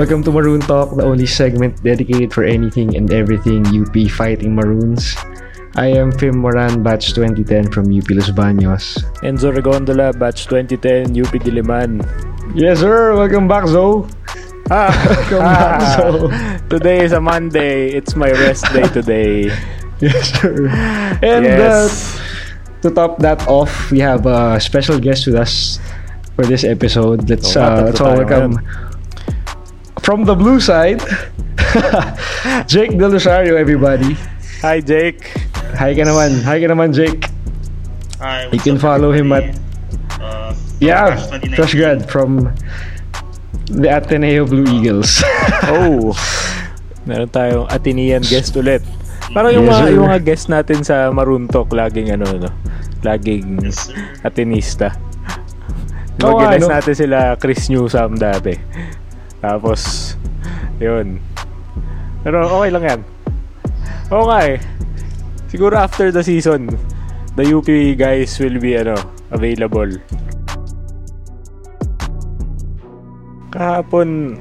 Welcome 0.00 0.24
to 0.24 0.32
Maroon 0.32 0.60
Talk, 0.64 0.96
the 0.96 1.04
only 1.04 1.26
segment 1.26 1.82
dedicated 1.82 2.32
for 2.32 2.42
anything 2.42 2.96
and 2.96 3.12
everything 3.12 3.66
UP 3.68 3.92
Fighting 4.08 4.54
Maroons. 4.54 5.14
I 5.76 5.88
am 5.88 6.10
Fim 6.10 6.38
Moran, 6.38 6.82
batch 6.82 7.12
2010 7.12 7.70
from 7.70 7.92
UP 7.92 8.08
Los 8.08 8.30
Baños. 8.30 9.04
Enzo 9.20 9.52
Regondola, 9.52 10.16
batch 10.18 10.46
2010, 10.46 11.12
UP 11.20 11.28
Diliman. 11.44 12.00
Yes, 12.54 12.80
sir. 12.80 13.14
Welcome 13.14 13.46
back, 13.46 13.68
Zo. 13.68 14.08
Ah, 14.70 14.88
Welcome 15.10 15.38
back, 15.44 15.80
Zo. 16.00 16.28
today 16.70 17.04
is 17.04 17.12
a 17.12 17.20
Monday. 17.20 17.90
It's 17.92 18.16
my 18.16 18.30
rest 18.30 18.72
day 18.72 18.88
today. 18.88 19.52
Yes, 20.00 20.32
sir. 20.32 20.64
And 21.20 21.44
yes. 21.44 22.16
uh, 22.16 22.29
to 22.82 22.90
top 22.90 23.18
that 23.18 23.46
off, 23.48 23.90
we 23.90 23.98
have 24.00 24.26
a 24.26 24.58
special 24.60 24.98
guest 24.98 25.26
with 25.26 25.36
us 25.36 25.78
for 26.36 26.44
this 26.46 26.64
episode. 26.64 27.28
Let's, 27.28 27.56
Oo 27.56 27.60
uh, 27.60 27.82
let's 27.90 28.00
all 28.00 28.16
welcome 28.16 28.60
from 30.00 30.24
the 30.24 30.34
blue 30.34 30.58
side, 30.60 31.00
Jake 32.72 32.96
Del 32.96 33.12
Rosario, 33.12 33.56
everybody. 33.56 34.16
Hi, 34.64 34.80
Jake. 34.80 35.20
Hi 35.76 35.92
ka 35.94 36.02
naman. 36.08 36.40
Hi 36.42 36.56
ka 36.60 36.66
naman, 36.72 36.92
Jake. 36.92 37.28
Hi, 38.18 38.48
You 38.48 38.56
what's 38.56 38.64
can 38.64 38.76
up, 38.76 38.84
follow 38.84 39.12
him 39.12 39.32
everybody? 39.32 39.56
Uh, 40.20 40.52
Yeah, 40.80 41.12
Fresh 41.20 41.52
2019. 41.52 41.56
fresh 41.60 41.74
grad 41.76 41.98
from 42.08 42.30
the 43.68 43.88
Ateneo 43.92 44.48
Blue 44.48 44.64
Eagles. 44.68 45.20
Oh, 45.70 46.16
meron 47.04 47.28
tayong 47.28 47.68
Atenean 47.68 48.24
guest 48.24 48.56
ulit. 48.56 48.80
Parang 49.30 49.54
yung, 49.54 49.66
Yes, 49.66 49.72
mga, 49.72 49.82
sir. 49.86 49.92
yung 49.94 50.06
mga 50.10 50.20
guest 50.26 50.46
natin 50.50 50.78
sa 50.82 50.96
Maroon 51.14 51.46
Talk, 51.46 51.70
laging 51.70 52.10
ano, 52.10 52.26
no? 52.34 52.50
Laging 53.06 53.62
Yes, 53.62 53.86
sir. 53.86 53.96
Atenista. 54.26 54.90
Diba, 56.18 56.26
Oo 56.26 56.36
nga, 56.42 56.58
ginas 56.58 56.66
no? 56.66 56.74
natin 56.74 56.94
sila 56.98 57.18
Chris 57.38 57.70
Newsome 57.70 58.18
dati. 58.18 58.58
Tapos, 59.38 60.12
yun. 60.82 61.22
Pero 62.26 62.44
okay 62.44 62.70
lang 62.74 62.84
yan. 62.84 63.00
Oo 64.10 64.26
nga 64.26 64.44
eh. 64.50 64.58
Siguro 65.46 65.78
after 65.78 66.10
the 66.10 66.20
season, 66.20 66.66
the 67.38 67.46
UP 67.46 67.70
guys 67.94 68.34
will 68.42 68.58
be 68.58 68.74
ano, 68.74 68.98
available. 69.30 69.94
Kahapon, 73.50 74.38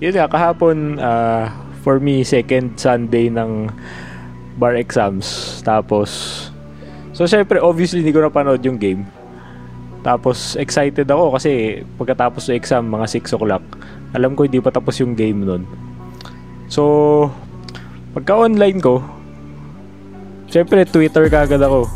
yun 0.00 0.14
nga, 0.14 0.28
kahapon, 0.28 0.96
ah, 1.00 1.52
for 1.88 1.96
me, 1.96 2.20
second 2.20 2.76
Sunday 2.76 3.32
ng 3.32 3.72
bar 4.60 4.76
exams. 4.76 5.64
Tapos, 5.64 6.12
so 7.16 7.24
syempre, 7.24 7.64
obviously, 7.64 8.04
hindi 8.04 8.12
ko 8.12 8.20
napanood 8.20 8.60
yung 8.60 8.76
game. 8.76 9.08
Tapos, 10.04 10.52
excited 10.60 11.08
ako 11.08 11.40
kasi 11.40 11.80
pagkatapos 11.96 12.44
ng 12.44 12.60
exam, 12.60 12.92
mga 12.92 13.24
6 13.24 13.40
o'clock, 13.40 13.64
alam 14.12 14.36
ko 14.36 14.44
hindi 14.44 14.60
pa 14.60 14.68
tapos 14.68 15.00
yung 15.00 15.16
game 15.16 15.48
nun. 15.48 15.64
So, 16.68 17.32
pagka-online 18.12 18.84
ko, 18.84 19.00
syempre, 20.52 20.84
Twitter 20.84 21.32
kagad 21.32 21.64
ako. 21.64 21.88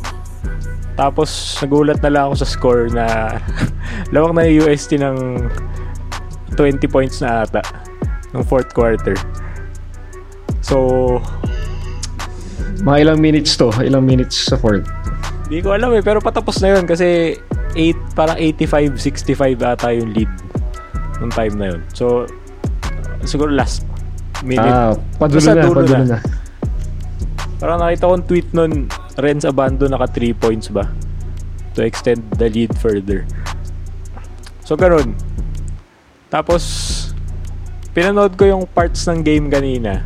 Tapos, 0.96 1.60
nagulat 1.60 2.00
na 2.00 2.08
lang 2.08 2.24
ako 2.32 2.34
sa 2.40 2.48
score 2.48 2.88
na 2.88 3.36
lawak 4.16 4.40
na 4.40 4.48
UST 4.48 4.96
ng 4.96 5.36
20 6.56 6.80
points 6.88 7.20
na 7.20 7.44
ata 7.44 7.60
ng 8.32 8.40
fourth 8.40 8.72
quarter. 8.72 9.12
So, 10.62 11.18
Mga 12.82 12.98
ilang 13.06 13.18
minutes 13.22 13.54
to? 13.54 13.70
Ilang 13.78 14.02
minutes 14.02 14.50
sa 14.50 14.58
fourth? 14.58 14.86
Hindi 15.46 15.62
ko 15.62 15.76
alam 15.76 15.94
eh, 15.94 16.02
pero 16.02 16.18
patapos 16.18 16.58
na 16.64 16.74
yun 16.74 16.88
kasi 16.88 17.38
8, 17.78 18.16
parang 18.18 18.38
85-65 18.40 19.62
ata 19.62 19.94
yung 19.94 20.10
lead 20.10 20.32
nung 21.22 21.30
time 21.30 21.54
na 21.54 21.66
yun. 21.74 21.80
So, 21.94 22.26
siguro 23.22 23.54
last 23.54 23.86
minute. 24.42 24.66
Ah, 24.66 24.98
padulo 25.20 25.40
na, 25.46 25.62
dulo 25.62 25.78
padulo 25.86 25.94
na. 25.94 26.06
na. 26.16 26.20
Parang 27.62 27.78
nakita 27.78 28.10
kong 28.10 28.26
tweet 28.26 28.48
nun, 28.50 28.90
Renz 29.14 29.46
Abando 29.46 29.86
naka 29.86 30.10
3 30.10 30.34
points 30.34 30.66
ba? 30.66 30.90
To 31.78 31.86
extend 31.86 32.26
the 32.34 32.50
lead 32.50 32.74
further. 32.82 33.22
So, 34.66 34.74
ganun. 34.74 35.14
Tapos, 36.26 36.62
pinanood 37.94 38.34
ko 38.34 38.50
yung 38.50 38.66
parts 38.66 39.06
ng 39.06 39.22
game 39.22 39.46
kanina. 39.46 40.02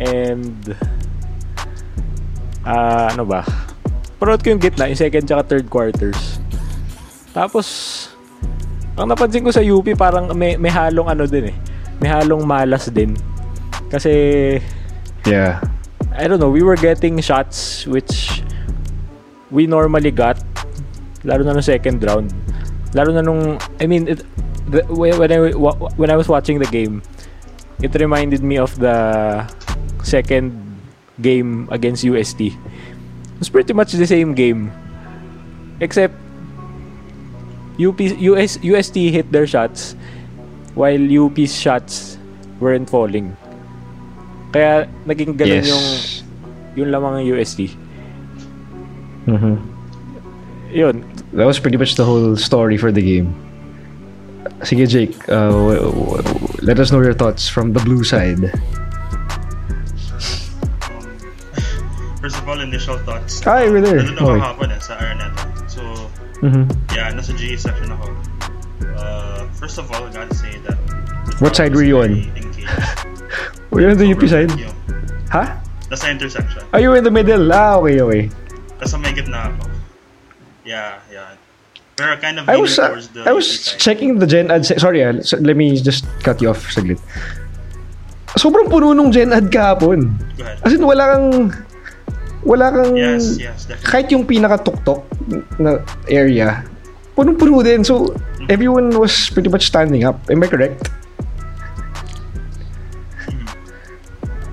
And, 0.00 0.76
ah, 2.64 3.12
ano 3.12 3.24
ba? 3.26 3.44
Panood 4.16 4.40
ko 4.40 4.54
yung 4.54 4.62
gitna, 4.62 4.88
yung 4.88 5.00
second 5.00 5.26
tsaka 5.26 5.42
third 5.48 5.66
quarters. 5.66 6.38
Tapos, 7.34 7.66
ang 8.96 9.08
napansin 9.08 9.42
ko 9.44 9.50
sa 9.50 9.64
UP, 9.64 9.88
parang 9.96 10.30
may, 10.36 10.54
may 10.60 10.70
halong 10.70 11.08
ano 11.08 11.24
din 11.24 11.50
eh. 11.50 11.56
May 11.98 12.08
halong 12.12 12.44
malas 12.44 12.92
din. 12.92 13.16
Kasi, 13.88 14.12
Yeah. 15.26 15.62
I 16.12 16.26
don't 16.28 16.40
know, 16.40 16.50
we 16.50 16.62
were 16.62 16.76
getting 16.76 17.20
shots 17.22 17.86
which 17.86 18.42
we 19.50 19.66
normally 19.66 20.10
got 20.10 20.40
lalo 21.24 21.46
na 21.46 21.54
nung 21.54 21.64
second 21.64 22.02
round. 22.02 22.34
Lalo 22.92 23.14
na 23.14 23.22
nung 23.22 23.56
I 23.80 23.86
mean 23.86 24.08
it, 24.10 24.26
the, 24.68 24.84
when 24.90 25.30
I 25.30 25.38
when 25.96 26.10
I 26.10 26.16
was 26.18 26.28
watching 26.28 26.58
the 26.58 26.68
game, 26.68 27.00
it 27.80 27.94
reminded 27.94 28.42
me 28.42 28.58
of 28.58 28.76
the 28.76 29.46
second 30.02 30.52
game 31.20 31.68
against 31.70 32.04
UST. 32.04 32.40
It 32.40 33.38
was 33.38 33.48
pretty 33.48 33.72
much 33.72 33.92
the 33.92 34.06
same 34.06 34.34
game. 34.34 34.70
Except 35.80 36.14
UP 37.80 38.00
US 38.00 38.58
UST 38.62 38.96
hit 39.10 39.32
their 39.32 39.46
shots 39.46 39.96
while 40.74 41.00
UP's 41.00 41.54
shots 41.54 42.18
weren't 42.60 42.88
falling. 42.88 43.36
Kaya 44.52 44.86
naging 45.08 45.34
ganun 45.34 45.64
yes. 45.64 45.68
yung 45.68 45.86
yung 46.76 46.88
lamang 46.92 47.24
ng 47.24 47.26
UST. 47.32 47.72
Mhm. 49.26 49.56
Yun. 50.72 51.04
That 51.32 51.48
was 51.48 51.60
pretty 51.60 51.76
much 51.76 51.96
the 51.96 52.04
whole 52.04 52.36
story 52.36 52.76
for 52.76 52.92
the 52.92 53.00
game. 53.00 53.32
Sige, 54.64 54.88
Jake. 54.88 55.16
Uh, 55.28 56.22
let 56.62 56.78
us 56.78 56.92
know 56.92 57.00
your 57.00 57.16
thoughts 57.16 57.48
from 57.48 57.72
the 57.72 57.80
blue 57.80 58.04
side. 58.04 58.52
First 62.22 62.38
of 62.38 62.46
all, 62.48 62.60
initial 62.62 62.98
thoughts. 63.02 63.42
Ah, 63.42 63.66
you 63.66 63.74
were 63.74 63.82
there. 63.82 63.98
Nandun 63.98 64.14
ako 64.14 64.30
Okay. 64.30 64.40
kahapon 64.40 64.68
eh, 64.70 64.78
sa 64.78 64.92
Araneta. 64.94 65.42
So, 65.66 65.82
Mhm. 66.38 66.62
yeah, 66.94 67.10
nasa 67.10 67.34
GE 67.34 67.58
section 67.58 67.90
ako. 67.90 68.06
Uh, 68.94 69.42
first 69.58 69.74
of 69.76 69.90
all, 69.90 70.06
I 70.06 70.10
gotta 70.14 70.30
say 70.38 70.54
that... 70.62 70.78
What 71.42 71.58
side 71.58 71.74
were 71.74 71.82
you 71.82 71.98
on? 71.98 72.30
Were 73.74 73.82
you 73.82 73.90
on 73.90 73.98
the 73.98 74.06
UP 74.06 74.22
side? 74.30 74.54
Yung, 74.54 74.70
Ha? 75.34 75.58
nasa 75.90 76.06
intersection. 76.14 76.62
Are 76.70 76.78
you 76.78 76.94
in 76.94 77.02
the 77.02 77.10
middle? 77.10 77.42
Ah, 77.50 77.82
okay, 77.82 77.98
okay. 77.98 78.22
Nasa 78.78 78.94
may 79.02 79.10
gitna 79.10 79.50
ako. 79.50 79.66
Yeah, 80.62 81.02
yeah. 81.10 81.34
Pero 81.98 82.14
kind 82.22 82.38
of 82.38 82.46
I 82.46 82.54
was 82.56 82.78
uh, 82.78 83.02
the 83.12 83.26
I 83.26 83.34
was 83.34 83.44
side. 83.50 83.82
checking 83.82 84.22
the 84.22 84.30
Gen 84.30 84.46
Ad. 84.48 84.62
Sorry, 84.62 85.02
ah, 85.02 85.18
so- 85.26 85.42
let 85.42 85.58
me 85.58 85.74
just 85.74 86.06
cut 86.22 86.38
you 86.38 86.54
off 86.54 86.62
saglit. 86.70 87.02
Sobrang 88.38 88.70
puno 88.70 88.94
nung 88.94 89.10
Gen 89.10 89.34
Ad 89.34 89.50
kahapon. 89.50 90.06
As 90.62 90.70
in, 90.72 90.86
wala 90.86 91.18
kang... 91.18 91.50
Wala 92.42 92.74
kang... 92.74 92.98
Yes, 92.98 93.38
yes, 93.38 93.70
definitely. 93.70 93.86
Kahit 93.86 94.06
yung 94.10 94.24
pinaka-tuktok 94.26 95.06
na 95.62 95.78
area, 96.10 96.66
punong-puno 97.14 97.62
din. 97.62 97.86
So, 97.86 98.10
everyone 98.50 98.90
was 98.90 99.30
pretty 99.30 99.46
much 99.46 99.70
standing 99.70 100.02
up. 100.02 100.18
Am 100.26 100.42
I 100.42 100.48
correct? 100.50 100.90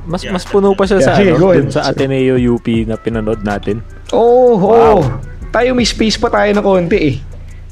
Mas 0.10 0.26
Yeah, 0.26 0.34
mas 0.34 0.46
puno 0.46 0.74
pa 0.74 0.90
siya 0.90 0.98
Yeah, 1.02 1.06
sa 1.06 1.14
sige, 1.22 1.32
ano, 1.38 1.54
dun 1.54 1.70
sa 1.70 1.82
Ateneo 1.86 2.36
UP 2.38 2.66
na 2.90 2.98
pinanood 2.98 3.46
natin. 3.46 3.86
Oh, 4.10 4.58
Wow. 4.58 4.74
oh. 4.74 5.02
Tayo 5.50 5.74
may 5.78 5.86
space 5.86 6.18
pa 6.18 6.30
tayo 6.30 6.50
na 6.54 6.66
konti 6.66 6.98
eh. 6.98 7.16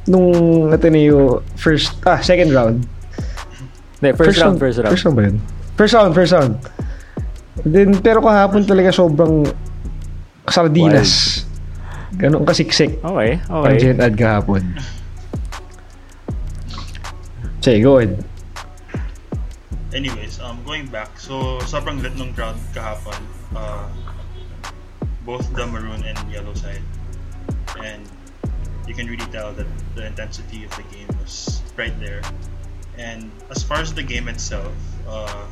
Nung 0.05 0.69
Ateneo 0.69 1.41
first, 1.57 1.97
ah, 2.05 2.21
second 2.21 2.53
round. 2.53 2.85
Hindi, 3.97 4.13
first, 4.13 4.37
round, 4.37 4.61
first 4.61 4.77
round. 4.77 4.93
First 4.93 5.03
round 5.05 5.15
ba 5.17 5.23
yun? 5.25 5.37
First 5.73 5.93
round, 5.97 6.11
first 6.13 6.33
round. 6.33 6.53
Then, 7.65 7.97
pero 8.05 8.21
kahapon 8.21 8.69
talaga 8.69 8.93
sobrang 8.93 9.49
sardinas. 10.49 11.43
Ganun 12.17 12.47
kasiksik 12.47 13.03
Okay, 13.03 13.37
ang 13.51 13.67
okay. 13.67 13.75
Gen 13.77 13.99
Ad 13.99 14.15
kahapon. 14.15 14.63
Sige, 17.61 17.83
go 17.83 17.99
ahead. 17.99 18.15
Anyways, 19.91 20.39
um, 20.39 20.55
going 20.63 20.87
back, 20.87 21.11
so 21.19 21.59
sobrang 21.67 21.99
lit 21.99 22.15
nung 22.15 22.31
crowd 22.31 22.55
kahapon. 22.71 23.19
Uh, 23.51 23.91
both 25.27 25.43
the 25.51 25.67
maroon 25.67 25.99
and 26.07 26.15
yellow 26.31 26.55
side. 26.55 26.81
And 27.83 28.07
you 28.87 28.95
can 28.95 29.11
really 29.11 29.27
tell 29.27 29.51
that 29.51 29.67
the 29.95 30.07
intensity 30.07 30.63
of 30.63 30.71
the 30.79 30.83
game 30.87 31.11
was 31.19 31.61
right 31.75 31.93
there. 31.99 32.23
And 32.97 33.29
as 33.51 33.61
far 33.61 33.83
as 33.83 33.93
the 33.93 34.01
game 34.01 34.31
itself, 34.31 34.71
uh, 35.07 35.45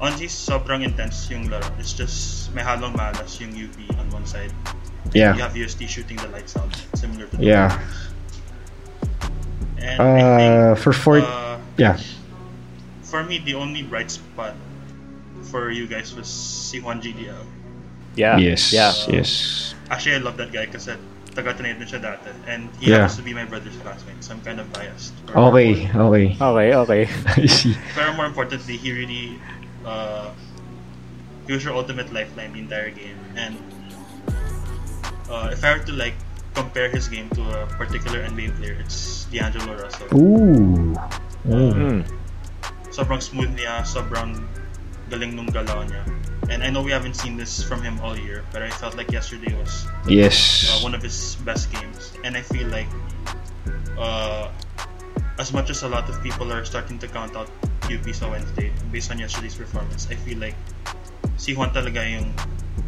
honestly, 0.00 0.26
sobrang 0.28 0.82
intense 0.84 1.30
yung 1.30 1.48
laro. 1.50 1.66
It's 1.78 1.92
just 1.92 2.50
may 2.54 2.62
halong 2.62 2.94
malas 2.94 3.38
yung 3.40 3.54
UP 3.54 3.76
on 3.98 4.10
one 4.10 4.26
side. 4.26 4.52
Yeah. 5.12 5.34
You 5.34 5.42
have 5.42 5.56
UST 5.56 5.88
shooting 5.88 6.16
the 6.18 6.28
lights 6.28 6.56
out, 6.56 6.70
similar 6.94 7.26
to 7.26 7.36
the 7.36 7.44
Yeah. 7.44 7.68
Warriors. 7.72 7.98
And 9.78 10.00
I 10.02 10.04
Uh, 10.04 10.36
think, 10.74 10.78
for 10.82 10.92
four, 10.92 11.18
uh, 11.22 11.58
yeah. 11.78 11.96
for 13.02 13.22
me, 13.24 13.38
the 13.38 13.54
only 13.54 13.82
bright 13.82 14.10
spot 14.10 14.54
for 15.48 15.70
you 15.70 15.86
guys 15.86 16.12
was 16.14 16.26
si 16.28 16.80
Juan 16.80 17.00
GDL. 17.00 17.46
Yeah. 18.18 18.36
Yes. 18.36 18.72
Yeah. 18.74 18.92
Yes. 19.08 19.74
Actually, 19.88 20.16
I 20.16 20.22
love 20.26 20.36
that 20.36 20.50
guy 20.52 20.66
kasi 20.66 20.98
taga-Trinidad 21.32 21.78
din 21.78 21.88
siya 21.88 22.00
dati. 22.02 22.34
And 22.50 22.68
he 22.82 22.90
Yeah. 22.90 23.06
happens 23.06 23.16
to 23.16 23.22
be 23.22 23.32
my 23.32 23.46
brother's 23.46 23.78
classmate, 23.80 24.18
so 24.20 24.34
I'm 24.34 24.42
kind 24.42 24.58
of 24.58 24.66
biased. 24.74 25.14
Okay. 25.30 25.86
Okay. 25.88 26.26
Okay, 26.36 26.68
okay. 26.74 27.02
I 27.38 27.46
see. 27.46 27.78
Pero 27.94 28.12
more 28.18 28.26
importantly, 28.26 28.76
he 28.76 28.90
really 28.90 29.38
uh, 29.88 30.28
he 31.48 31.56
was 31.56 31.64
your 31.64 31.72
ultimate 31.72 32.12
lifeline 32.12 32.52
the 32.52 32.60
entire 32.60 32.90
game. 32.92 33.16
And 33.36 33.56
uh, 35.32 35.48
if 35.52 35.64
I 35.64 35.76
were 35.78 35.84
to 35.84 35.92
like 35.92 36.14
compare 36.54 36.88
his 36.92 37.08
game 37.08 37.30
to 37.30 37.42
a 37.62 37.66
particular 37.80 38.20
NBA 38.28 38.56
player, 38.60 38.76
it's 38.78 39.24
D'Angelo 39.32 39.80
Russell. 39.80 40.08
Ooh. 40.12 40.92
Oh. 41.48 41.72
Mm. 41.72 42.04
Sobrang 42.92 43.22
smooth 43.22 43.56
niya, 43.56 43.86
sobrang 43.88 44.44
galing 45.08 45.32
nung 45.32 45.48
galaw 45.48 45.86
niya. 45.88 46.04
And 46.48 46.64
I 46.64 46.70
know 46.72 46.80
we 46.82 46.92
haven't 46.92 47.14
seen 47.16 47.36
this 47.36 47.60
from 47.62 47.80
him 47.84 48.00
all 48.00 48.16
year, 48.16 48.40
but 48.52 48.64
I 48.64 48.70
felt 48.70 48.96
like 48.96 49.12
yesterday 49.12 49.52
was 49.56 49.84
Yes. 50.08 50.64
uh, 50.68 50.80
one 50.80 50.96
of 50.96 51.04
his 51.04 51.36
best 51.44 51.68
games. 51.72 52.12
And 52.24 52.36
I 52.36 52.42
feel 52.42 52.68
like 52.68 52.88
uh, 54.00 54.48
as 55.38 55.52
much 55.52 55.68
as 55.70 55.84
a 55.84 55.88
lot 55.88 56.08
of 56.08 56.16
people 56.24 56.48
are 56.52 56.64
starting 56.64 56.98
to 57.04 57.08
count 57.08 57.36
out 57.36 57.48
UP 57.88 58.04
sa 58.12 58.28
Wednesday 58.28 58.70
based 58.92 59.10
on 59.10 59.18
yesterday's 59.18 59.56
performance, 59.56 60.08
I 60.10 60.16
feel 60.16 60.38
like 60.38 60.56
si 61.36 61.54
Juan 61.54 61.70
talaga 61.72 62.04
yung 62.04 62.32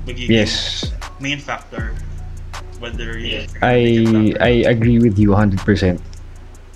magiging 0.06 0.32
Yes. 0.32 0.88
main 1.20 1.40
factor 1.40 1.92
whether 2.80 3.20
you 3.20 3.44
I 3.60 4.32
I 4.40 4.52
agree 4.64 4.98
with 4.98 5.20
you 5.20 5.36
100%. 5.36 5.60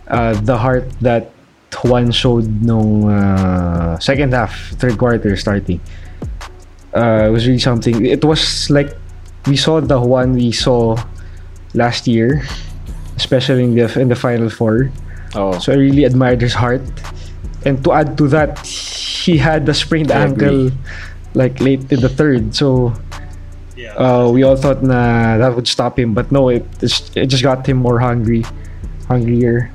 Uh, 0.05 0.37
the 0.45 0.57
heart 0.61 0.85
that 1.01 1.33
Juan 1.81 2.13
showed 2.13 2.47
nung 2.63 3.09
uh, 3.09 3.99
second 3.99 4.33
half, 4.37 4.53
third 4.77 5.01
quarter 5.01 5.35
starting, 5.37 5.81
uh, 6.93 7.33
was 7.33 7.49
really 7.49 7.59
something. 7.59 8.05
It 8.05 8.23
was 8.25 8.71
like 8.71 8.93
we 9.49 9.57
saw 9.57 9.81
the 9.81 9.99
Juan 9.99 10.37
we 10.37 10.53
saw 10.53 10.97
last 11.73 12.07
year, 12.07 12.45
especially 13.17 13.65
in 13.65 13.75
the 13.75 13.89
in 13.99 14.09
the 14.09 14.17
final 14.17 14.49
four. 14.49 14.93
Oh. 15.35 15.59
So 15.59 15.73
I 15.73 15.77
really 15.77 16.05
admired 16.05 16.41
his 16.41 16.55
heart. 16.55 16.85
And 17.65 17.83
to 17.85 17.93
add 17.93 18.19
to 18.19 18.29
that, 18.29 18.61
he 18.67 19.39
had 19.39 19.67
the 19.67 19.75
sprained 19.75 20.13
I 20.13 20.29
ankle 20.29 20.71
like 21.35 21.61
late 21.61 21.91
in 21.91 22.01
the 22.01 22.09
third. 22.09 22.55
So 22.55 22.95
yeah. 23.77 23.95
uh, 23.97 24.31
we 24.31 24.43
all 24.43 24.57
thought 24.57 24.83
na 24.83 25.39
that 25.39 25.55
would 25.55 25.69
stop 25.69 25.99
him, 25.99 26.15
but 26.15 26.31
no, 26.31 26.49
it 26.49 26.65
just, 26.79 27.17
it 27.17 27.27
just 27.27 27.43
got 27.43 27.67
him 27.67 27.79
more 27.79 27.99
hungry, 27.99 28.45
hungrier 29.09 29.73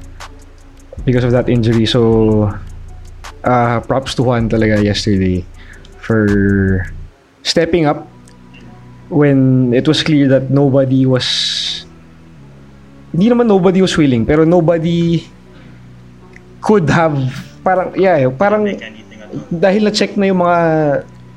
because 1.06 1.24
of 1.24 1.32
that 1.32 1.50
injury. 1.50 1.86
So, 1.86 2.54
uh, 3.44 3.80
props 3.82 4.16
to 4.16 4.24
Juan 4.24 4.50
talaga 4.50 4.84
yesterday 4.84 5.46
for 6.00 6.86
stepping 7.44 7.86
up 7.86 8.08
when 9.10 9.74
it 9.74 9.88
was 9.88 10.04
clear 10.04 10.28
that 10.28 10.50
nobody 10.50 11.06
was 11.06 11.86
hindi 13.12 13.30
naman 13.30 13.50
nobody 13.50 13.82
was 13.82 13.98
willing 13.98 14.26
pero 14.26 14.46
nobody 14.46 15.26
could 16.62 16.86
have 16.90 17.18
parang 17.70 17.90
yeah 17.94 18.26
parang 18.34 18.66
at 18.66 18.82
all. 18.82 19.46
dahil 19.54 19.86
na-check 19.86 20.18
na 20.18 20.26
yung 20.34 20.42
mga 20.42 20.60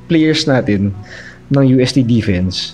players 0.08 0.48
natin 0.48 0.96
ng 1.52 1.64
UST 1.76 2.08
defense, 2.08 2.72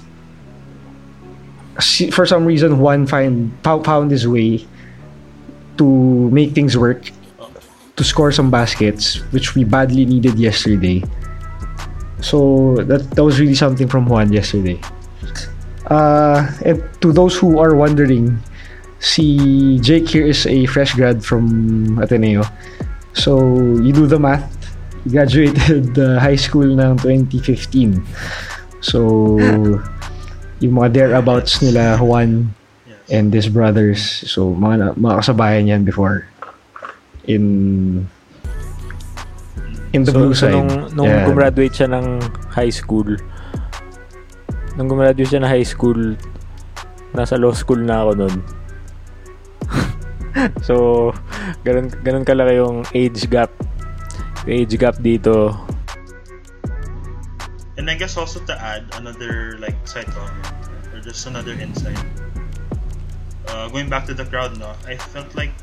for 2.10 2.26
some 2.26 2.44
reason, 2.44 2.78
Juan 2.78 3.06
find, 3.06 3.52
fou- 3.62 3.82
found 3.82 4.10
his 4.10 4.26
way 4.26 4.66
to 5.78 5.86
make 6.30 6.52
things 6.52 6.76
work, 6.76 7.10
to 7.96 8.02
score 8.04 8.32
some 8.32 8.50
baskets, 8.50 9.22
which 9.30 9.54
we 9.54 9.62
badly 9.64 10.04
needed 10.04 10.38
yesterday. 10.38 11.02
So, 12.20 12.76
that, 12.86 13.10
that 13.14 13.22
was 13.22 13.38
really 13.38 13.54
something 13.54 13.86
from 13.86 14.06
Juan 14.06 14.32
yesterday. 14.32 14.80
Uh, 15.86 16.50
and 16.64 16.82
to 17.00 17.12
those 17.12 17.36
who 17.36 17.58
are 17.58 17.74
wondering, 17.74 18.38
si 18.98 19.78
Jake 19.78 20.08
here 20.08 20.26
is 20.26 20.46
a 20.46 20.66
fresh 20.66 20.94
grad 20.94 21.24
from 21.24 21.98
Ateneo. 22.02 22.42
So, 23.18 23.42
you 23.82 23.90
do 23.90 24.06
the 24.06 24.18
math. 24.18 24.46
He 25.02 25.10
graduated 25.10 25.98
uh, 25.98 26.22
high 26.22 26.38
school 26.38 26.70
ng 26.70 27.02
2015. 27.02 27.98
So, 28.78 29.36
yung 30.62 30.74
mga 30.78 30.88
thereabouts 30.94 31.58
nila, 31.58 31.98
Juan 31.98 32.54
Yes. 32.86 33.02
and 33.10 33.26
his 33.34 33.50
brothers. 33.50 34.00
So, 34.30 34.54
mga, 34.54 34.94
mga 34.94 35.14
kasabayan 35.18 35.66
yan 35.66 35.82
before. 35.82 36.30
In 37.26 38.06
in 39.92 40.04
the 40.04 40.12
so, 40.12 40.18
blue 40.18 40.34
so 40.36 40.46
side. 40.48 40.54
nung, 40.54 40.70
nung 40.94 41.08
Yeah. 41.08 41.26
gumraduate 41.28 41.74
siya 41.74 41.88
ng 41.90 42.06
high 42.52 42.72
school, 42.72 43.08
nung 44.76 44.88
gumraduate 44.88 45.28
siya 45.28 45.42
ng 45.44 45.50
high 45.50 45.66
school, 45.66 46.16
nasa 47.12 47.40
law 47.40 47.52
school 47.56 47.80
na 47.80 48.04
ako 48.04 48.12
nun. 48.24 48.34
so, 50.68 51.10
ganun, 51.66 51.90
ganun 52.02 52.24
kalaki 52.24 52.58
yung 52.58 52.86
age 52.94 53.26
gap. 53.30 53.50
Age 54.46 54.78
gap 54.78 54.96
dito. 55.02 55.54
And 57.78 57.86
I 57.90 57.94
guess 57.94 58.18
also 58.18 58.42
to 58.46 58.54
add 58.54 58.90
another 58.98 59.56
like 59.62 59.76
side 59.86 60.10
comment 60.10 60.46
or 60.92 61.00
just 61.00 61.26
another 61.26 61.54
insight. 61.54 61.98
Uh, 63.46 63.68
going 63.70 63.88
back 63.88 64.04
to 64.06 64.14
the 64.14 64.26
crowd, 64.26 64.58
no, 64.58 64.74
I 64.84 64.98
felt 64.98 65.32
like 65.34 65.54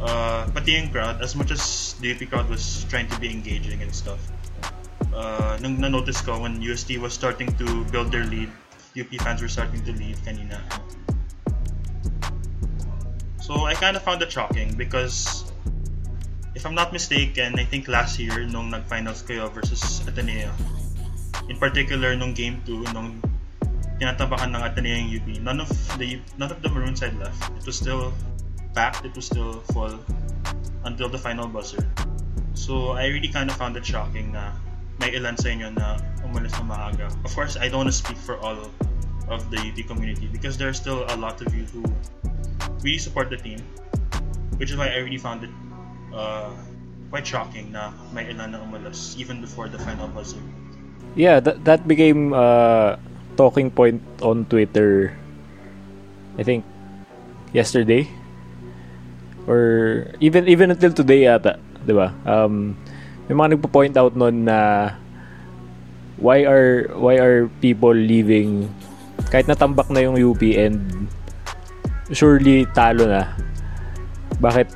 uh, 0.00 0.46
pati 0.54 0.78
yung 0.78 0.88
crowd, 0.90 1.20
as 1.20 1.36
much 1.36 1.50
as 1.50 1.94
the 2.00 2.14
UP 2.14 2.22
crowd 2.30 2.48
was 2.48 2.86
trying 2.88 3.08
to 3.08 3.18
be 3.20 3.28
engaging 3.28 3.82
and 3.82 3.92
stuff, 3.94 4.18
uh, 5.12 5.58
nung 5.60 5.78
na-notice 5.78 6.22
ko 6.22 6.40
when 6.40 6.62
UST 6.62 6.96
was 6.98 7.12
starting 7.12 7.52
to 7.60 7.84
build 7.92 8.10
their 8.10 8.24
lead, 8.24 8.48
UP 8.96 9.10
fans 9.20 9.42
were 9.42 9.50
starting 9.50 9.84
to 9.84 9.92
leave 9.92 10.16
kanina. 10.24 10.62
So 13.44 13.68
I 13.68 13.74
kind 13.74 13.94
of 13.94 14.00
found 14.00 14.22
it 14.22 14.32
shocking 14.32 14.72
because 14.72 15.44
if 16.54 16.64
I'm 16.64 16.74
not 16.74 16.94
mistaken, 16.94 17.60
I 17.60 17.68
think 17.68 17.92
last 17.92 18.16
year 18.16 18.48
nung 18.48 18.72
nag-finals 18.72 19.20
kayo 19.20 19.52
versus 19.52 20.00
Ateneo, 20.08 20.48
in 21.52 21.60
particular 21.60 22.16
nung 22.16 22.32
game 22.32 22.64
2 22.64 22.96
nung 22.96 23.20
tinatabakan 24.00 24.56
ng 24.56 24.62
Ateneo 24.64 24.96
yung 24.96 25.10
UP 25.20 25.28
none 25.44 25.60
of 25.60 25.68
the 26.00 26.24
none 26.40 26.48
of 26.48 26.64
the 26.64 26.72
maroon 26.72 26.96
side 26.96 27.12
left. 27.20 27.36
It 27.60 27.68
was 27.68 27.76
still 27.76 28.16
packed 28.72 29.04
it 29.04 29.12
was 29.12 29.28
still 29.28 29.60
full 29.76 30.00
until 30.88 31.12
the 31.12 31.20
final 31.20 31.44
buzzer. 31.44 31.84
So 32.56 32.96
I 32.96 33.12
really 33.12 33.28
kind 33.28 33.52
of 33.52 33.60
found 33.60 33.76
it 33.76 33.84
shocking 33.84 34.32
na 34.32 34.56
may 34.96 35.12
ilan 35.12 35.36
sa 35.36 35.52
inyo 35.52 35.68
na 35.68 36.00
umalis 36.24 36.56
na 36.56 36.64
maaga. 36.64 37.12
Of 37.28 37.36
course 37.36 37.60
I 37.60 37.68
don't 37.68 37.84
want 37.84 37.92
to 37.92 37.98
speak 38.08 38.16
for 38.16 38.40
all 38.40 38.56
of 39.28 39.40
the 39.52 39.60
UP 39.60 39.84
community 39.84 40.32
because 40.32 40.56
there 40.56 40.72
are 40.72 40.76
still 40.76 41.04
a 41.12 41.16
lot 41.20 41.44
of 41.44 41.52
you 41.52 41.68
who 41.68 41.84
really 42.82 43.00
support 43.00 43.30
the 43.30 43.38
team 43.38 43.60
which 44.56 44.70
is 44.70 44.76
why 44.76 44.88
I 44.92 45.02
really 45.02 45.18
found 45.18 45.44
it 45.44 45.52
uh, 46.14 46.50
quite 47.10 47.26
shocking 47.26 47.72
na 47.72 47.94
may 48.14 48.26
ilan 48.30 48.54
na 48.54 48.62
umalis 48.62 49.18
even 49.18 49.40
before 49.40 49.68
the 49.68 49.78
final 49.82 50.06
buzzer 50.10 50.42
Yeah, 51.14 51.38
that, 51.38 51.62
that 51.64 51.86
became 51.86 52.34
uh, 52.34 52.98
talking 53.38 53.70
point 53.70 54.02
on 54.20 54.46
Twitter. 54.50 55.14
I 56.38 56.42
think 56.42 56.66
yesterday 57.54 58.10
or 59.46 60.10
even 60.18 60.50
even 60.50 60.74
until 60.74 60.90
today 60.90 61.30
ata, 61.30 61.62
'di 61.86 61.94
ba? 61.94 62.10
Um 62.26 62.74
may 63.30 63.38
mga 63.38 63.54
nagpo-point 63.54 63.94
out 63.94 64.18
noon 64.18 64.50
na 64.50 64.90
why 66.18 66.42
are 66.42 66.90
why 66.98 67.14
are 67.22 67.46
people 67.62 67.94
leaving 67.94 68.66
kahit 69.30 69.46
natambak 69.46 69.86
na 69.94 70.02
yung 70.02 70.18
UP 70.18 70.42
and 70.58 71.06
surely 72.14 72.64
talo 72.72 73.06
na. 73.10 73.28
Bakit 74.40 74.70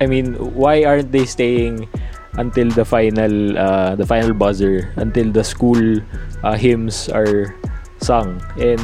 I 0.00 0.06
mean, 0.06 0.34
why 0.38 0.84
aren't 0.84 1.10
they 1.10 1.26
staying 1.26 1.88
until 2.38 2.70
the 2.70 2.84
final 2.86 3.58
uh, 3.58 3.94
the 3.98 4.06
final 4.06 4.30
buzzer 4.30 4.94
until 4.94 5.26
the 5.34 5.42
school 5.42 5.80
uh, 6.46 6.54
hymns 6.54 7.08
are 7.10 7.50
sung 7.98 8.38
and 8.62 8.78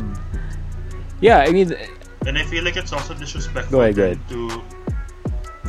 yeah 1.23 1.47
i 1.47 1.55
mean 1.55 1.71
And 2.27 2.35
I 2.35 2.43
feel 2.43 2.65
like 2.65 2.75
it's 2.81 2.91
also 2.91 3.13
disrespectful 3.15 3.79
Go 3.79 3.81
ahead, 3.85 3.95
go 3.95 4.05
ahead. 4.11 4.21
to 4.33 4.49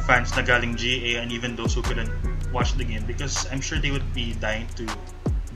fans 0.10 0.32
na 0.34 0.42
galing 0.42 0.74
GA 0.80 1.20
and 1.22 1.30
even 1.30 1.54
those 1.54 1.76
who 1.78 1.84
couldn't 1.84 2.10
watch 2.56 2.74
the 2.80 2.88
game 2.88 3.04
because 3.06 3.44
I'm 3.52 3.60
sure 3.62 3.78
they 3.78 3.92
would 3.92 4.08
be 4.16 4.34
dying 4.40 4.66
to 4.80 4.88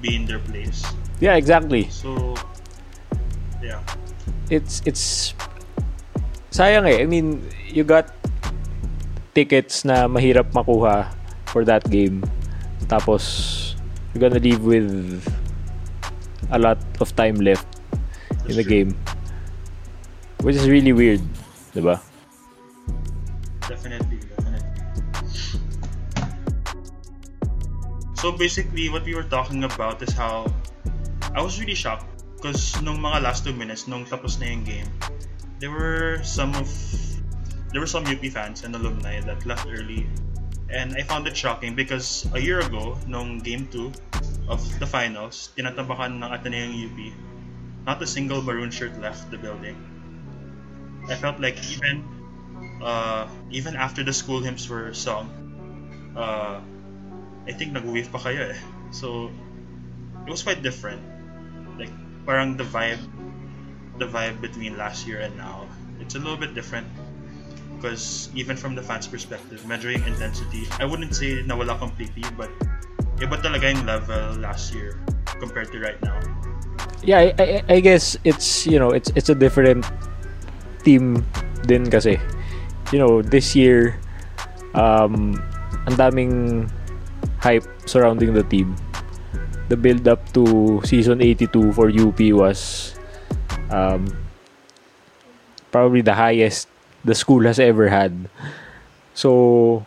be 0.04 0.14
in 0.20 0.28
their 0.28 0.44
place. 0.44 0.84
yeah 1.24 1.34
exactly 1.40 1.88
So, 1.90 2.36
yeah. 3.64 3.80
it's 4.52 4.84
it's 4.86 5.34
sayang 6.50 6.86
eh 6.90 7.02
i 7.02 7.06
mean 7.06 7.42
you 7.70 7.86
got 7.86 8.10
tickets 9.34 9.86
na 9.86 10.10
mahirap 10.10 10.50
makuha 10.52 11.10
for 11.50 11.62
that 11.66 11.86
game 11.90 12.26
Tapos, 12.90 13.76
you're 14.12 14.22
gonna 14.28 14.42
leave 14.42 14.66
with 14.66 14.90
a 16.50 16.58
lot 16.58 16.82
of 17.00 17.16
time 17.16 17.38
left 17.38 17.70
in 18.50 18.58
the 18.58 18.66
game. 18.66 18.98
Which 20.42 20.58
is 20.58 20.66
really 20.66 20.90
weird, 20.90 21.22
diba? 21.78 22.02
Definitely, 23.70 24.26
definitely. 24.26 24.74
So 28.18 28.34
basically, 28.34 28.90
what 28.90 29.06
we 29.06 29.14
were 29.14 29.30
talking 29.30 29.64
about 29.64 30.02
is 30.02 30.10
how 30.10 30.50
I 31.38 31.46
was 31.46 31.62
really 31.62 31.78
shocked 31.78 32.10
because 32.42 32.74
nung 32.82 33.06
mga 33.06 33.22
last 33.22 33.46
two 33.46 33.54
minutes, 33.54 33.86
nung 33.86 34.10
tapos 34.10 34.42
na 34.42 34.50
yung 34.50 34.66
game, 34.66 34.90
there 35.60 35.72
were 35.72 36.24
some 36.24 36.56
of 36.56 36.68
there 37.72 37.80
were 37.84 37.90
some 37.90 38.08
UP 38.08 38.24
fans 38.32 38.64
and 38.64 38.74
alumni 38.76 39.20
that 39.22 39.46
left 39.46 39.68
early, 39.68 40.08
and 40.72 40.96
I 40.96 41.04
found 41.04 41.28
it 41.28 41.38
shocking 41.38 41.76
because 41.76 42.26
a 42.34 42.40
year 42.40 42.60
ago, 42.60 42.98
nung 43.06 43.40
game 43.40 43.68
two 43.68 43.92
of 44.48 44.64
the 44.80 44.88
finals, 44.88 45.54
tinatabakan 45.54 46.24
ng 46.24 46.30
Ateneo 46.32 46.66
yung 46.66 46.90
UP, 46.90 46.98
not 47.86 48.02
a 48.02 48.08
single 48.08 48.42
maroon 48.42 48.72
shirt 48.72 48.98
left 48.98 49.30
the 49.30 49.38
building. 49.38 49.78
I 51.06 51.16
felt 51.16 51.38
like 51.40 51.60
even 51.70 52.08
uh, 52.82 53.28
even 53.52 53.76
after 53.76 54.02
the 54.02 54.14
school 54.14 54.42
hymns 54.42 54.66
were 54.66 54.94
sung, 54.96 55.30
uh, 56.16 56.58
I 57.46 57.52
think 57.54 57.74
nag-wave 57.74 58.10
pa 58.10 58.18
kayo 58.18 58.56
eh. 58.56 58.60
So, 58.90 59.30
it 60.26 60.30
was 60.32 60.42
quite 60.42 60.62
different. 60.62 61.02
Like, 61.78 61.94
parang 62.26 62.58
the 62.58 62.66
vibe, 62.66 63.02
the 64.00 64.08
vibe 64.08 64.42
between 64.42 64.80
last 64.80 65.06
year 65.06 65.20
and 65.20 65.36
now, 65.38 65.68
it's 66.00 66.16
a 66.16 66.20
little 66.20 66.40
bit 66.40 66.56
different. 66.56 66.88
Because 67.76 68.28
even 68.36 68.58
from 68.58 68.76
the 68.76 68.82
fans' 68.82 69.08
perspective, 69.08 69.64
measuring 69.68 70.04
intensity, 70.04 70.68
I 70.80 70.86
wouldn't 70.86 71.16
say 71.16 71.44
nawala 71.44 71.80
completely, 71.80 72.28
but 72.36 72.52
iba 73.20 73.36
talaga 73.40 73.72
yung 73.72 73.84
level 73.88 74.36
last 74.40 74.76
year 74.76 75.00
compared 75.40 75.72
to 75.72 75.80
right 75.80 76.00
now. 76.04 76.20
Yeah, 77.04 77.20
I, 77.20 77.28
I, 77.40 77.48
I 77.68 77.80
guess 77.80 78.20
it's, 78.28 78.68
you 78.68 78.80
know, 78.80 78.92
it's 78.92 79.08
it's 79.16 79.32
a 79.32 79.36
different 79.36 79.88
team 80.84 81.24
din 81.64 81.88
kasi. 81.88 82.20
You 82.92 83.00
know, 83.00 83.24
this 83.24 83.56
year, 83.56 83.96
um, 84.76 85.40
ang 85.88 85.96
daming 85.96 86.34
hype 87.40 87.64
surrounding 87.88 88.36
the 88.36 88.44
team. 88.44 88.76
The 89.72 89.78
build 89.80 90.04
up 90.10 90.28
to 90.36 90.82
season 90.84 91.22
82 91.24 91.72
for 91.72 91.88
UP 91.88 92.20
was 92.36 92.99
um, 93.70 94.10
probably 95.72 96.02
the 96.02 96.14
highest 96.14 96.68
the 97.06 97.16
school 97.16 97.44
has 97.46 97.60
ever 97.60 97.88
had. 97.88 98.30
So, 99.14 99.86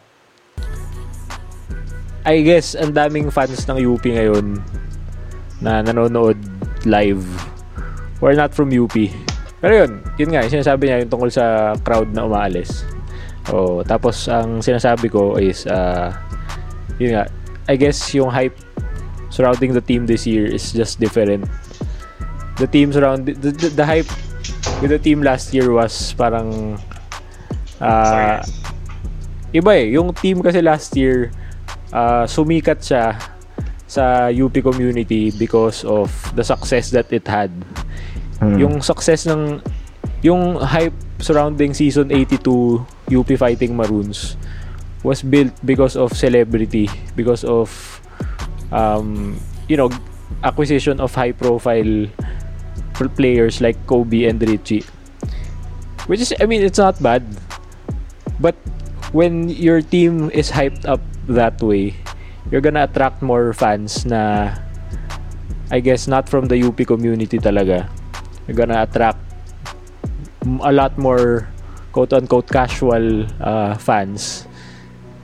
I 2.22 2.42
guess 2.42 2.78
ang 2.78 2.94
daming 2.94 3.34
fans 3.34 3.66
ng 3.66 3.82
UP 3.82 4.02
ngayon 4.06 4.62
na 5.62 5.82
nanonood 5.82 6.38
live 6.86 7.22
who 8.18 8.30
are 8.30 8.38
not 8.38 8.54
from 8.54 8.70
UP. 8.70 8.94
Pero 9.62 9.86
yun, 9.86 10.02
yun 10.18 10.30
nga, 10.34 10.42
yung 10.42 10.54
sinasabi 10.58 10.90
niya 10.90 11.02
yung 11.02 11.10
tungkol 11.10 11.30
sa 11.30 11.74
crowd 11.82 12.10
na 12.14 12.26
umaalis. 12.26 12.86
Oh, 13.50 13.82
tapos 13.82 14.30
ang 14.30 14.62
sinasabi 14.62 15.10
ko 15.10 15.38
is 15.38 15.66
uh, 15.66 16.14
yun 16.98 17.18
nga, 17.18 17.26
I 17.66 17.74
guess 17.74 17.98
yung 18.14 18.30
hype 18.30 18.54
surrounding 19.30 19.74
the 19.74 19.82
team 19.82 20.06
this 20.06 20.26
year 20.26 20.46
is 20.46 20.70
just 20.70 21.02
different. 21.02 21.46
The 22.56 22.66
team 22.68 22.92
surround 22.92 23.26
the, 23.26 23.50
the, 23.50 23.68
the 23.72 23.86
hype 23.86 24.08
with 24.80 24.90
the 24.90 24.98
team 24.98 25.22
last 25.22 25.54
year 25.54 25.72
was 25.72 26.12
parang 26.14 26.78
uh, 27.80 28.42
Sorry. 28.42 29.56
iba 29.56 29.72
eh. 29.78 29.86
Yung 29.96 30.12
team 30.12 30.42
kasi 30.42 30.60
last 30.60 30.94
year 30.96 31.32
uh, 31.92 32.24
sumikat 32.28 32.82
siya 32.82 33.16
sa 33.86 34.32
UP 34.32 34.56
community 34.64 35.30
because 35.36 35.84
of 35.84 36.08
the 36.32 36.44
success 36.44 36.88
that 36.90 37.12
it 37.12 37.28
had. 37.28 37.52
Hmm. 38.40 38.56
Yung 38.56 38.74
success 38.80 39.28
ng 39.28 39.60
yung 40.24 40.56
hype 40.56 40.96
surrounding 41.20 41.74
season 41.74 42.08
82 42.08 42.82
UP 43.12 43.28
Fighting 43.36 43.76
Maroons 43.76 44.40
was 45.02 45.20
built 45.20 45.52
because 45.66 45.98
of 45.98 46.14
celebrity, 46.14 46.88
because 47.18 47.44
of 47.44 47.68
um, 48.70 49.36
you 49.68 49.76
know, 49.76 49.90
acquisition 50.42 50.98
of 50.98 51.14
high 51.14 51.32
profile 51.32 52.06
players 52.94 53.60
like 53.60 53.76
Kobe 53.86 54.24
and 54.28 54.40
Richie. 54.40 54.84
Which 56.06 56.20
is 56.20 56.34
I 56.40 56.46
mean 56.46 56.62
it's 56.62 56.78
not 56.78 57.00
bad. 57.02 57.24
But 58.40 58.56
when 59.12 59.48
your 59.48 59.80
team 59.80 60.30
is 60.34 60.50
hyped 60.50 60.84
up 60.84 61.00
that 61.28 61.60
way, 61.62 61.94
you're 62.50 62.64
gonna 62.64 62.84
attract 62.84 63.22
more 63.22 63.52
fans 63.52 64.04
na 64.04 64.54
I 65.72 65.80
guess 65.80 66.08
not 66.08 66.28
from 66.28 66.52
the 66.52 66.58
UP 66.60 66.76
community 66.84 67.38
talaga. 67.38 67.88
You're 68.44 68.58
gonna 68.58 68.82
attract 68.82 69.20
a 70.44 70.72
lot 70.72 70.98
more 70.98 71.48
quote-unquote 71.92 72.48
casual 72.48 73.28
uh, 73.38 73.76
fans. 73.76 74.48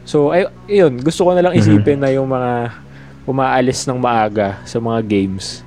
So, 0.09 0.33
ay, 0.33 0.49
yun, 0.69 1.01
gusto 1.05 1.29
ko 1.29 1.37
na 1.37 1.45
lang 1.45 1.57
isipin 1.57 2.01
na 2.01 2.09
yung 2.13 2.29
mga 2.29 2.73
umaalis 3.29 3.85
ng 3.85 4.01
maaga 4.01 4.57
sa 4.65 4.81
mga 4.81 5.05
games. 5.05 5.61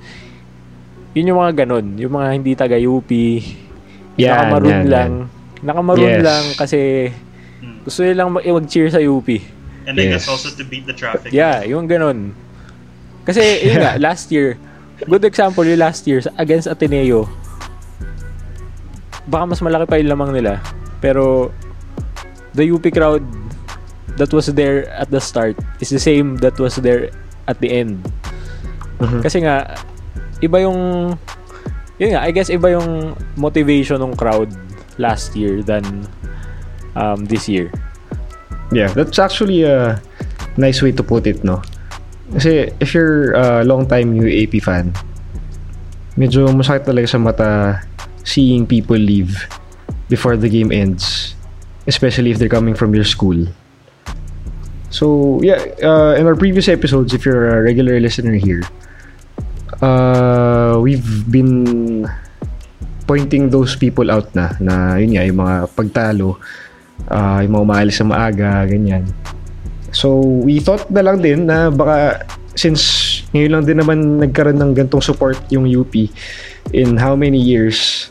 Yun 1.11 1.27
yung 1.27 1.39
mga 1.39 1.65
ganun. 1.65 1.85
Yung 1.97 2.13
mga 2.13 2.27
hindi 2.31 2.51
taga-UP. 2.53 3.11
Yan, 4.15 4.29
nakamaroon 4.29 4.71
yan, 4.71 4.85
lang. 4.87 5.11
Nakamaroon 5.61 6.13
Yes. 6.13 6.23
lang 6.23 6.43
kasi 6.55 6.79
gusto 7.83 7.99
nila 8.01 8.23
lang 8.23 8.29
mag- 8.31 8.45
mag-cheer 8.45 8.87
sa 8.87 8.99
UP. 8.99 9.27
And 9.83 9.97
I 9.97 10.07
guess 10.07 10.23
Yes. 10.23 10.29
also 10.29 10.47
to 10.49 10.63
beat 10.63 10.85
the 10.85 10.93
traffic. 10.93 11.31
Yeah, 11.31 11.65
yung 11.65 11.85
ganun. 11.85 12.31
Kasi, 13.21 13.41
yun 13.61 13.81
nga, 13.81 13.97
last 14.07 14.29
year, 14.29 14.55
good 15.03 15.21
example 15.21 15.61
yung 15.63 15.77
last 15.77 16.05
year 16.05 16.21
sa- 16.21 16.33
against 16.35 16.65
Ateneo. 16.65 17.27
Baka 19.25 19.43
mas 19.47 19.61
malaki 19.61 19.85
pa 19.85 19.95
yung 19.97 20.09
lamang 20.09 20.31
nila. 20.31 20.61
Pero, 20.99 21.49
the 22.53 22.65
UP 22.65 22.83
crowd 22.87 23.21
that 24.15 24.29
was 24.29 24.47
there 24.49 24.89
at 24.91 25.07
the 25.07 25.21
start 25.21 25.55
is 25.79 25.89
the 25.89 26.01
same 26.01 26.37
that 26.37 26.57
was 26.57 26.75
there 26.77 27.09
at 27.45 27.57
the 27.59 27.69
end. 27.71 28.01
Mhm. 28.99 29.21
Kasi 29.21 29.41
nga, 29.41 29.65
iba 30.41 30.61
yung, 30.61 31.13
yun 31.97 32.09
nga, 32.17 32.21
I 32.21 32.31
guess 32.33 32.49
iba 32.49 32.73
yung 32.73 33.15
motivation 33.37 34.01
ng 34.01 34.17
crowd 34.17 34.49
last 34.97 35.35
year 35.35 35.63
than 35.63 35.85
um, 36.95 37.25
this 37.25 37.47
year. 37.47 37.71
Yeah, 38.71 38.89
that's 38.93 39.19
actually 39.19 39.63
a 39.63 40.01
nice 40.57 40.81
way 40.81 40.91
to 40.91 41.03
put 41.03 41.27
it, 41.27 41.43
no? 41.43 41.61
Kasi 42.31 42.71
if 42.79 42.93
you're 42.93 43.33
a 43.33 43.63
long-time 43.63 44.15
UAP 44.15 44.63
fan, 44.63 44.95
medyo 46.15 46.47
masakit 46.51 46.87
talaga 46.87 47.07
sa 47.07 47.19
mata 47.19 47.83
seeing 48.23 48.65
people 48.65 48.97
leave 48.97 49.47
before 50.07 50.37
the 50.37 50.47
game 50.47 50.71
ends. 50.71 51.35
Especially 51.87 52.31
if 52.31 52.37
they're 52.37 52.51
coming 52.51 52.75
from 52.75 52.93
your 52.93 53.03
school. 53.03 53.47
So, 54.91 55.39
yeah, 55.41 55.57
uh, 55.81 56.13
in 56.13 56.27
our 56.27 56.35
previous 56.35 56.67
episodes, 56.67 57.13
if 57.13 57.25
you're 57.25 57.49
a 57.49 57.63
regular 57.63 57.99
listener 57.99 58.35
here, 58.35 58.61
uh, 59.81 60.77
we've 60.79 61.25
been 61.27 62.05
pointing 63.09 63.49
those 63.49 63.75
people 63.75 64.07
out 64.07 64.31
na, 64.31 64.55
na 64.61 64.95
yun 64.95 65.17
nga, 65.17 65.23
yung 65.27 65.39
mga 65.41 65.55
pagtalo, 65.75 66.39
uh, 67.11 67.43
yung 67.43 67.53
mga 67.59 67.65
umaalis 67.65 67.97
sa 67.99 68.05
maaga, 68.07 68.63
ganyan. 68.69 69.03
So, 69.91 70.23
we 70.23 70.63
thought 70.63 70.87
na 70.87 71.03
lang 71.03 71.19
din 71.19 71.49
na 71.49 71.67
baka 71.67 72.23
since 72.55 73.19
ngayon 73.35 73.51
lang 73.51 73.63
din 73.67 73.77
naman 73.83 73.99
nagkaroon 74.23 74.59
ng 74.59 74.71
gantong 74.75 75.03
support 75.03 75.35
yung 75.51 75.67
UP 75.67 75.91
in 76.71 76.95
how 76.95 77.15
many 77.15 77.39
years. 77.39 78.07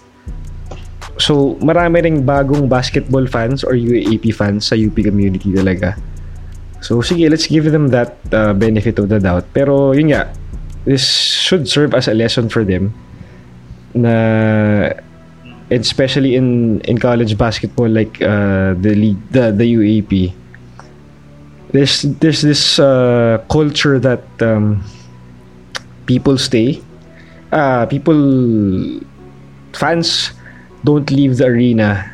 So, 1.21 1.57
marami 1.61 2.05
ring 2.05 2.25
bagong 2.25 2.69
basketball 2.69 3.25
fans 3.29 3.65
or 3.65 3.77
UAP 3.77 4.33
fans 4.33 4.69
sa 4.69 4.77
UP 4.77 4.97
community 4.97 5.53
talaga. 5.53 5.97
So, 6.81 7.05
sige, 7.05 7.29
let's 7.29 7.45
give 7.45 7.69
them 7.69 7.93
that 7.93 8.17
uh, 8.33 8.57
benefit 8.57 8.97
of 8.97 9.13
the 9.13 9.21
doubt. 9.21 9.45
Pero, 9.53 9.93
yun 9.93 10.17
nga, 10.17 10.33
this 10.85 11.05
should 11.05 11.69
serve 11.69 11.95
as 11.95 12.09
a 12.09 12.15
lesson 12.15 12.49
for 12.49 12.65
them 12.65 12.93
na 13.95 14.91
especially 15.71 16.35
in 16.35 16.81
in 16.87 16.99
college 16.99 17.37
basketball 17.39 17.89
like 17.89 18.21
uh, 18.23 18.75
the 18.81 18.95
league 18.95 19.21
the 19.31 19.51
the 19.53 19.67
UAP 19.75 20.33
there's 21.73 22.03
there's 22.19 22.43
this 22.43 22.79
uh, 22.79 23.39
culture 23.51 23.99
that 23.99 24.25
um, 24.43 24.83
people 26.07 26.39
stay 26.39 26.83
uh, 27.53 27.87
people 27.87 28.19
fans 29.75 30.33
don't 30.83 31.11
leave 31.11 31.37
the 31.37 31.47
arena 31.47 32.11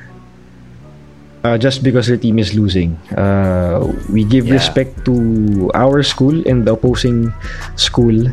uh, 1.44 1.56
just 1.56 1.82
because 1.82 2.08
their 2.08 2.16
team 2.18 2.38
is 2.40 2.52
losing. 2.58 2.98
Uh, 3.14 3.78
we 4.10 4.24
give 4.24 4.46
Yeah. 4.50 4.58
respect 4.58 5.04
to 5.06 5.70
our 5.78 6.02
school 6.02 6.34
and 6.42 6.66
the 6.66 6.74
opposing 6.74 7.30
school 7.78 8.26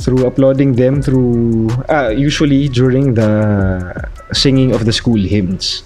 through 0.00 0.26
applauding 0.26 0.74
them 0.74 1.02
through 1.02 1.68
uh, 1.88 2.08
usually 2.08 2.68
during 2.68 3.14
the 3.14 3.30
singing 4.32 4.72
of 4.72 4.84
the 4.84 4.92
school 4.92 5.20
hymns 5.20 5.82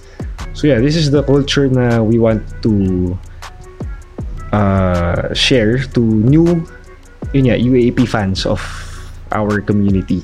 so 0.55 0.67
yeah 0.67 0.79
this 0.79 0.95
is 0.95 1.11
the 1.11 1.23
culture 1.23 1.69
na 1.69 2.01
we 2.01 2.19
want 2.19 2.43
to 2.63 3.19
uh, 4.55 5.35
share 5.35 5.83
to 5.91 6.01
new 6.01 6.63
yun 7.35 7.51
nga, 7.51 7.59
UAP 7.59 8.07
fans 8.07 8.47
of 8.47 8.63
our 9.35 9.61
community. 9.61 10.23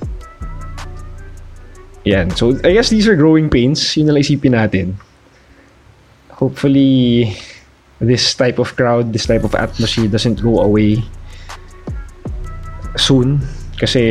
Yan. 2.07 2.31
So, 2.39 2.57
I 2.63 2.73
guess 2.79 2.89
these 2.89 3.11
are 3.11 3.19
growing 3.19 3.51
pains. 3.51 3.83
Yun 3.99 4.09
na 4.09 4.17
isipin 4.17 4.55
natin. 4.55 4.95
Hopefully, 6.39 7.35
this 8.01 8.33
type 8.33 8.57
of 8.63 8.73
crowd, 8.79 9.13
this 9.13 9.27
type 9.27 9.45
of 9.45 9.53
atmosphere 9.53 10.09
doesn't 10.09 10.41
go 10.41 10.63
away 10.63 11.03
soon. 12.97 13.43
Kasi 13.81 14.03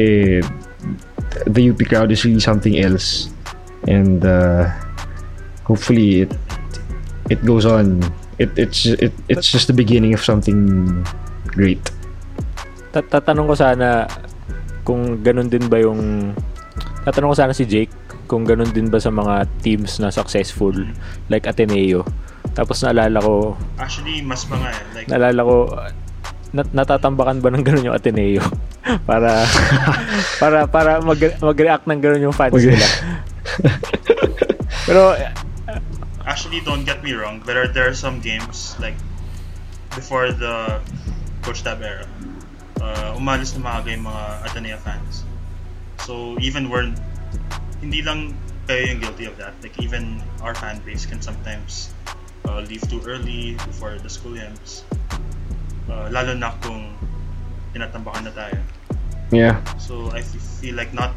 the 1.46 1.62
UP 1.70 1.78
crowd 1.86 2.10
is 2.10 2.26
really 2.26 2.42
something 2.42 2.82
else. 2.82 3.30
And 3.86 4.26
uh, 4.26 4.74
hopefully, 5.64 6.26
it 6.26 6.34
it 7.30 7.46
goes 7.46 7.70
on. 7.70 8.02
It, 8.42 8.50
it's 8.58 8.90
it, 8.90 9.14
it's 9.30 9.48
just 9.48 9.70
the 9.70 9.78
beginning 9.78 10.18
of 10.18 10.26
something 10.26 10.90
great. 11.54 11.80
Tat- 12.90 13.14
Tatanong 13.14 13.46
ko 13.46 13.56
sana 13.56 14.10
kung 14.82 15.22
ganun 15.22 15.54
din 15.54 15.70
ba 15.70 15.78
yung 15.78 16.34
tatanong 17.06 17.32
ko 17.32 17.38
sana 17.38 17.54
si 17.54 17.70
Jake 17.70 17.94
kung 18.26 18.46
ganun 18.46 18.70
din 18.74 18.90
ba 18.90 18.98
sa 18.98 19.14
mga 19.14 19.46
teams 19.62 20.02
na 20.02 20.10
successful 20.10 20.74
like 21.30 21.46
Ateneo. 21.46 22.02
Tapos 22.58 22.82
naalala 22.82 23.22
ko, 23.22 23.54
Actually, 23.78 24.22
mas 24.26 24.46
mga 24.50 24.70
eh. 24.70 24.82
Like, 24.98 25.08
naalala 25.10 25.42
ko 25.46 25.56
nat- 26.56 26.74
natatambakan 26.74 27.42
ba 27.42 27.50
ng 27.54 27.64
ganun 27.64 27.88
yung 27.92 27.98
Ateneo 27.98 28.42
para 29.10 29.46
para 30.42 30.66
para 30.66 30.92
mag 31.02 31.20
mag-react 31.20 31.86
ng 31.86 32.00
ganun 32.02 32.26
yung 32.30 32.36
fans 32.36 32.54
Mag- 32.54 32.66
nila. 32.66 32.88
Pero 34.90 35.14
actually, 36.30 36.62
don't 36.62 36.86
get 36.86 37.04
me 37.04 37.14
wrong. 37.14 37.42
There 37.42 37.64
are, 37.64 37.68
there 37.68 37.90
are 37.90 37.98
some 37.98 38.22
games, 38.22 38.78
like, 38.80 38.94
before 39.96 40.32
the 40.32 40.80
Coach 41.42 41.64
Tab 41.66 41.82
era, 41.82 42.06
uh, 42.80 43.18
umalis 43.18 43.58
na 43.58 43.66
maaga 43.66 43.90
yung 43.90 44.06
mga 44.06 44.24
Ateneo 44.46 44.78
fans. 44.78 45.26
So, 46.06 46.38
even 46.40 46.70
we're, 46.70 46.94
hindi 47.82 48.02
lang 48.06 48.38
kayo 48.70 48.94
yung 48.94 49.00
guilty 49.02 49.26
of 49.26 49.36
that. 49.42 49.58
Like, 49.66 49.74
even 49.82 50.22
our 50.46 50.54
fan 50.54 50.80
base 50.86 51.06
can 51.06 51.22
sometimes 51.22 51.90
uh, 52.46 52.62
leave 52.62 52.86
too 52.86 53.02
early 53.06 53.58
before 53.66 53.98
the 53.98 54.10
school 54.10 54.38
ends. 54.38 54.86
Uh, 55.90 56.06
lalo 56.14 56.38
na 56.38 56.54
kung 56.62 56.94
tinatambakan 57.74 58.30
na 58.30 58.34
tayo. 58.38 58.58
Yeah. 59.34 59.58
So, 59.78 60.10
I 60.14 60.22
feel 60.62 60.78
like 60.78 60.94
not 60.94 61.14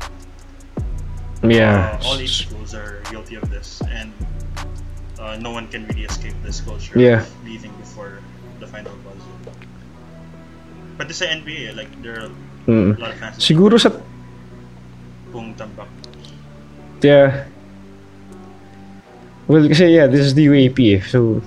Yeah. 1.42 1.98
uh, 2.00 2.06
all 2.06 2.16
eight 2.22 2.30
schools 2.32 2.72
are 2.72 3.02
guilty 3.10 3.34
of 3.36 3.44
this, 3.50 3.82
and 3.90 4.12
uh, 5.18 5.36
no 5.40 5.50
one 5.50 5.66
can 5.68 5.84
really 5.90 6.04
escape 6.06 6.36
this 6.46 6.60
culture 6.62 6.94
Yeah. 6.96 7.20
of 7.26 7.30
leaving 7.44 7.72
before 7.82 8.22
the 8.62 8.66
final 8.70 8.94
buzzer. 9.02 9.34
But 10.96 11.08
this 11.08 11.20
is 11.20 11.28
NBA, 11.28 11.74
like 11.76 11.90
there 12.00 12.28
are 12.28 12.30
Mm. 12.62 12.94
a 12.94 13.00
lot 13.00 13.10
of 13.10 13.18
fans 13.18 13.42
Siguro 13.42 13.74
sa 13.74 13.90
kung 15.34 15.50
tambak. 15.58 15.90
Yeah. 17.02 17.50
Well, 19.50 19.66
kasi 19.66 19.98
yeah, 19.98 20.06
this 20.06 20.22
is 20.22 20.38
the 20.38 20.46
UAP 20.46 20.78
eh. 20.94 21.02
So, 21.02 21.42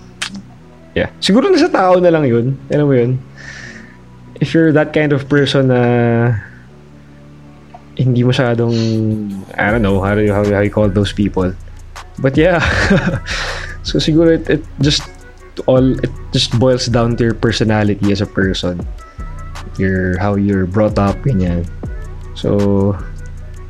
yeah. 0.96 1.12
Siguro 1.20 1.52
nasa 1.52 1.68
tao 1.68 2.00
na 2.00 2.10
lang 2.10 2.26
yun. 2.26 2.56
Alam 2.72 2.86
mo 2.88 2.96
yun? 2.96 3.12
If 4.40 4.56
you're 4.56 4.72
that 4.72 4.96
kind 4.96 5.12
of 5.12 5.28
person 5.28 5.68
na 5.68 6.40
hindi 7.96 8.24
masyadong, 8.24 8.76
I 9.56 9.72
don't 9.72 9.84
know, 9.84 10.02
how 10.02 10.16
do 10.16 10.24
you, 10.24 10.34
how, 10.34 10.44
how 10.44 10.64
you 10.64 10.72
call 10.72 10.90
those 10.90 11.12
people. 11.12 11.54
But 12.20 12.36
yeah. 12.36 12.60
so 13.88 14.00
siguro 14.00 14.36
it, 14.36 14.50
it 14.50 14.64
just 14.80 15.04
all, 15.68 15.96
it 16.00 16.12
just 16.32 16.58
boils 16.60 16.88
down 16.88 17.16
to 17.18 17.24
your 17.24 17.36
personality 17.36 18.12
as 18.12 18.20
a 18.20 18.28
person. 18.28 18.80
Your, 19.78 20.18
how 20.20 20.36
you're 20.36 20.66
brought 20.66 21.00
up, 21.00 21.16
ganyan. 21.24 21.68
So, 22.36 22.96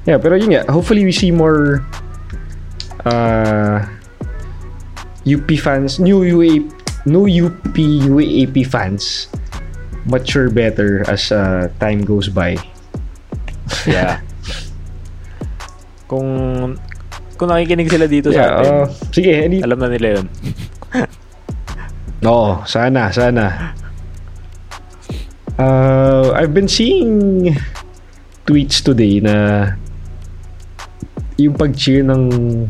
yeah, 0.05 0.17
pero 0.17 0.35
yun 0.37 0.53
nga, 0.53 0.71
hopefully 0.71 1.05
we 1.05 1.11
see 1.11 1.29
more 1.29 1.85
uh, 3.05 3.85
UP 5.25 5.49
fans, 5.57 5.99
new 5.99 6.21
UAP, 6.21 6.74
new 7.05 7.29
UP 7.29 7.77
UAP 7.77 8.65
fans 8.65 9.29
mature 10.05 10.49
better 10.49 11.01
as 11.09 11.31
uh, 11.31 11.69
time 11.81 12.05
goes 12.05 12.29
by. 12.29 12.57
yeah. 13.89 14.21
kung 16.05 16.29
kung 17.35 17.49
nakikinig 17.49 17.89
sila 17.89 18.05
dito 18.05 18.29
sa 18.29 18.37
Yeah, 18.37 18.53
atin, 18.61 18.71
uh, 18.71 18.85
sige, 19.11 19.31
any, 19.33 19.57
alam 19.59 19.81
na 19.81 19.89
nila 19.89 20.21
yun. 20.21 20.27
Oo, 22.31 22.63
sana, 22.63 23.11
sana. 23.11 23.75
Uh, 25.59 26.31
I've 26.35 26.53
been 26.55 26.69
seeing 26.69 27.51
tweets 28.47 28.79
today 28.79 29.19
na 29.19 29.35
yung 31.35 31.59
pag-cheer 31.59 32.05
ng 32.07 32.21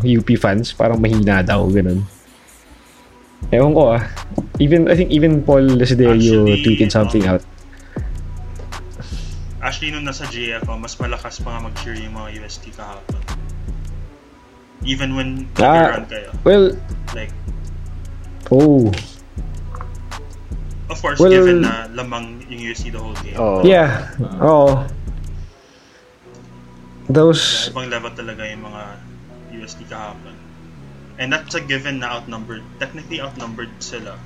UP 0.01 0.29
fans 0.41 0.73
parang 0.73 0.97
mahina 0.97 1.45
daw, 1.45 1.69
ganun. 1.69 2.01
Ewan 3.53 3.71
ko 3.73 3.83
ah. 3.97 4.01
Even, 4.57 4.87
I 4.87 4.95
think 4.95 5.11
even 5.11 5.43
Paul 5.43 5.75
Desiderio 5.75 6.15
Actually, 6.47 6.63
tweeted 6.63 6.89
something 6.91 7.23
um, 7.27 7.35
out. 7.37 7.43
Actually, 9.59 9.91
nung 9.91 10.05
nasa 10.05 10.29
GA 10.29 10.61
ako, 10.61 10.77
mas 10.77 10.93
malakas 10.95 11.41
pa 11.41 11.57
nga 11.57 11.59
mag-cheer 11.65 11.97
yung 11.97 12.13
mga 12.13 12.39
UST 12.39 12.69
kahapon. 12.71 13.17
Even 14.85 15.17
when 15.17 15.49
Ah. 15.57 15.97
run 15.97 16.05
kayo. 16.05 16.29
Well, 16.45 16.77
Like, 17.15 17.31
oh, 18.51 18.91
of 20.91 20.97
course, 21.01 21.17
Well- 21.17 21.31
given 21.33 21.63
na 21.65 21.87
lamang 21.95 22.43
yung 22.45 22.61
UST 22.61 22.93
the 22.93 22.99
whole 23.01 23.15
game. 23.25 23.39
Oh. 23.39 23.65
yeah. 23.65 24.13
Oo. 24.43 24.85
Those, 27.07 27.69
Ibang 27.73 27.89
level 27.89 28.11
talaga 28.13 28.45
yung 28.45 28.67
mga 28.67 28.81
UST 29.57 29.85
kahapon. 29.89 30.34
And 31.17 31.31
that's 31.31 31.55
a 31.55 31.61
given 31.61 31.99
na 31.99 32.19
outnumbered. 32.19 32.63
Technically 32.79 33.21
outnumbered 33.21 33.71
sila. 33.79 34.19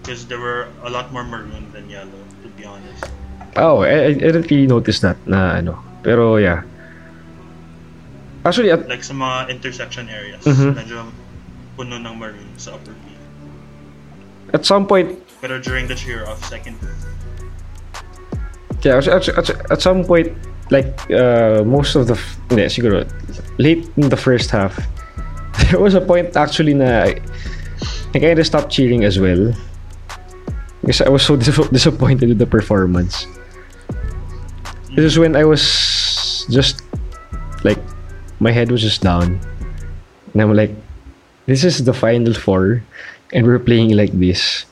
Because 0.00 0.26
there 0.26 0.40
were 0.40 0.68
a 0.82 0.90
lot 0.90 1.12
more 1.12 1.22
maroon 1.22 1.70
than 1.72 1.88
yellow, 1.90 2.22
to 2.42 2.48
be 2.56 2.64
honest. 2.64 3.04
oh, 3.56 3.82
I, 3.82 4.06
I 4.06 4.12
didn't 4.14 4.50
really 4.50 4.66
notice 4.66 5.00
that 5.00 5.16
na 5.26 5.60
ano. 5.60 5.78
Pero 6.02 6.36
yeah. 6.36 6.62
Actually, 8.44 8.72
at, 8.72 8.88
Like 8.88 9.04
sa 9.04 9.14
mga 9.14 9.50
intersection 9.54 10.08
areas, 10.08 10.42
Mhm. 10.42 10.74
medyo 10.74 11.06
puno 11.78 12.00
ng 12.00 12.16
maroon 12.18 12.50
sa 12.58 12.74
upper 12.74 12.90
B. 12.90 13.04
at 14.52 14.66
some 14.66 14.84
point, 14.84 15.16
Pero 15.40 15.58
during 15.58 15.86
the 15.86 15.94
cheer 15.94 16.26
off, 16.26 16.42
second, 16.48 16.76
Yeah, 18.82 18.98
at, 18.98 19.30
at, 19.70 19.80
some 19.80 20.02
point, 20.02 20.34
like, 20.74 20.90
uh, 21.06 21.62
most 21.62 21.94
of 21.94 22.10
the, 22.10 22.18
hindi, 22.50 22.66
siguro, 22.66 23.06
late 23.58 23.86
in 23.94 24.10
the 24.10 24.18
first 24.18 24.50
half, 24.50 24.74
there 25.72 25.80
was 25.80 25.96
a 25.96 26.04
point 26.04 26.36
actually 26.36 26.76
na 26.76 27.08
I, 27.08 27.16
I 28.12 28.18
kind 28.20 28.36
of 28.36 28.44
stopped 28.44 28.68
cheering 28.68 29.08
as 29.08 29.18
well. 29.18 29.56
Because 30.84 31.00
I 31.00 31.08
was 31.08 31.24
so 31.24 31.36
dis- 31.36 31.68
disappointed 31.72 32.28
with 32.28 32.38
the 32.38 32.46
performance. 32.46 33.24
This 34.92 35.16
is 35.16 35.18
when 35.18 35.34
I 35.34 35.48
was 35.48 35.64
just, 36.52 36.84
like, 37.64 37.80
my 38.40 38.52
head 38.52 38.70
was 38.70 38.82
just 38.82 39.00
down. 39.00 39.40
And 40.32 40.42
I'm 40.42 40.52
like, 40.52 40.76
this 41.46 41.64
is 41.64 41.84
the 41.84 41.94
final 41.94 42.34
four, 42.34 42.84
and 43.32 43.46
we're 43.46 43.62
playing 43.62 43.96
like 43.96 44.12
this. 44.12 44.66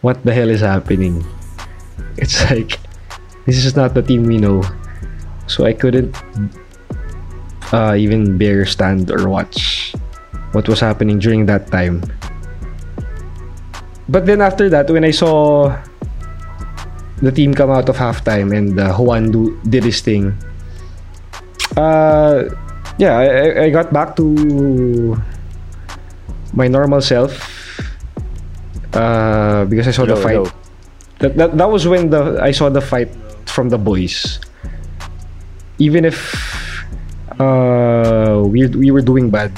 What 0.00 0.24
the 0.24 0.34
hell 0.34 0.50
is 0.50 0.60
happening? 0.60 1.22
It's 2.18 2.42
like, 2.50 2.80
this 3.46 3.64
is 3.64 3.76
not 3.76 3.94
the 3.94 4.02
team 4.02 4.24
we 4.24 4.38
know. 4.38 4.66
So 5.46 5.64
I 5.66 5.72
couldn't 5.72 6.16
uh, 7.70 7.94
even 7.94 8.38
bear 8.38 8.66
stand 8.66 9.10
or 9.10 9.28
watch 9.28 9.81
what 10.52 10.68
was 10.68 10.80
happening 10.80 11.18
during 11.18 11.46
that 11.46 11.68
time. 11.70 12.02
But 14.08 14.26
then 14.26 14.40
after 14.40 14.68
that, 14.68 14.90
when 14.90 15.04
I 15.04 15.10
saw 15.10 15.72
the 17.22 17.32
team 17.32 17.54
come 17.54 17.70
out 17.70 17.88
of 17.88 17.96
halftime 17.96 18.54
and 18.56 18.78
uh, 18.78 18.92
Juan 18.96 19.30
do, 19.30 19.56
did 19.68 19.84
his 19.84 20.00
thing, 20.00 20.34
uh, 21.76 22.44
yeah, 22.98 23.16
I, 23.16 23.64
I- 23.64 23.70
got 23.70 23.92
back 23.92 24.16
to 24.16 25.16
my 26.52 26.68
normal 26.68 27.00
self 27.00 27.32
uh, 28.92 29.64
because 29.64 29.88
I 29.88 29.92
saw 29.92 30.04
the 30.04 30.16
fight. 30.16 30.36
hello. 30.36 30.50
That, 31.20 31.36
that 31.38 31.56
that 31.56 31.70
was 31.70 31.86
when 31.86 32.10
the 32.10 32.42
I 32.42 32.50
saw 32.50 32.68
the 32.68 32.80
fight 32.82 33.08
from 33.46 33.70
the 33.70 33.78
boys. 33.78 34.40
Even 35.78 36.04
if 36.04 36.18
uh, 37.38 38.42
we 38.44 38.66
we 38.66 38.90
were 38.90 39.00
doing 39.00 39.30
bad, 39.30 39.54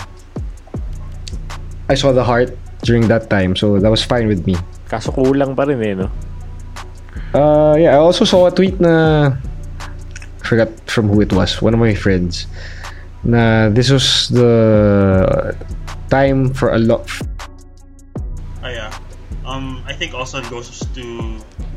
I 1.88 1.94
saw 1.94 2.12
the 2.12 2.24
heart 2.24 2.56
during 2.82 3.08
that 3.08 3.28
time, 3.28 3.56
so 3.56 3.78
that 3.78 3.90
was 3.90 4.02
fine 4.02 4.26
with 4.28 4.46
me. 4.46 4.56
Kaso 4.88 5.12
kulang 5.12 5.56
pa 5.56 5.64
rin 5.64 5.82
eh, 5.82 5.94
no? 5.94 6.08
Uh, 7.34 7.74
yeah, 7.76 7.94
I 7.94 7.98
also 7.98 8.24
saw 8.24 8.46
a 8.46 8.52
tweet 8.52 8.80
na 8.80 9.34
forgot 10.42 10.70
from 10.86 11.08
who 11.08 11.20
it 11.20 11.32
was, 11.32 11.60
one 11.60 11.74
of 11.74 11.80
my 11.80 11.94
friends. 11.94 12.46
Na 13.24 13.68
this 13.68 13.90
was 13.90 14.28
the 14.28 15.56
time 16.08 16.52
for 16.52 16.72
a 16.72 16.78
lot. 16.78 17.08
Ah, 18.64 18.72
yeah. 18.72 18.90
Um, 19.44 19.84
I 19.84 19.92
think 19.92 20.14
also 20.14 20.40
it 20.40 20.48
goes 20.48 20.72
to 20.80 21.04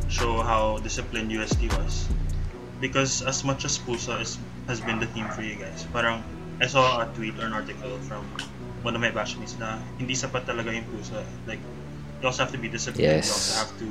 show 0.07 0.39
how 0.39 0.79
disciplined 0.79 1.31
UST 1.31 1.67
was. 1.75 2.07
because 2.79 3.21
as 3.21 3.43
much 3.43 3.65
as 3.65 3.77
Pusa 3.77 4.21
is, 4.21 4.37
has 4.67 4.81
been 4.81 4.99
the 4.99 5.07
theme 5.07 5.27
for 5.29 5.41
you 5.41 5.55
guys, 5.55 5.85
parang 5.93 6.23
I 6.61 6.67
saw 6.67 7.01
a 7.01 7.05
tweet 7.13 7.37
or 7.39 7.45
an 7.45 7.53
article 7.53 7.97
from 8.05 8.25
one 8.87 8.95
of 8.95 9.03
my 9.03 9.11
batchmates 9.11 9.59
na 9.59 9.83
hindi 9.99 10.15
sapat 10.15 10.47
talaga 10.47 10.71
yung 10.71 10.87
Pusa. 10.87 11.19
Like, 11.43 11.59
you 12.23 12.25
also 12.31 12.47
have 12.47 12.55
to 12.55 12.61
be 12.61 12.71
disciplined. 12.71 13.19
Yes. 13.19 13.27
You 13.27 13.35
also 13.35 13.53
have 13.59 13.73
to 13.83 13.87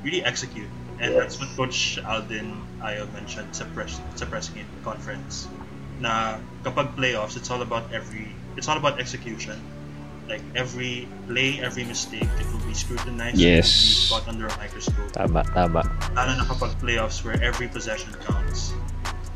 really 0.00 0.24
execute. 0.24 0.72
And 0.96 1.12
that's 1.12 1.36
what 1.36 1.52
Coach 1.52 2.00
Alden 2.00 2.56
Ayo 2.80 3.04
mentioned 3.12 3.52
sa 3.52 3.68
press, 3.76 4.00
sa 4.16 4.24
press 4.24 4.48
game 4.48 4.64
conference. 4.80 5.52
Na 6.00 6.40
kapag 6.64 6.96
playoffs, 6.96 7.36
it's 7.36 7.52
all 7.52 7.60
about 7.60 7.84
every, 7.92 8.32
it's 8.56 8.72
all 8.72 8.80
about 8.80 8.96
execution. 8.96 9.60
Like 10.30 10.40
every 10.56 11.10
play, 11.28 11.60
every 11.60 11.84
mistake, 11.84 12.30
it 12.40 12.46
will 12.48 12.64
be 12.64 12.72
scrutinized. 12.72 13.36
Yes. 13.36 13.68
It 13.68 14.14
will 14.14 14.22
be 14.24 14.30
under 14.32 14.46
a 14.48 14.56
microscope. 14.56 15.12
Tama, 15.12 15.44
tama. 15.52 15.82
lalo 16.16 16.32
na 16.38 16.46
kapag 16.48 16.72
playoffs 16.80 17.20
where 17.26 17.36
every 17.42 17.66
possession 17.66 18.14
counts. 18.24 18.72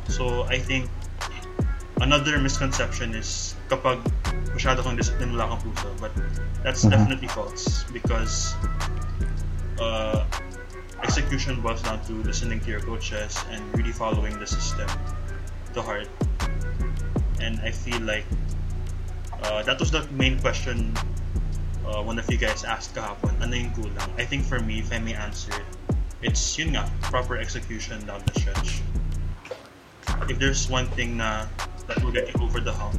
So, 0.07 0.47
I 0.47 0.63
think 0.63 0.87
another 1.99 2.39
misconception 2.39 3.19
is 3.19 3.56
kapag 3.69 4.01
masyado 4.55 4.83
kang 4.83 4.97
discipline, 4.97 5.35
wala 5.35 5.55
kang 5.55 5.63
puso. 5.63 5.89
But 6.01 6.13
that's 6.63 6.85
Mhm. 6.85 6.91
definitely 6.91 7.29
false 7.29 7.85
because 7.93 8.55
uh, 9.79 10.25
execution 11.05 11.61
boils 11.61 11.83
down 11.83 12.01
to 12.09 12.17
listening 12.25 12.61
to 12.65 12.69
your 12.71 12.81
coaches 12.81 13.37
and 13.53 13.61
really 13.77 13.93
following 13.93 14.39
the 14.41 14.49
system 14.49 14.89
to 15.77 15.83
heart. 15.83 16.09
And 17.41 17.61
I 17.61 17.71
feel 17.71 18.01
like 18.01 18.25
uh, 19.45 19.63
that 19.69 19.79
was 19.79 19.93
the 19.93 20.09
main 20.17 20.41
question 20.41 20.97
uh, 21.87 22.03
one 22.03 22.19
of 22.19 22.27
you 22.31 22.37
guys 22.37 22.65
asked 22.65 22.95
kahapon, 22.95 23.31
ano 23.39 23.55
yung 23.55 23.71
kulang? 23.79 24.11
I 24.19 24.25
think 24.27 24.43
for 24.45 24.59
me, 24.59 24.81
if 24.83 24.91
I 24.93 24.99
may 24.99 25.15
answer 25.15 25.55
it, 25.55 25.69
it's 26.23 26.43
yun 26.59 26.75
nga, 26.75 26.91
proper 27.13 27.39
execution 27.39 28.03
down 28.07 28.23
the 28.27 28.35
stretch. 28.41 28.83
If 30.27 30.39
there's 30.43 30.67
one 30.67 30.87
thing 30.99 31.21
na 31.21 31.47
that 31.87 32.03
will 32.03 32.11
get 32.11 32.27
you 32.27 32.39
over 32.43 32.59
the 32.59 32.73
hump, 32.73 32.99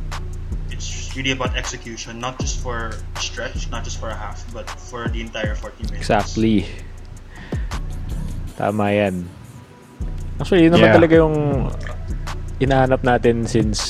really 1.18 1.34
about 1.34 1.58
execution, 1.58 2.22
not 2.22 2.38
just 2.38 2.62
for 2.62 2.94
a 2.94 3.20
stretch, 3.20 3.66
not 3.74 3.82
just 3.84 3.98
for 4.00 4.14
a 4.14 4.16
half, 4.16 4.46
but 4.54 4.70
for 4.70 5.10
the 5.10 5.20
entire 5.20 5.58
40 5.58 5.90
minutes. 5.90 6.06
Exactly. 6.06 6.70
Tama 8.54 8.94
yan. 8.94 9.26
Actually, 10.38 10.70
yun 10.70 10.78
naman 10.78 10.94
Yeah. 10.94 10.98
talaga 11.02 11.14
yung 11.18 11.38
inahanap 12.62 13.02
natin 13.02 13.50
since 13.50 13.82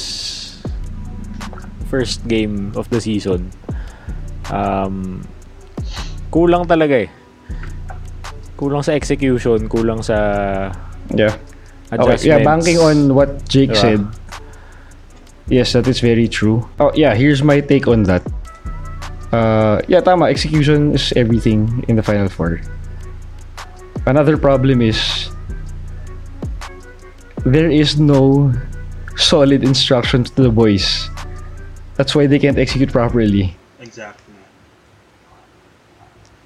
first 1.92 2.24
game 2.32 2.72
of 2.80 2.88
the 2.88 3.04
season. 3.04 3.52
Um, 4.48 5.28
kulang 6.32 6.64
talaga 6.64 7.08
eh. 7.08 7.10
Kulang 8.56 8.84
sa 8.84 8.96
execution, 8.96 9.68
kulang 9.68 10.00
sa 10.00 10.16
Yeah. 11.12 11.36
adjustments. 11.92 12.24
Okay, 12.24 12.32
yeah, 12.32 12.40
banking 12.44 12.80
on 12.80 13.12
what 13.12 13.44
Jake 13.52 13.72
Diba? 13.76 13.84
said. 13.84 14.02
Yes, 15.50 15.74
that 15.74 15.88
is 15.88 16.00
very 16.00 16.28
true. 16.28 16.68
Oh, 16.80 16.92
yeah, 16.94 17.16
here's 17.16 17.42
my 17.42 17.62
take 17.62 17.88
on 17.88 18.04
that. 18.04 18.22
Uh, 19.32 19.80
yeah, 19.88 20.02
tama. 20.02 20.26
Execution 20.28 20.94
is 20.94 21.14
everything 21.16 21.84
in 21.88 21.96
the 21.96 22.04
Final 22.04 22.28
Four. 22.28 22.60
Another 24.06 24.38
problem 24.38 24.82
is 24.82 25.30
there 27.46 27.70
is 27.70 28.00
no 28.00 28.52
solid 29.16 29.64
instruction 29.64 30.24
to 30.24 30.42
the 30.44 30.52
boys. 30.52 31.10
That's 31.96 32.16
why 32.16 32.28
they 32.28 32.40
can't 32.40 32.58
execute 32.60 32.92
properly. 32.92 33.56
Exactly. 33.80 34.36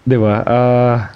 Diba? 0.08 0.46
Uh, 0.48 1.08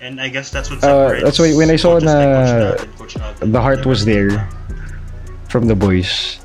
And 0.00 0.20
I 0.20 0.28
guess 0.28 0.52
that's 0.52 0.70
what 0.70 0.84
Uh, 0.84 1.18
that's 1.24 1.40
why 1.40 1.50
when 1.56 1.72
I 1.72 1.76
saw 1.80 1.98
na 1.98 2.76
Coach 2.96 3.16
Coach 3.16 3.40
the 3.40 3.60
heart 3.60 3.84
was 3.88 4.04
there. 4.04 4.30
Them. 5.60 5.68
from 5.68 5.68
the 5.68 5.76
boys. 5.76 6.40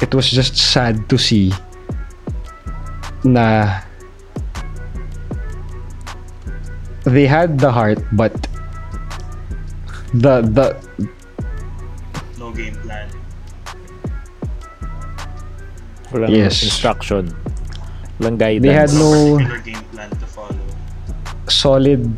It 0.00 0.14
was 0.14 0.30
just 0.30 0.56
sad 0.56 1.08
to 1.10 1.18
see 1.18 1.52
na 3.24 3.78
they 7.04 7.26
had 7.26 7.58
the 7.58 7.70
heart 7.70 7.98
but 8.12 8.34
the 10.14 10.42
the 10.42 10.74
No 12.38 12.50
game 12.50 12.74
plan. 12.82 13.08
Walang 16.10 16.30
Yes. 16.34 16.62
instruction. 16.62 17.30
Walang 18.18 18.38
guidance. 18.38 18.66
They 18.66 18.74
had 18.74 18.90
no- 18.94 19.38
game 19.62 19.82
plan 19.94 20.10
to 20.10 20.26
follow. 20.26 20.58
solid 21.48 22.10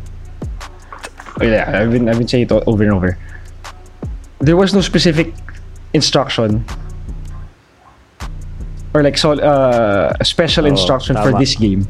Oh, 1.41 1.43
yeah, 1.43 1.67
I've 1.67 1.91
been 1.91 2.07
I've 2.07 2.17
been 2.17 2.27
saying 2.31 2.47
it 2.47 2.51
over 2.51 2.83
and 2.83 2.93
over. 2.93 3.17
There 4.39 4.55
was 4.55 4.73
no 4.73 4.79
specific 4.79 5.35
instruction 5.95 6.67
or 8.93 9.03
like 9.03 9.17
so 9.17 9.33
uh, 9.39 10.11
special 10.23 10.65
Oo, 10.67 10.71
instruction 10.75 11.15
for 11.15 11.31
this 11.39 11.55
game 11.55 11.87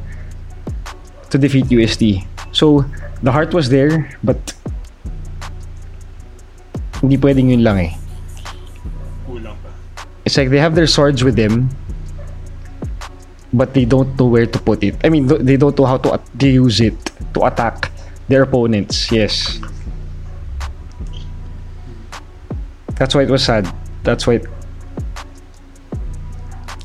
to 1.30 1.38
defeat 1.38 1.70
UST. 1.70 2.26
So 2.54 2.86
the 3.22 3.32
heart 3.32 3.54
was 3.54 3.70
there, 3.70 4.10
but 4.24 4.38
hindi 7.02 7.18
pwedeng 7.18 7.54
yun 7.54 7.62
lang 7.62 7.78
eh. 7.78 7.92
Kulang 9.30 9.54
pa. 9.62 9.70
It's 10.26 10.38
like 10.38 10.50
they 10.50 10.58
have 10.62 10.74
their 10.74 10.90
swords 10.90 11.22
with 11.22 11.38
them, 11.38 11.70
but 13.54 13.78
they 13.78 13.86
don't 13.86 14.10
know 14.18 14.26
where 14.26 14.50
to 14.50 14.58
put 14.58 14.82
it. 14.82 14.98
I 15.06 15.10
mean, 15.10 15.28
they 15.30 15.58
don't 15.58 15.78
know 15.78 15.86
how 15.86 15.98
to, 16.02 16.18
at- 16.18 16.26
to 16.42 16.48
use 16.50 16.82
it 16.82 16.98
to 17.38 17.46
attack 17.46 17.92
their 18.30 18.42
opponents. 18.50 19.12
Yes. 19.14 19.62
That's 22.98 23.14
why 23.14 23.28
it 23.28 23.30
was 23.30 23.44
sad. 23.44 23.68
That's 24.06 24.30
why. 24.30 24.40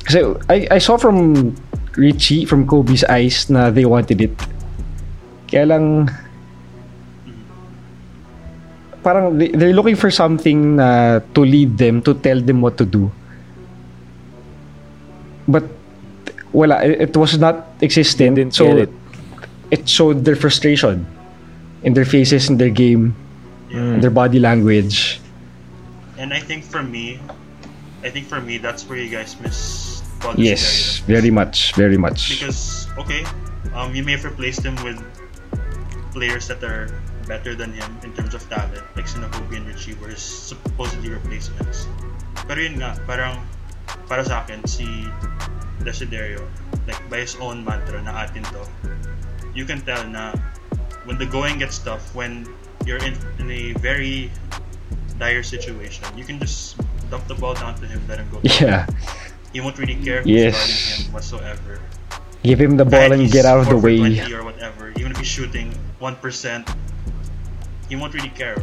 Kasi 0.09 0.25
I, 0.49 0.67
I 0.73 0.79
saw 0.81 0.97
from 0.97 1.55
Richie, 1.95 2.49
from 2.49 2.67
Kobe's 2.67 3.05
eyes, 3.05 3.47
na 3.53 3.71
they 3.71 3.85
wanted 3.85 4.25
it. 4.25 4.35
Kaya 5.47 5.69
lang, 5.69 6.09
parang 9.05 9.37
they, 9.39 9.53
they're 9.53 9.77
looking 9.77 9.95
for 9.97 10.11
something 10.11 10.77
na 10.81 11.21
to 11.37 11.45
lead 11.45 11.77
them, 11.77 12.01
to 12.03 12.15
tell 12.15 12.41
them 12.41 12.65
what 12.65 12.81
to 12.81 12.89
do. 12.89 13.13
But 15.47 15.69
wala, 16.53 16.83
it, 16.83 17.13
it 17.13 17.17
was 17.17 17.39
not 17.39 17.69
existent. 17.83 18.35
They 18.37 18.43
didn't 18.49 18.55
so 18.57 18.77
it. 18.77 18.91
it 19.71 19.89
showed 19.89 20.25
their 20.25 20.37
frustration 20.37 21.07
in 21.83 21.95
their 21.95 22.05
faces, 22.09 22.49
in 22.51 22.57
their 22.57 22.73
game, 22.73 23.15
Yeah. 23.71 23.95
in 23.95 24.01
their 24.01 24.11
body 24.11 24.41
language. 24.43 25.21
And 26.21 26.37
I 26.37 26.41
think 26.45 26.69
for 26.69 26.85
me, 26.85 27.17
I 28.05 28.13
think 28.13 28.29
for 28.29 28.45
me, 28.45 28.61
that's 28.61 28.85
where 28.85 29.01
you 29.01 29.09
guys 29.09 29.41
miss 29.41 30.05
Yes, 30.37 31.01
very 31.09 31.33
much, 31.33 31.73
very 31.75 31.97
much. 31.97 32.29
Because 32.29 32.85
okay, 33.01 33.25
um, 33.73 33.97
you 33.97 34.05
may 34.05 34.13
have 34.13 34.25
replaced 34.29 34.61
him 34.61 34.77
with 34.85 35.01
players 36.13 36.45
that 36.53 36.61
are 36.61 36.93
better 37.25 37.57
than 37.57 37.73
him 37.73 37.89
in 38.05 38.13
terms 38.13 38.37
of 38.37 38.45
talent, 38.53 38.85
like 38.97 39.09
Sinagobi 39.09 39.57
and 39.57 39.65
Richie 39.65 39.97
were 39.97 40.13
his 40.13 40.21
supposedly 40.21 41.09
replacements. 41.09 41.89
Pero 42.45 42.61
yun 42.61 42.85
nga, 42.85 43.01
parang 43.09 43.41
para 44.05 44.21
sa 44.21 44.45
akin 44.45 44.61
si 44.69 45.09
Desiderio, 45.81 46.45
like 46.85 47.01
by 47.09 47.25
his 47.25 47.33
own 47.41 47.65
mantra 47.65 47.97
na 48.05 48.29
atin 48.29 48.45
to, 48.53 48.69
you 49.57 49.65
can 49.65 49.81
tell 49.89 50.05
na 50.05 50.37
when 51.09 51.17
the 51.17 51.25
going 51.25 51.57
gets 51.57 51.81
tough, 51.81 52.13
when 52.13 52.45
you're 52.85 53.01
in, 53.01 53.17
in 53.41 53.49
a 53.49 53.73
very 53.81 54.29
dire 55.21 55.43
situation, 55.45 56.03
you 56.17 56.25
can 56.25 56.41
just 56.41 56.81
dump 57.13 57.29
the 57.29 57.37
ball 57.37 57.53
down 57.55 57.77
to 57.77 57.85
him, 57.87 58.01
let 58.09 58.19
him 58.19 58.29
go. 58.33 58.41
Yeah, 58.43 58.87
He 59.53 59.61
won't 59.61 59.77
really 59.79 60.01
care 60.01 60.23
Yes. 60.25 60.57
him 60.57 61.13
whatsoever. 61.13 61.79
give 62.43 62.57
him 62.57 62.81
the 62.81 62.89
ball 62.89 63.13
Kahit 63.13 63.21
and 63.21 63.29
get 63.31 63.45
out 63.45 63.61
of 63.61 63.69
the 63.69 63.77
way. 63.77 64.01
20 64.01 64.33
or 64.33 64.43
whatever, 64.49 64.97
even 64.97 65.13
if 65.13 65.21
he's 65.21 65.29
shooting 65.29 65.77
1%, 66.01 66.65
he 67.93 67.95
won't 68.01 68.15
really 68.17 68.33
care. 68.33 68.57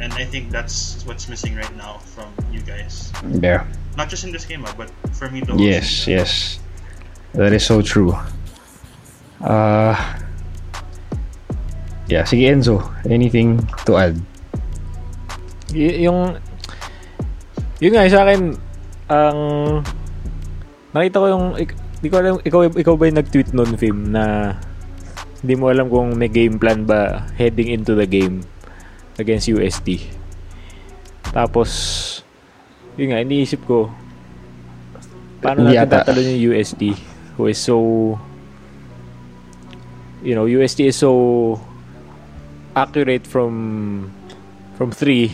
And 0.00 0.08
I 0.16 0.24
think 0.24 0.48
that's 0.48 1.04
what's 1.04 1.28
missing 1.28 1.52
right 1.60 1.74
now 1.76 2.00
from 2.16 2.32
you 2.48 2.64
guys. 2.64 3.12
Yeah. 3.20 3.68
Not 4.00 4.08
just 4.08 4.24
in 4.24 4.32
this 4.32 4.48
game, 4.48 4.64
but 4.64 4.88
for 5.12 5.28
me, 5.28 5.44
the 5.44 5.52
Yes, 5.60 5.84
season. 6.08 6.12
yes. 6.24 6.30
That 7.36 7.52
is 7.52 7.66
so 7.68 7.82
true. 7.84 8.16
Uh, 9.44 9.92
yeah, 12.08 12.24
sige 12.24 12.48
Enzo, 12.48 12.80
anything 13.04 13.60
to 13.84 13.96
add? 14.00 14.16
Y- 15.70 16.06
yung 16.06 16.36
yun 17.80 17.92
nga 17.94 18.10
sa 18.10 18.26
akin 18.26 18.54
ang 19.10 19.38
nakita 20.92 21.22
ko 21.22 21.26
yung 21.30 21.46
di 22.00 22.08
ko 22.08 22.16
alam 22.18 22.40
ikaw 22.42 22.60
ikaw 22.72 22.94
ba 22.96 23.08
yung 23.08 23.18
nag-tweet 23.20 23.50
noon 23.54 23.72
film 23.78 24.10
na 24.12 24.56
hindi 25.40 25.54
mo 25.56 25.72
alam 25.72 25.88
kung 25.88 26.12
may 26.18 26.28
game 26.28 26.60
plan 26.60 26.84
ba 26.84 27.24
heading 27.40 27.72
into 27.72 27.96
the 27.96 28.04
game 28.04 28.44
against 29.16 29.48
UST. 29.48 30.04
Tapos 31.32 31.70
yun 32.98 33.14
nga 33.14 33.22
iniisip 33.22 33.64
ko 33.64 33.88
paano 35.40 35.64
natin 35.64 35.88
yata. 35.88 36.04
tatalo 36.04 36.20
yung 36.20 36.52
UST 36.52 36.82
who 37.40 37.48
is 37.48 37.56
so 37.56 37.76
you 40.20 40.36
know 40.36 40.44
UST 40.44 40.84
is 40.84 41.00
so 41.00 41.56
accurate 42.76 43.24
from 43.24 43.52
from 44.80 44.88
3, 44.96 45.28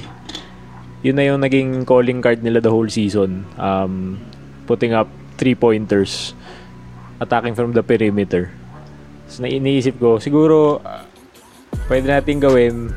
yun 1.03 1.17
na 1.17 1.25
yung 1.27 1.41
naging 1.41 1.85
calling 1.85 2.21
card 2.21 2.41
nila 2.41 2.61
the 2.61 2.73
whole 2.73 2.89
season. 2.89 3.45
Um, 3.61 4.21
putting 4.65 4.93
up 4.93 5.09
three-pointers, 5.37 6.33
attacking 7.21 7.55
from 7.55 7.73
the 7.73 7.83
perimeter. 7.83 8.53
So, 9.29 9.45
na 9.45 9.51
iniisip 9.51 9.99
ko, 10.01 10.17
siguro, 10.23 10.81
uh, 10.81 11.05
pwede 11.91 12.09
natin 12.09 12.41
gawin, 12.41 12.95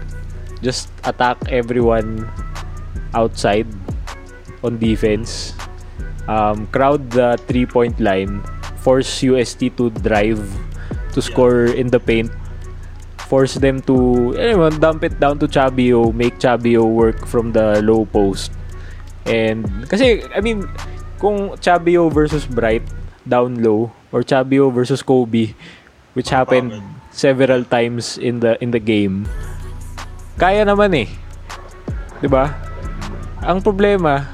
just 0.64 0.92
attack 1.04 1.40
everyone 1.50 2.28
outside 3.16 3.68
on 4.64 4.78
defense. 4.78 5.56
Um, 6.30 6.68
crowd 6.70 7.10
the 7.12 7.40
three-point 7.50 8.00
line. 8.00 8.44
Force 8.80 9.26
UST 9.26 9.76
to 9.76 9.90
drive 9.92 10.40
to 11.12 11.20
score 11.20 11.68
in 11.68 11.90
the 11.90 12.00
paint. 12.00 12.32
Force 13.30 13.62
them 13.62 13.78
to, 13.86 14.34
anyway, 14.34 14.74
dump 14.82 15.06
it 15.06 15.22
down 15.22 15.38
to 15.40 15.46
Chabio, 15.46 16.10
make 16.10 16.42
Chabio 16.42 16.90
work 16.90 17.30
from 17.30 17.54
the 17.54 17.78
low 17.86 18.10
post. 18.10 18.50
And, 19.30 19.70
kasi, 19.86 20.26
I 20.34 20.42
mean, 20.42 20.66
kung 21.22 21.54
Chabio 21.62 22.10
versus 22.10 22.50
Bright, 22.50 22.82
down 23.30 23.62
low, 23.62 23.94
or 24.10 24.26
Chabio 24.26 24.74
versus 24.74 25.06
Kobe, 25.06 25.54
which 26.18 26.34
happened 26.34 26.74
several 27.14 27.62
times 27.64 28.18
in 28.18 28.42
the 28.42 28.58
in 28.64 28.72
the 28.74 28.82
game, 28.82 29.30
kaya 30.42 30.66
naman 30.66 30.96
eh. 30.98 31.10
'Di 32.20 32.28
ba? 32.28 32.50
Ang 33.46 33.62
problema, 33.62 34.26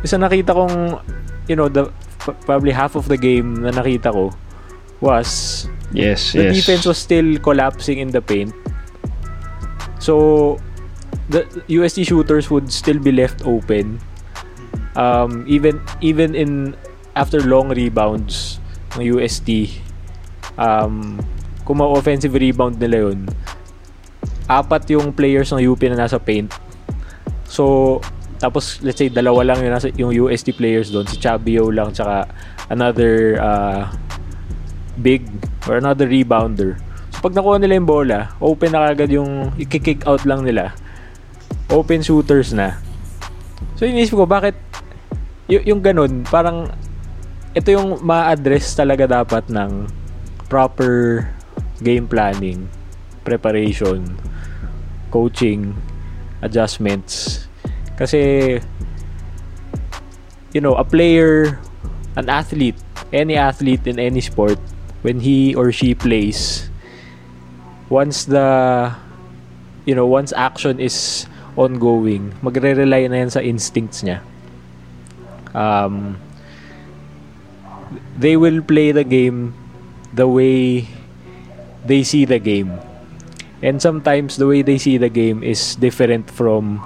isa 0.00 0.18
nakita 0.18 0.56
kong, 0.56 0.98
you 1.46 1.54
know, 1.54 1.68
the 1.68 1.92
probably 2.46 2.72
half 2.72 2.94
of 2.94 3.06
the 3.10 3.18
game 3.18 3.62
na 3.62 3.70
nakita 3.70 4.10
ko 4.10 4.30
was 5.02 5.66
Yes, 5.92 6.32
the 6.32 6.48
yes. 6.48 6.56
defense 6.56 6.84
was 6.86 6.98
still 6.98 7.38
collapsing 7.38 7.98
in 7.98 8.08
the 8.08 8.20
paint. 8.20 8.52
So 10.00 10.58
the 11.28 11.44
USD 11.68 12.08
shooters 12.08 12.50
would 12.50 12.72
still 12.72 12.98
be 12.98 13.12
left 13.12 13.44
open. 13.44 14.00
Um, 14.96 15.44
even 15.48 15.80
even 16.00 16.34
in 16.34 16.76
after 17.16 17.40
long 17.44 17.72
rebounds 17.72 18.60
ng 18.96 19.04
UST 19.16 19.80
um, 20.56 21.20
kung 21.64 21.80
ma-offensive 21.80 22.32
rebound 22.34 22.80
nila 22.80 23.08
yun 23.12 23.28
apat 24.50 24.84
yung 24.92 25.14
players 25.14 25.52
ng 25.54 25.62
UP 25.64 25.80
na 25.88 25.96
nasa 25.96 26.18
paint 26.20 26.50
so 27.46 27.96
tapos 28.42 28.82
let's 28.82 28.98
say 28.98 29.06
dalawa 29.06 29.46
lang 29.46 29.62
yung, 29.62 29.72
nasa, 29.72 29.88
yung 29.94 30.12
UST 30.12 30.52
players 30.58 30.90
doon 30.90 31.06
si 31.06 31.16
Chabio 31.16 31.70
lang 31.70 31.94
tsaka 31.94 32.26
another 32.68 33.38
uh, 33.38 33.86
big 35.02 35.26
or 35.66 35.76
another 35.82 36.06
rebounder. 36.06 36.78
So 37.10 37.26
pag 37.26 37.34
nakuha 37.34 37.58
nila 37.58 37.76
yung 37.76 37.90
bola 37.90 38.32
open 38.38 38.70
na 38.72 38.88
kagad 38.94 39.10
yung 39.12 39.52
i-kick 39.58 40.06
out 40.06 40.22
lang 40.22 40.46
nila. 40.46 40.72
Open 41.68 42.00
shooters 42.00 42.54
na. 42.54 42.78
So 43.76 43.84
inisip 43.84 44.14
ko 44.14 44.24
bakit 44.24 44.54
y- 45.50 45.66
yung 45.66 45.82
ganun 45.82 46.22
parang 46.30 46.70
ito 47.52 47.68
yung 47.68 48.00
ma-address 48.00 48.72
talaga 48.72 49.04
dapat 49.04 49.44
ng 49.52 49.84
proper 50.48 51.28
game 51.84 52.08
planning, 52.08 52.64
preparation, 53.24 54.16
coaching, 55.12 55.76
adjustments. 56.40 57.44
Kasi, 58.00 58.56
you 60.56 60.60
know, 60.64 60.74
a 60.80 60.84
player, 60.84 61.60
an 62.16 62.32
athlete, 62.32 62.78
any 63.12 63.36
athlete 63.36 63.84
in 63.84 64.00
any 64.00 64.24
sport, 64.24 64.56
when 65.02 65.20
he 65.20 65.54
or 65.54 65.70
she 65.70 65.94
plays, 65.94 66.70
once 67.90 68.24
the, 68.24 68.94
you 69.84 69.94
know, 69.94 70.06
once 70.06 70.32
action 70.32 70.80
is 70.80 71.26
ongoing, 71.56 72.32
magre-rely 72.42 73.06
na 73.06 73.26
yan 73.26 73.30
sa 73.30 73.40
instincts 73.40 74.02
niya. 74.02 74.22
Um, 75.52 76.16
they 78.16 78.36
will 78.36 78.62
play 78.62 78.92
the 78.92 79.04
game 79.04 79.52
the 80.14 80.26
way 80.26 80.88
they 81.84 82.02
see 82.02 82.24
the 82.24 82.38
game. 82.38 82.78
And 83.62 83.82
sometimes 83.82 84.36
the 84.36 84.46
way 84.46 84.62
they 84.62 84.78
see 84.78 84.96
the 84.96 85.10
game 85.10 85.42
is 85.42 85.76
different 85.76 86.30
from 86.30 86.82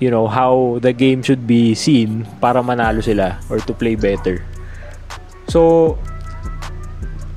you 0.00 0.10
know 0.10 0.26
how 0.26 0.78
the 0.80 0.92
game 0.92 1.22
should 1.22 1.46
be 1.46 1.74
seen 1.74 2.26
para 2.40 2.62
manalo 2.62 3.02
sila 3.02 3.38
or 3.50 3.58
to 3.58 3.74
play 3.74 3.94
better. 3.94 4.42
So 5.50 5.98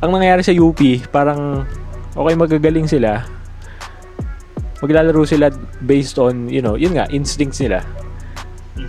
ang 0.02 0.10
nangyayari 0.10 0.42
sa 0.42 0.54
UP, 0.54 0.82
parang 1.14 1.64
okay 2.18 2.34
magagaling 2.34 2.90
sila. 2.90 3.22
Maglalaro 4.82 5.22
sila 5.30 5.54
based 5.86 6.18
on, 6.18 6.50
you 6.50 6.60
know, 6.60 6.74
yun 6.74 6.98
nga, 6.98 7.06
instincts 7.14 7.62
nila. 7.62 7.86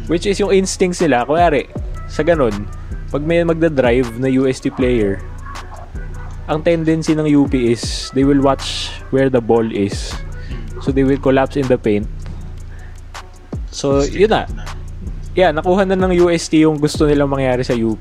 Which 0.08 0.24
is 0.24 0.40
yung 0.40 0.56
instincts 0.56 1.04
nila, 1.04 1.28
kunyari, 1.28 1.68
sa 2.08 2.24
ganun, 2.24 2.64
pag 3.12 3.20
may 3.28 3.44
magda-drive 3.44 4.16
na 4.16 4.32
UST 4.32 4.72
player, 4.72 5.20
ang 6.48 6.64
tendency 6.64 7.12
ng 7.12 7.28
UP 7.28 7.52
is 7.52 8.08
they 8.16 8.24
will 8.24 8.40
watch 8.40 8.88
where 9.12 9.28
the 9.28 9.38
ball 9.38 9.68
is. 9.68 10.16
So 10.80 10.90
they 10.90 11.04
will 11.04 11.20
collapse 11.20 11.60
in 11.60 11.68
the 11.68 11.76
paint. 11.76 12.08
So 13.68 14.00
yun 14.02 14.32
na. 14.32 14.48
Yeah, 15.32 15.52
nakuha 15.52 15.84
na 15.88 15.96
ng 15.96 16.12
UST 16.24 16.64
yung 16.64 16.80
gusto 16.80 17.04
nilang 17.04 17.30
mangyari 17.30 17.62
sa 17.64 17.76
UP. 17.76 18.00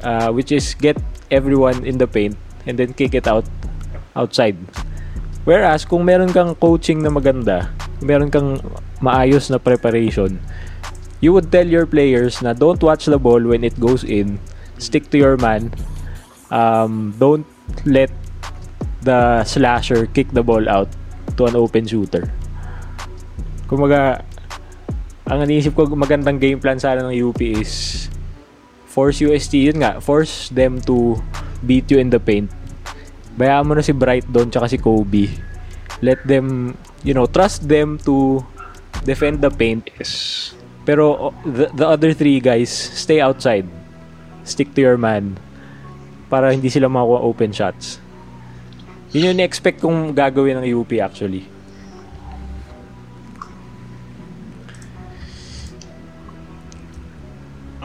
Uh, 0.00 0.32
which 0.32 0.48
is 0.48 0.72
get 0.80 0.96
everyone 1.28 1.84
in 1.84 2.00
the 2.00 2.08
paint 2.08 2.32
and 2.64 2.78
then 2.80 2.92
kick 2.96 3.12
it 3.12 3.28
out 3.28 3.44
outside. 4.16 4.56
Whereas 5.44 5.84
kung 5.84 6.04
meron 6.04 6.32
kang 6.32 6.56
coaching 6.56 7.04
na 7.04 7.12
maganda, 7.12 7.68
meron 8.00 8.32
kang 8.32 8.60
maayos 9.04 9.52
na 9.52 9.60
preparation, 9.60 10.40
you 11.20 11.32
would 11.32 11.52
tell 11.52 11.68
your 11.68 11.84
players 11.84 12.40
na 12.40 12.52
don't 12.52 12.80
watch 12.80 13.08
the 13.08 13.20
ball 13.20 13.40
when 13.40 13.64
it 13.64 13.76
goes 13.76 14.04
in. 14.04 14.40
Stick 14.80 15.12
to 15.12 15.20
your 15.20 15.36
man. 15.36 15.72
Um, 16.48 17.12
don't 17.20 17.44
let 17.84 18.08
the 19.04 19.44
slasher 19.44 20.08
kick 20.08 20.32
the 20.32 20.42
ball 20.42 20.64
out 20.68 20.88
to 21.36 21.44
an 21.44 21.56
open 21.56 21.84
shooter. 21.84 22.28
Kumaga, 23.68 24.24
ang 25.28 25.44
iniisip 25.44 25.76
ko 25.76 25.86
magandang 25.92 26.40
game 26.40 26.58
plan 26.58 26.80
sana 26.80 27.04
ng 27.04 27.14
UP 27.16 27.40
is 27.44 28.08
force 28.90 29.22
UST, 29.22 29.70
yun 29.70 29.78
nga, 29.86 30.02
force 30.02 30.50
them 30.50 30.82
to 30.82 31.14
beat 31.62 31.86
you 31.86 32.02
in 32.02 32.10
the 32.10 32.18
paint. 32.18 32.50
Bayaan 33.38 33.70
mo 33.70 33.78
na 33.78 33.86
si 33.86 33.94
Bright 33.94 34.26
doon 34.26 34.50
tsaka 34.50 34.66
si 34.66 34.82
Kobe. 34.82 35.30
Let 36.02 36.26
them, 36.26 36.74
you 37.06 37.14
know, 37.14 37.30
trust 37.30 37.70
them 37.70 38.02
to 38.02 38.42
defend 39.06 39.46
the 39.46 39.54
paint. 39.54 39.86
Yes. 39.94 40.52
Pero 40.82 41.30
the, 41.46 41.70
the 41.70 41.86
other 41.86 42.10
three 42.10 42.42
guys, 42.42 42.68
stay 42.74 43.22
outside. 43.22 43.70
Stick 44.42 44.74
to 44.74 44.82
your 44.82 44.98
man. 44.98 45.38
Para 46.26 46.50
hindi 46.50 46.66
sila 46.66 46.90
makuha 46.90 47.22
open 47.22 47.54
shots. 47.54 48.02
Yun 49.14 49.38
yung 49.38 49.40
expect 49.46 49.78
kong 49.78 50.18
gagawin 50.18 50.58
ng 50.58 50.66
UP 50.66 50.90
actually. 50.98 51.46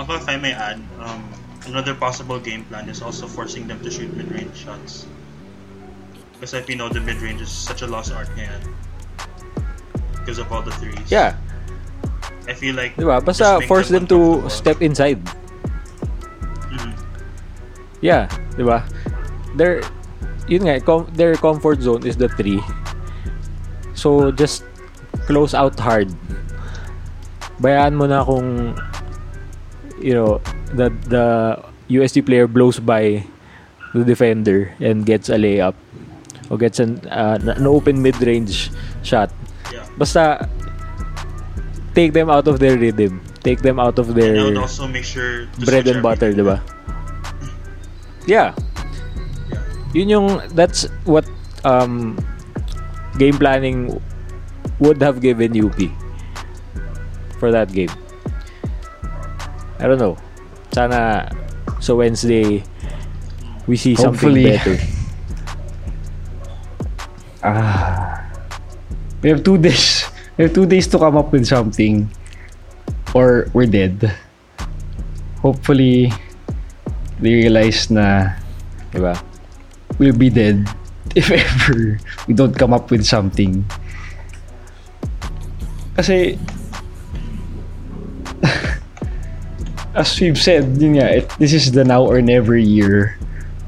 Ako, 0.05 0.21
if 0.21 0.29
I 0.29 0.37
may 0.37 0.53
add, 0.53 0.77
um, 1.01 1.25
another 1.65 1.97
possible 1.97 2.37
game 2.37 2.61
plan 2.69 2.85
is 2.93 3.01
also 3.01 3.25
forcing 3.25 3.65
them 3.65 3.81
to 3.81 3.89
shoot 3.89 4.13
mid-range 4.13 4.53
shots. 4.53 5.09
Because 6.37 6.53
if 6.53 6.69
you 6.69 6.77
know 6.77 6.93
the 6.93 7.01
mid-range 7.01 7.41
is 7.41 7.49
such 7.49 7.81
a 7.81 7.89
lost 7.89 8.13
art 8.13 8.29
ngayon. 8.37 8.61
Because 10.21 10.37
of 10.37 10.45
all 10.53 10.61
the 10.61 10.69
threes. 10.77 11.09
Yeah. 11.09 11.41
I 12.45 12.53
feel 12.53 12.77
like... 12.77 12.93
Diba? 13.01 13.17
Basta 13.17 13.65
force 13.65 13.89
them 13.89 14.05
to 14.13 14.45
step 14.45 14.77
inside. 14.85 15.17
Mhm. 16.69 16.93
Yeah, 18.05 18.29
'di 18.53 18.61
ba? 18.61 18.85
Their 19.57 19.81
yun 20.45 20.69
nga, 20.69 20.77
com- 20.85 21.09
their 21.17 21.33
comfort 21.33 21.81
zone 21.81 22.05
is 22.05 22.13
the 22.13 22.29
3. 22.29 22.61
So 23.97 24.29
just 24.29 24.61
close 25.25 25.57
out 25.57 25.81
hard. 25.81 26.13
Bayaan 27.57 27.97
mo 27.97 28.05
na 28.05 28.21
kung 28.21 28.77
you 29.99 30.13
know, 30.13 30.41
the 30.73 30.89
the 31.08 31.25
USD 31.89 32.25
player 32.25 32.47
blows 32.47 32.79
by 32.79 33.23
the 33.93 34.03
defender 34.03 34.73
and 34.79 35.05
gets 35.05 35.29
a 35.29 35.38
layup 35.39 35.75
or 36.49 36.58
gets 36.58 36.79
an, 36.79 36.99
uh, 37.08 37.39
an 37.41 37.65
open 37.65 38.01
mid-range 38.01 38.69
shot. 39.03 39.31
Yeah. 39.71 39.88
Basta 39.97 40.49
take 41.95 42.13
them 42.13 42.29
out 42.29 42.47
of 42.47 42.60
their 42.60 42.77
rhythm. 42.77 43.23
Take 43.41 43.62
them 43.62 43.79
out 43.79 43.97
of 43.99 44.10
And 44.10 44.17
their 44.17 44.58
also 44.60 44.88
make 44.88 45.05
sure 45.05 45.47
bread 45.63 45.88
and 45.88 46.01
butter, 46.01 46.34
di 46.34 46.43
ba? 46.43 46.62
Yeah. 48.25 48.58
Yun 49.93 50.10
yung, 50.10 50.27
that's 50.58 50.89
what 51.05 51.29
um, 51.63 52.17
game 53.21 53.38
planning 53.38 54.01
would 54.81 54.97
have 54.97 55.21
given 55.21 55.53
UP 55.53 55.77
for 57.38 57.53
that 57.53 57.71
game. 57.71 57.93
I 59.79 59.88
don't 59.88 59.99
know. 59.99 60.17
Sana 60.71 61.29
so 61.79 61.97
Wednesday 61.97 62.63
we 63.67 63.75
see 63.77 63.95
something 63.95 64.35
Hopefully. 64.35 64.43
better. 64.45 64.77
Ah. 67.43 68.25
We 69.21 69.29
have 69.29 69.43
two 69.43 69.57
days. 69.57 70.05
We 70.38 70.45
have 70.45 70.53
two 70.53 70.65
days 70.65 70.85
to 70.93 70.99
come 70.99 71.17
up 71.17 71.31
with 71.33 71.45
something, 71.45 72.09
or 73.13 73.49
we're 73.53 73.69
dead. 73.69 74.13
Hopefully, 75.41 76.13
they 77.21 77.33
realize 77.45 77.89
na 77.89 78.38
Diba? 78.93 79.17
we'll 79.97 80.17
be 80.17 80.29
dead 80.29 80.67
if 81.15 81.29
ever 81.31 81.97
we 82.27 82.33
don't 82.33 82.53
come 82.53 82.73
up 82.73 82.89
with 82.91 83.05
something. 83.05 83.65
Kasi 85.95 86.38
as 89.95 90.19
we've 90.19 90.38
said, 90.38 90.75
yun 90.77 90.99
nga, 90.99 91.23
it, 91.23 91.25
this 91.39 91.55
is 91.55 91.71
the 91.71 91.84
now 91.88 92.03
or 92.03 92.21
never 92.21 92.60
year 92.60 93.17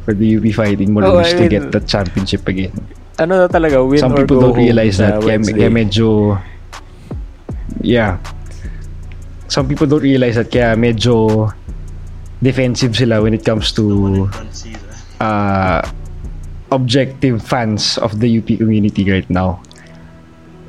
for 0.04 0.14
the 0.14 0.38
UP 0.38 0.46
Fighting 0.54 0.92
Oh, 0.92 1.00
Maroons 1.00 1.34
I 1.34 1.40
to 1.40 1.48
get 1.48 1.72
the 1.72 1.80
championship 1.80 2.48
again. 2.48 2.76
Ano 3.18 3.40
na 3.40 3.48
talaga, 3.48 3.82
win 3.82 4.00
Some 4.00 4.14
or 4.14 4.28
people 4.28 4.40
go 4.40 4.52
don't 4.52 4.60
realize 4.60 5.00
that. 5.00 5.24
Kaya, 5.24 5.40
kaya 5.40 5.72
medyo... 5.72 6.38
Yeah. 7.82 8.20
Some 9.48 9.68
people 9.68 9.88
don't 9.88 10.04
realize 10.04 10.36
that 10.36 10.52
kaya 10.52 10.76
medyo 10.76 11.48
defensive 12.44 12.94
sila 12.94 13.24
when 13.24 13.34
it 13.34 13.48
comes 13.48 13.72
to 13.74 14.30
uh, 15.24 15.82
objective 16.72 17.42
fans 17.42 17.98
of 17.98 18.20
the 18.20 18.28
UP 18.28 18.46
community 18.60 19.10
right 19.10 19.28
now. 19.32 19.64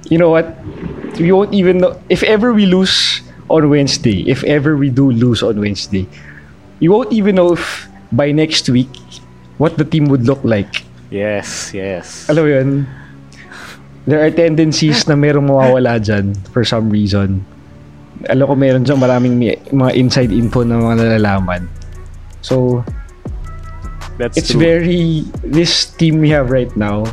You 0.09 0.17
know 0.17 0.31
what? 0.31 0.57
We 1.19 1.33
won't 1.33 1.53
even 1.53 1.79
know 1.79 2.01
if 2.09 2.23
ever 2.23 2.55
we 2.55 2.65
lose 2.65 3.21
on 3.49 3.69
Wednesday. 3.69 4.25
If 4.29 4.45
ever 4.45 4.77
we 4.77 4.91
do 4.91 5.11
lose 5.11 5.43
on 5.43 5.61
Wednesday, 5.61 6.07
you 6.81 6.93
won't 6.93 7.13
even 7.13 7.37
know 7.37 7.53
if 7.53 7.89
by 8.13 8.33
next 8.33 8.69
week 8.69 8.91
what 9.59 9.77
the 9.77 9.85
team 9.85 10.07
would 10.09 10.25
look 10.25 10.41
like. 10.45 10.85
Yes, 11.11 11.73
yes. 11.73 12.29
Alam 12.29 12.43
mo 12.45 12.51
yun? 12.51 12.69
There 14.09 14.21
are 14.25 14.33
tendencies 14.33 15.05
na 15.09 15.17
merong 15.17 15.49
mawawala 15.49 16.01
dyan 16.01 16.33
for 16.53 16.65
some 16.65 16.89
reason. 16.89 17.45
Alam 18.29 18.45
ko 18.49 18.55
meron 18.57 18.83
dyan 18.85 19.01
maraming 19.01 19.35
mga 19.73 19.93
inside 19.97 20.33
info 20.33 20.65
na 20.65 20.81
mga 20.81 21.05
nalalaman. 21.05 21.69
So, 22.41 22.85
That's 24.19 24.35
it's 24.37 24.51
true. 24.51 24.61
very 24.61 25.23
this 25.47 25.87
team 25.95 26.19
we 26.19 26.29
have 26.35 26.51
right 26.51 26.71
now 26.75 27.07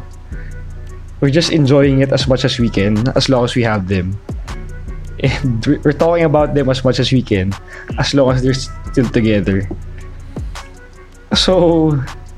we're 1.21 1.29
just 1.29 1.53
enjoying 1.53 2.01
it 2.01 2.09
as 2.09 2.25
much 2.27 2.43
as 2.43 2.57
we 2.57 2.65
can 2.65 2.97
as 3.13 3.29
long 3.29 3.45
as 3.45 3.53
we 3.53 3.61
have 3.61 3.85
them 3.87 4.17
and 5.23 5.65
we- 5.65 5.77
we're 5.83 5.95
talking 5.95 6.23
about 6.25 6.53
them 6.53 6.69
as 6.69 6.83
much 6.83 6.99
as 6.99 7.11
we 7.11 7.21
can 7.21 7.53
as 7.97 8.13
long 8.13 8.31
as 8.35 8.41
they're 8.43 8.53
still 8.57 9.07
together 9.09 9.63
so 11.33 11.91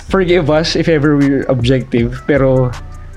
forgive 0.10 0.50
us 0.50 0.76
if 0.76 0.88
ever 0.88 1.18
we're 1.18 1.44
objective 1.50 2.22
pero 2.28 2.72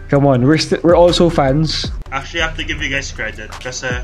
come 0.09 0.27
on 0.27 0.43
we're 0.47 0.59
st- 0.59 0.83
we're 0.85 0.97
also 0.97 1.29
fans 1.31 1.91
Actually, 2.11 2.43
I 2.43 2.47
have 2.51 2.57
to 2.59 2.65
give 2.67 2.83
you 2.83 2.91
guys 2.91 3.13
credit 3.13 3.51
because 3.55 3.85
I 3.87 4.03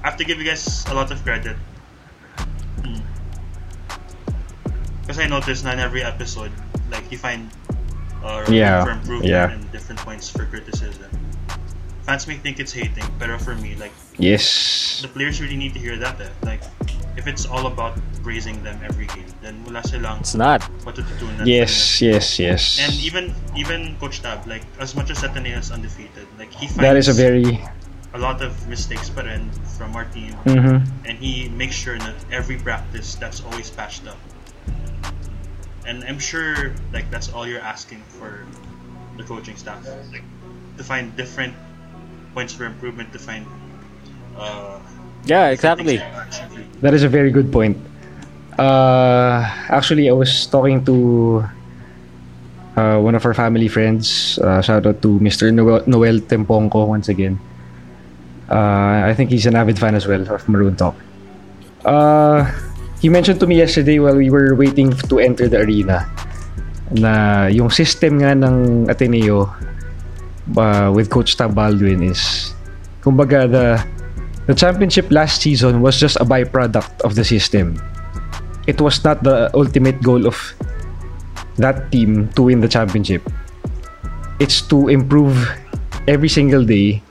have 0.00 0.16
to 0.16 0.24
give 0.24 0.38
you 0.40 0.48
guys 0.48 0.86
a 0.88 0.94
lot 0.96 1.12
of 1.12 1.20
credit. 1.22 1.52
Because 5.02 5.18
I 5.18 5.26
noticed 5.26 5.64
in 5.68 5.78
every 5.78 6.02
episode, 6.02 6.50
like 6.90 7.04
you 7.12 7.18
find 7.18 7.50
uh, 8.24 8.46
Yeah, 8.48 8.84
for 8.84 8.90
improvement 8.92 9.28
yeah. 9.28 9.50
and 9.50 9.70
different 9.70 10.00
points 10.00 10.30
for 10.30 10.46
criticism. 10.46 11.12
Fans 12.10 12.26
may 12.26 12.34
think 12.42 12.58
it's 12.58 12.74
hating, 12.74 13.06
pero 13.22 13.38
for 13.38 13.54
me, 13.54 13.78
like 13.78 13.94
yes 14.18 14.98
the 14.98 15.06
players 15.06 15.38
really 15.38 15.54
need 15.54 15.70
to 15.70 15.78
hear 15.78 15.94
that. 15.94 16.18
Eh. 16.18 16.26
Like 16.42 16.58
if 17.14 17.30
it's 17.30 17.46
all 17.46 17.70
about 17.70 17.94
praising 18.26 18.58
them 18.66 18.82
every 18.82 19.06
game, 19.14 19.30
then 19.38 19.62
wala 19.62 19.78
silang 19.86 20.18
It's 20.18 20.34
not. 20.34 20.58
yes 21.46 22.02
yes 22.02 22.42
yes 22.42 22.82
And 22.82 22.90
even 22.98 23.30
even 23.54 23.94
Coach 24.02 24.26
Tab, 24.26 24.42
like 24.50 24.66
as 24.82 24.98
much 24.98 25.14
as 25.14 25.22
Ateneo 25.22 25.62
is 25.62 25.70
undefeated, 25.70 26.26
like 26.34 26.50
he 26.50 26.66
finds 26.66 26.82
that 26.82 26.98
is 26.98 27.06
a 27.06 27.14
very 27.14 27.62
a 28.10 28.18
lot 28.18 28.42
of 28.42 28.58
mistakes 28.66 29.06
pa 29.06 29.22
rin 29.22 29.46
from 29.78 29.94
our 29.94 30.02
team 30.10 30.34
mhm. 30.50 30.82
and 31.06 31.14
he 31.22 31.46
makes 31.54 31.78
sure 31.78 31.94
that 31.94 32.18
every 32.34 32.58
practice 32.58 33.14
that's 33.22 33.38
always 33.46 33.70
patched 33.70 34.02
up 34.10 34.18
and 35.86 36.02
i'm 36.10 36.18
sure 36.18 36.74
like 36.90 37.06
that's 37.06 37.30
all 37.30 37.46
you're 37.46 37.62
asking 37.62 38.02
for 38.18 38.42
the 39.14 39.22
coaching 39.22 39.54
staff 39.54 39.78
like 40.10 40.26
to 40.74 40.82
find 40.82 41.14
different 41.14 41.54
points 42.34 42.52
for 42.52 42.64
improvement 42.64 43.12
to 43.12 43.18
find 43.18 43.46
uh 44.36 44.78
Yeah, 45.26 45.52
exactly. 45.52 46.00
That 46.80 46.94
is 46.94 47.02
a 47.02 47.08
very 47.08 47.30
good 47.30 47.52
point. 47.52 47.76
Uh, 48.56 49.44
actually, 49.68 50.08
I 50.08 50.12
was 50.12 50.46
talking 50.46 50.84
to 50.84 51.44
uh, 52.76 52.98
one 53.00 53.14
of 53.14 53.24
our 53.24 53.34
family 53.34 53.68
friends. 53.68 54.38
Uh, 54.38 54.60
shout 54.62 54.86
out 54.86 55.02
to 55.02 55.20
Mr. 55.20 55.52
Noel, 55.52 55.84
Noel 55.86 56.20
Tempongko 56.20 56.88
once 56.88 57.08
again. 57.08 57.38
Uh, 58.48 59.06
I 59.06 59.14
think 59.14 59.30
he's 59.30 59.46
an 59.46 59.56
avid 59.56 59.78
fan 59.78 59.94
as 59.94 60.06
well 60.06 60.26
of 60.26 60.48
Maroon 60.48 60.76
Talk. 60.76 60.96
Uh, 61.84 62.50
he 63.00 63.08
mentioned 63.08 63.40
to 63.40 63.46
me 63.46 63.56
yesterday 63.56 63.98
while 63.98 64.16
we 64.16 64.30
were 64.30 64.54
waiting 64.54 64.90
to 64.90 65.18
enter 65.20 65.48
the 65.48 65.60
arena 65.60 66.08
na 66.90 67.46
yung 67.46 67.70
system 67.70 68.18
nga 68.18 68.34
ng 68.34 68.90
Ateneo 68.90 69.46
uh, 70.56 70.90
with 70.94 71.10
Coach 71.10 71.36
Tab 71.36 71.54
Baldwin 71.54 72.02
is 72.02 72.54
kumbaga 73.02 73.50
the 73.50 73.66
the 74.46 74.54
championship 74.54 75.10
last 75.10 75.42
season 75.42 75.80
was 75.80 75.98
just 75.98 76.16
a 76.18 76.24
byproduct 76.24 77.00
of 77.02 77.14
the 77.14 77.24
system. 77.24 77.78
It 78.66 78.80
was 78.80 79.02
not 79.04 79.22
the 79.22 79.50
ultimate 79.54 80.02
goal 80.02 80.26
of 80.26 80.36
that 81.56 81.90
team 81.92 82.28
to 82.34 82.50
win 82.50 82.60
the 82.60 82.68
championship. 82.68 83.22
It's 84.40 84.62
to 84.72 84.88
improve 84.88 85.36
every 86.08 86.28
single 86.28 86.64
day, 86.64 87.02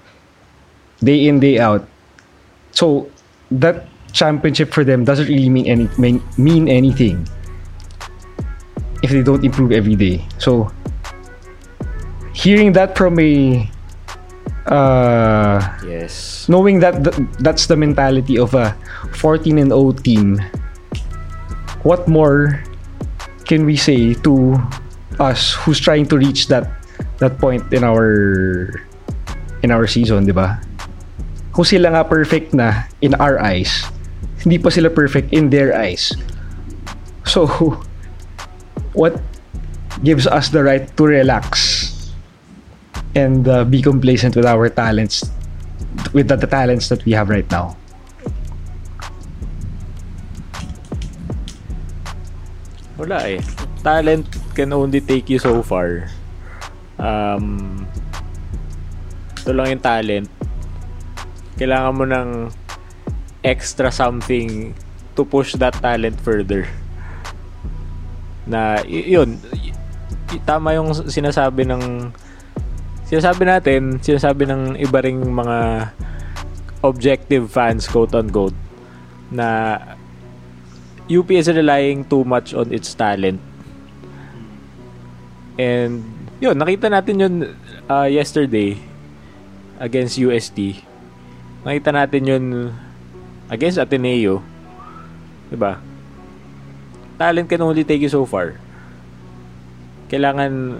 day 1.00 1.28
in, 1.28 1.40
day 1.40 1.60
out. 1.60 1.86
So 2.72 3.10
that 3.52 3.88
championship 4.12 4.74
for 4.74 4.84
them 4.84 5.06
doesn't 5.06 5.28
really 5.28 5.50
mean 5.50 5.68
any 5.68 5.88
mean, 5.98 6.22
mean 6.38 6.68
anything 6.68 7.28
if 9.02 9.12
they 9.12 9.24
don't 9.24 9.46
improve 9.46 9.72
every 9.72 9.96
day. 9.96 10.26
So 10.38 10.72
hearing 12.40 12.72
that 12.72 12.96
from 12.96 13.20
a 13.20 13.68
uh, 14.72 15.60
Yes. 15.84 16.48
knowing 16.48 16.80
that 16.80 17.04
th- 17.04 17.20
that's 17.44 17.68
the 17.68 17.76
mentality 17.76 18.40
of 18.40 18.56
a 18.56 18.72
14 19.20 19.58
and 19.60 19.72
0 19.76 19.92
team 20.00 20.40
what 21.84 22.08
more 22.08 22.64
can 23.44 23.66
we 23.66 23.76
say 23.76 24.14
to 24.24 24.56
us 25.20 25.52
who's 25.66 25.80
trying 25.80 26.08
to 26.08 26.16
reach 26.16 26.48
that 26.48 26.70
that 27.20 27.40
point 27.40 27.64
in 27.76 27.84
our 27.84 28.08
in 29.64 29.72
our 29.72 29.88
season, 29.88 30.24
'di 30.24 30.36
ba? 30.36 30.60
Kung 31.52 31.68
sila 31.68 31.92
nga 31.92 32.04
perfect 32.08 32.56
na 32.56 32.88
in 33.04 33.16
our 33.20 33.40
eyes, 33.44 33.84
hindi 34.44 34.56
pa 34.56 34.72
sila 34.72 34.88
perfect 34.88 35.36
in 35.36 35.52
their 35.52 35.76
eyes. 35.76 36.16
So 37.28 37.48
what 39.00 39.20
gives 40.04 40.24
us 40.28 40.48
the 40.56 40.64
right 40.64 40.88
to 40.96 41.04
relax 41.04 41.79
and 43.16 43.48
uh, 43.48 43.64
be 43.66 43.82
complacent 43.82 44.36
with 44.36 44.46
our 44.46 44.70
talents 44.70 45.26
with 46.14 46.28
the, 46.28 46.36
the 46.36 46.48
talents 46.48 46.90
that 46.90 47.04
we 47.06 47.12
have 47.14 47.30
right 47.30 47.50
now. 47.52 47.76
Wala 53.00 53.24
eh. 53.24 53.40
Talent 53.80 54.28
can 54.54 54.74
only 54.76 55.00
take 55.00 55.30
you 55.32 55.40
so 55.40 55.64
far. 55.64 56.12
Um, 57.00 57.88
ito 59.40 59.56
lang 59.56 59.80
yung 59.80 59.84
talent. 59.84 60.28
Kailangan 61.56 61.94
mo 61.96 62.04
ng 62.04 62.30
extra 63.40 63.88
something 63.88 64.76
to 65.16 65.24
push 65.24 65.56
that 65.56 65.80
talent 65.80 66.20
further. 66.20 66.68
Na, 68.44 68.84
y- 68.84 69.16
yun, 69.16 69.40
y- 69.56 70.44
tama 70.44 70.76
yung 70.76 70.92
sinasabi 70.92 71.64
ng 71.72 72.12
sinasabi 73.10 73.44
natin, 73.50 73.98
sinasabi 73.98 74.46
ng 74.46 74.78
iba 74.78 75.02
ring 75.02 75.18
mga 75.26 75.90
objective 76.86 77.50
fans, 77.50 77.90
quote 77.90 78.14
unquote, 78.14 78.56
na 79.34 79.82
UP 81.10 81.26
is 81.34 81.50
relying 81.50 82.06
too 82.06 82.22
much 82.22 82.54
on 82.54 82.70
its 82.70 82.94
talent. 82.94 83.42
And 85.58 86.06
yun, 86.38 86.56
nakita 86.56 86.88
natin 86.94 87.16
yun 87.18 87.36
uh, 87.90 88.06
yesterday 88.06 88.78
against 89.82 90.22
UST. 90.22 90.86
Nakita 91.66 91.90
natin 91.90 92.22
yun 92.30 92.46
against 93.50 93.82
Ateneo. 93.82 94.46
'Di 95.50 95.58
ba? 95.58 95.82
Talent 97.18 97.50
can 97.50 97.66
only 97.66 97.84
take 97.84 98.00
you 98.00 98.08
so 98.08 98.24
far. 98.24 98.56
Kailangan 100.08 100.80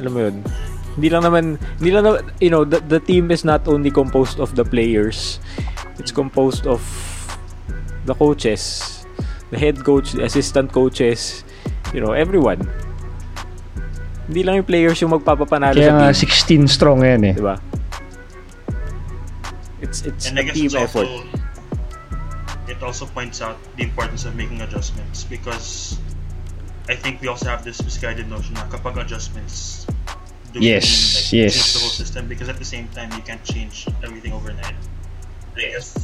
alam 0.00 0.10
mo 0.16 0.20
yun, 0.24 0.36
hindi 0.96 1.08
lang 1.12 1.22
naman, 1.22 1.44
hindi 1.78 1.90
lang 1.92 2.04
naman, 2.08 2.20
you 2.40 2.48
know, 2.50 2.64
the, 2.64 2.80
the 2.88 2.98
team 2.98 3.30
is 3.30 3.44
not 3.44 3.68
only 3.68 3.92
composed 3.92 4.40
of 4.40 4.56
the 4.56 4.64
players, 4.64 5.38
it's 6.00 6.10
composed 6.10 6.66
of 6.66 6.80
the 8.08 8.14
coaches, 8.16 9.04
the 9.52 9.58
head 9.60 9.84
coach, 9.84 10.16
the 10.16 10.24
assistant 10.24 10.72
coaches, 10.72 11.44
you 11.92 12.00
know, 12.00 12.12
everyone. 12.16 12.58
Hindi 14.30 14.42
lang 14.46 14.62
yung 14.62 14.68
players 14.68 14.96
yung 15.02 15.10
magpapapanalo 15.10 15.76
Kaya 15.78 16.14
sa 16.14 16.14
team. 16.14 16.64
16 16.66 16.76
strong 16.76 17.02
yan 17.02 17.22
eh. 17.28 17.34
Di 17.34 17.42
ba? 17.42 17.58
It's, 19.82 20.06
it's 20.06 20.28
And 20.28 20.38
a 20.38 20.44
team 20.52 20.70
it's 20.70 20.74
effort. 20.76 21.08
also 21.08 21.24
it 22.70 22.78
also 22.84 23.04
points 23.10 23.42
out 23.42 23.58
the 23.74 23.82
importance 23.82 24.22
of 24.24 24.36
making 24.38 24.62
adjustments 24.62 25.26
because 25.26 25.98
I 26.90 26.96
think 26.98 27.22
we 27.22 27.28
also 27.30 27.46
have 27.46 27.62
this 27.62 27.78
misguided 27.86 28.26
notion 28.26 28.58
na 28.58 28.66
kapag 28.66 28.98
adjustments 28.98 29.86
do 30.50 30.58
we 30.58 30.74
Yes, 30.74 30.90
like, 31.14 31.30
yes. 31.30 31.54
change 31.54 31.70
the 31.70 31.78
whole 31.86 31.94
system 31.94 32.26
because 32.26 32.50
at 32.50 32.58
the 32.58 32.66
same 32.66 32.90
time 32.90 33.14
you 33.14 33.22
can't 33.22 33.42
change 33.46 33.86
everything 34.02 34.34
overnight. 34.34 34.74
I 35.54 35.70
guess 35.70 35.94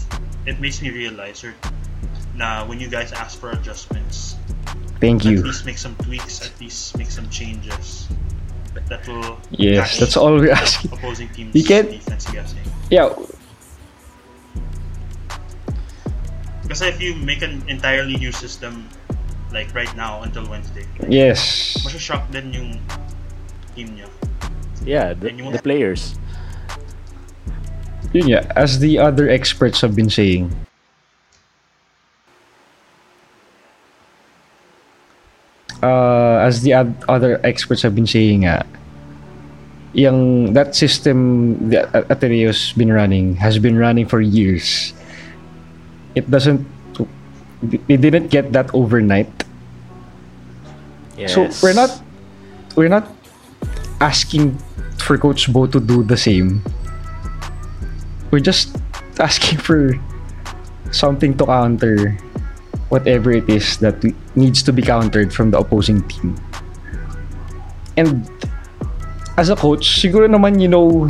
it 0.47 0.63
makes 0.63 0.79
me 0.79 0.95
realize 0.95 1.43
or 1.43 1.59
na 2.39 2.63
when 2.71 2.79
you 2.79 2.87
guys 2.87 3.11
ask 3.11 3.35
for 3.43 3.51
adjustments, 3.51 4.39
Thank 5.03 5.27
at 5.27 5.35
you. 5.35 5.43
least 5.43 5.67
make 5.67 5.75
some 5.83 5.99
tweaks, 6.07 6.39
at 6.47 6.55
least 6.63 6.95
make 6.95 7.11
some 7.11 7.27
changes 7.35 8.07
that 8.87 9.03
will 9.11 9.43
Yes, 9.51 9.99
that's 9.99 10.15
all 10.15 10.39
we're 10.39 10.55
asking. 10.55 10.95
opposing 10.95 11.27
teams 11.35 11.51
You 11.59 11.67
can't- 11.67 11.91
defense 11.91 12.31
guessing. 12.31 12.63
Yeah, 12.95 13.11
Kasi 16.67 16.91
if 16.91 16.99
you 17.03 17.15
make 17.19 17.43
an 17.43 17.63
entirely 17.71 18.19
new 18.19 18.31
system 18.35 18.87
like 19.57 19.73
right 19.73 19.97
now 19.97 20.21
until 20.21 20.45
Wednesday, 20.53 20.85
yes. 21.09 21.81
masya-shock 21.81 22.29
din 22.29 22.53
yung 22.53 22.69
team 23.73 23.89
niya. 23.97 24.09
Yeah, 24.85 25.17
the, 25.17 25.33
you 25.33 25.49
the 25.49 25.65
players. 25.65 26.21
Yun 28.13 28.37
nga, 28.37 28.45
as 28.53 28.85
the 28.85 29.01
other 29.01 29.33
experts 29.33 29.81
have 29.81 29.97
been 29.97 30.13
saying, 30.13 30.53
uh, 35.81 36.45
as 36.45 36.61
the 36.61 36.77
oth- 36.77 37.01
other 37.09 37.41
experts 37.41 37.81
have 37.81 37.97
been 37.97 38.07
saying 38.07 38.45
nga, 38.45 38.61
yung 39.97 40.53
that 40.53 40.77
system 40.77 41.57
that 41.73 41.89
Ateneo's 42.13 42.77
been 42.77 42.93
running 42.93 43.41
has 43.41 43.57
been 43.57 43.81
running 43.81 44.05
for 44.05 44.21
years. 44.21 44.93
It 46.13 46.29
doesn't 46.29 46.61
they 47.63 47.97
didn't 47.97 48.29
get 48.29 48.53
that 48.53 48.69
overnight. 48.75 49.33
Yes. 51.17 51.35
So 51.35 51.49
we're 51.65 51.75
not 51.75 51.91
we're 52.77 52.93
not 52.93 53.09
asking 54.01 54.57
for 55.01 55.17
Coach 55.17 55.51
Bo 55.53 55.67
to 55.67 55.81
do 55.81 56.05
the 56.05 56.17
same. 56.17 56.63
We're 58.31 58.45
just 58.45 58.77
asking 59.21 59.59
for 59.59 59.97
something 60.93 61.37
to 61.39 61.47
counter 61.47 62.17
whatever 62.89 63.33
it 63.33 63.49
is 63.49 63.79
that 63.79 63.99
needs 64.37 64.63
to 64.63 64.73
be 64.73 64.83
countered 64.83 65.33
from 65.33 65.51
the 65.51 65.59
opposing 65.59 66.07
team. 66.07 66.37
And 67.97 68.29
as 69.37 69.49
a 69.49 69.57
coach, 69.57 70.01
siguro 70.01 70.29
naman 70.29 70.61
you 70.61 70.69
know 70.69 71.09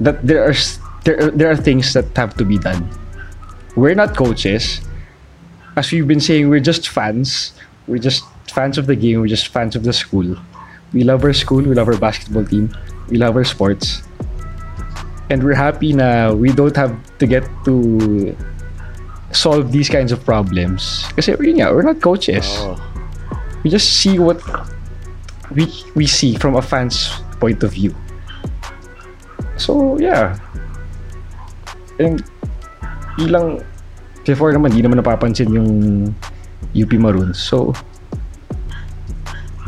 that 0.00 0.24
there 0.26 0.44
are 0.48 0.56
there 1.04 1.30
there 1.30 1.50
are 1.50 1.56
things 1.56 1.92
that 1.92 2.08
have 2.16 2.34
to 2.40 2.44
be 2.44 2.58
done. 2.58 2.88
We're 3.76 3.94
not 3.94 4.16
coaches. 4.16 4.80
As 5.76 5.90
we've 5.90 6.06
been 6.06 6.22
saying, 6.22 6.48
we're 6.48 6.62
just 6.62 6.88
fans. 6.88 7.52
We're 7.86 8.02
just 8.02 8.24
fans 8.48 8.78
of 8.78 8.86
the 8.86 8.96
game. 8.96 9.20
We're 9.20 9.32
just 9.32 9.48
fans 9.48 9.76
of 9.76 9.84
the 9.84 9.92
school. 9.92 10.36
We 10.92 11.02
love 11.02 11.24
our 11.24 11.32
school. 11.32 11.62
We 11.62 11.74
love 11.74 11.88
our 11.88 11.98
basketball 11.98 12.44
team. 12.46 12.70
We 13.08 13.18
love 13.18 13.36
our 13.36 13.44
sports. 13.44 14.02
And 15.30 15.42
we're 15.42 15.58
happy 15.58 15.92
na 15.92 16.32
we 16.32 16.52
don't 16.52 16.76
have 16.76 16.94
to 17.18 17.26
get 17.26 17.44
to 17.64 18.36
solve 19.32 19.72
these 19.72 19.88
kinds 19.88 20.12
of 20.12 20.24
problems. 20.24 21.04
Kasi 21.16 21.34
yun 21.40 21.60
nga, 21.60 21.74
we're 21.74 21.82
not 21.84 22.00
coaches. 22.00 22.46
Oo. 22.62 22.78
We 23.64 23.72
just 23.72 24.00
see 24.00 24.20
what 24.20 24.38
we 25.50 25.68
we 25.96 26.06
see 26.06 26.36
from 26.36 26.56
a 26.56 26.62
fan's 26.62 27.10
point 27.40 27.64
of 27.64 27.72
view. 27.72 27.96
So 29.56 29.96
yeah. 29.98 30.36
And 31.98 32.20
ilang 33.18 33.64
before 34.24 34.52
naman 34.52 34.76
di 34.76 34.84
naman 34.84 35.00
napapansin 35.00 35.52
yung 35.52 35.70
UP 36.74 36.92
Maroons. 36.98 37.38
So 37.40 37.72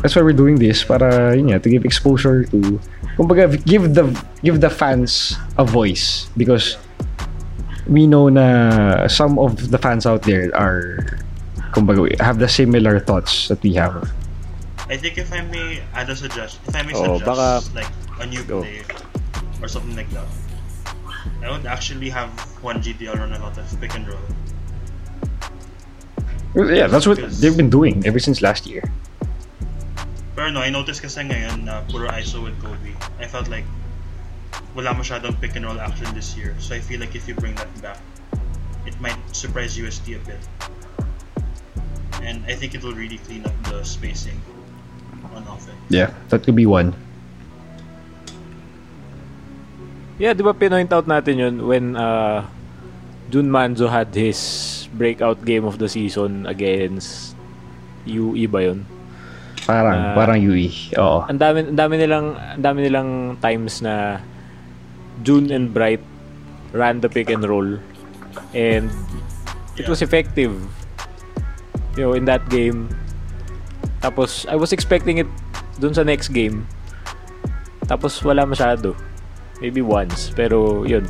that's 0.01 0.15
why 0.15 0.21
we're 0.21 0.35
doing 0.37 0.55
this 0.55 0.83
para 0.83 1.35
yun 1.35 1.49
nga, 1.49 1.59
to 1.59 1.69
give 1.69 1.85
exposure 1.85 2.43
to 2.53 2.79
kumbaga 3.17 3.57
give 3.65 3.93
the 3.97 4.05
give 4.43 4.61
the 4.61 4.69
fans 4.69 5.35
a 5.57 5.65
voice 5.65 6.29
because 6.37 6.77
we 7.87 8.05
know 8.05 8.29
na 8.29 9.07
some 9.07 9.39
of 9.39 9.71
the 9.71 9.77
fans 9.79 10.05
out 10.05 10.21
there 10.21 10.51
are 10.53 11.01
kumbaga 11.73 12.13
have 12.21 12.37
the 12.39 12.47
similar 12.47 12.99
thoughts 12.99 13.47
that 13.47 13.61
we 13.63 13.73
have. 13.73 14.11
I 14.87 14.95
think 14.95 15.17
if 15.17 15.33
I 15.33 15.41
may 15.41 15.83
add 15.93 16.07
a 16.09 16.15
suggestion, 16.15 16.61
if 16.67 16.75
I 16.75 16.81
may 16.83 16.95
Oo, 16.95 17.19
suggest 17.19 17.25
baka- 17.27 17.63
like 17.75 17.91
a 18.23 18.25
new 18.25 18.39
Go. 18.47 18.63
play 18.63 18.83
or 19.59 19.67
something 19.67 19.95
like 19.99 20.07
that, 20.15 20.29
I 21.43 21.51
would 21.51 21.67
actually 21.67 22.07
have 22.07 22.31
one 22.63 22.79
GDL 22.79 23.19
run 23.19 23.33
a 23.35 23.39
lot 23.39 23.57
of 23.59 23.67
pick 23.83 23.95
and 23.99 24.07
roll. 24.07 24.21
Well, 26.53 26.69
Yeah, 26.71 26.87
that's 26.87 27.07
what 27.07 27.19
they've 27.41 27.55
been 27.57 27.69
doing 27.69 28.05
ever 28.05 28.19
since 28.19 28.41
last 28.41 28.65
year. 28.67 28.83
Pero 30.37 30.53
no, 30.53 30.61
I 30.61 30.69
noticed 30.69 31.01
kasi 31.01 31.25
ngayon 31.25 31.65
na 31.65 31.81
puro 31.89 32.05
ISO 32.13 32.45
with 32.45 32.53
Kobe. 32.61 32.93
I 33.17 33.25
felt 33.25 33.49
like 33.49 33.65
wala 34.77 34.93
masyadong 34.93 35.33
pick 35.41 35.57
and 35.57 35.65
roll 35.65 35.81
action 35.81 36.05
this 36.13 36.37
year. 36.37 36.53
So 36.61 36.77
I 36.77 36.79
feel 36.79 37.01
like 37.01 37.17
if 37.17 37.25
you 37.25 37.33
bring 37.33 37.57
that 37.57 37.69
back, 37.81 37.97
it 38.85 38.93
might 39.01 39.17
surprise 39.33 39.73
UST 39.73 40.13
a 40.13 40.21
bit. 40.21 40.37
And 42.21 42.45
I 42.45 42.53
think 42.53 42.77
it 42.77 42.85
will 42.85 42.93
really 42.93 43.17
clean 43.25 43.45
up 43.49 43.57
the 43.65 43.81
spacing 43.81 44.37
on 45.33 45.41
offense. 45.49 45.73
Yeah, 45.89 46.13
that 46.29 46.45
could 46.45 46.53
be 46.55 46.69
one. 46.69 46.93
Yeah, 50.21 50.33
di 50.37 50.41
ba 50.45 50.53
pinoint 50.53 50.93
out 50.93 51.09
natin 51.09 51.37
yun 51.37 51.55
when 51.65 51.97
uh, 51.97 52.45
Jun 53.33 53.49
Manzo 53.49 53.89
had 53.89 54.13
his 54.13 54.37
breakout 54.97 55.45
game 55.45 55.63
of 55.63 55.77
the 55.77 55.87
season 55.87 56.43
against 56.45 57.37
UE 58.03 58.49
ba 58.49 58.73
yun? 58.73 58.83
Parang, 59.63 59.99
Ah. 59.99 60.15
parang 60.15 60.39
UE. 60.39 60.71
Oo. 60.95 61.27
Ang 61.27 61.39
dami, 61.39 61.59
ang 61.67 61.77
dami 61.77 61.93
nilang, 61.99 62.27
ang 62.35 62.63
dami 62.63 62.79
nilang 62.87 63.09
times 63.39 63.83
na 63.83 64.23
June 65.21 65.49
and 65.49 65.73
Bright 65.73 66.01
ran 66.71 66.99
the 66.99 67.09
pick 67.09 67.29
and 67.29 67.41
roll 67.43 67.79
and 68.53 68.91
it 69.77 69.89
was 69.89 70.05
effective 70.05 70.53
you 71.97 72.03
know 72.05 72.13
in 72.13 72.25
that 72.29 72.45
game 72.53 72.85
tapos 74.03 74.45
I 74.45 74.53
was 74.53 74.69
expecting 74.69 75.17
it 75.17 75.29
dun 75.81 75.97
sa 75.97 76.05
next 76.05 76.29
game 76.29 76.69
tapos 77.89 78.21
wala 78.21 78.45
masyado 78.45 78.93
maybe 79.57 79.81
once 79.81 80.29
pero 80.37 80.85
yun 80.85 81.09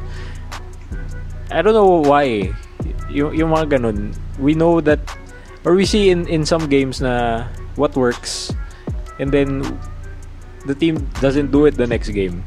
I 1.51 1.59
don't 1.59 1.75
know 1.75 1.99
why 1.99 2.55
yung, 3.09 3.31
yung 3.33 3.49
mga 3.51 3.77
ganun 3.77 4.11
we 4.37 4.53
know 4.53 4.81
that 4.81 4.99
or 5.65 5.73
we 5.73 5.85
see 5.85 6.09
in 6.09 6.27
in 6.27 6.45
some 6.45 6.69
games 6.69 7.01
na 7.01 7.45
what 7.75 7.95
works 7.95 8.53
and 9.19 9.33
then 9.33 9.61
the 10.67 10.75
team 10.75 10.99
doesn't 11.23 11.49
do 11.49 11.65
it 11.65 11.79
the 11.79 11.87
next 11.87 12.11
game 12.11 12.43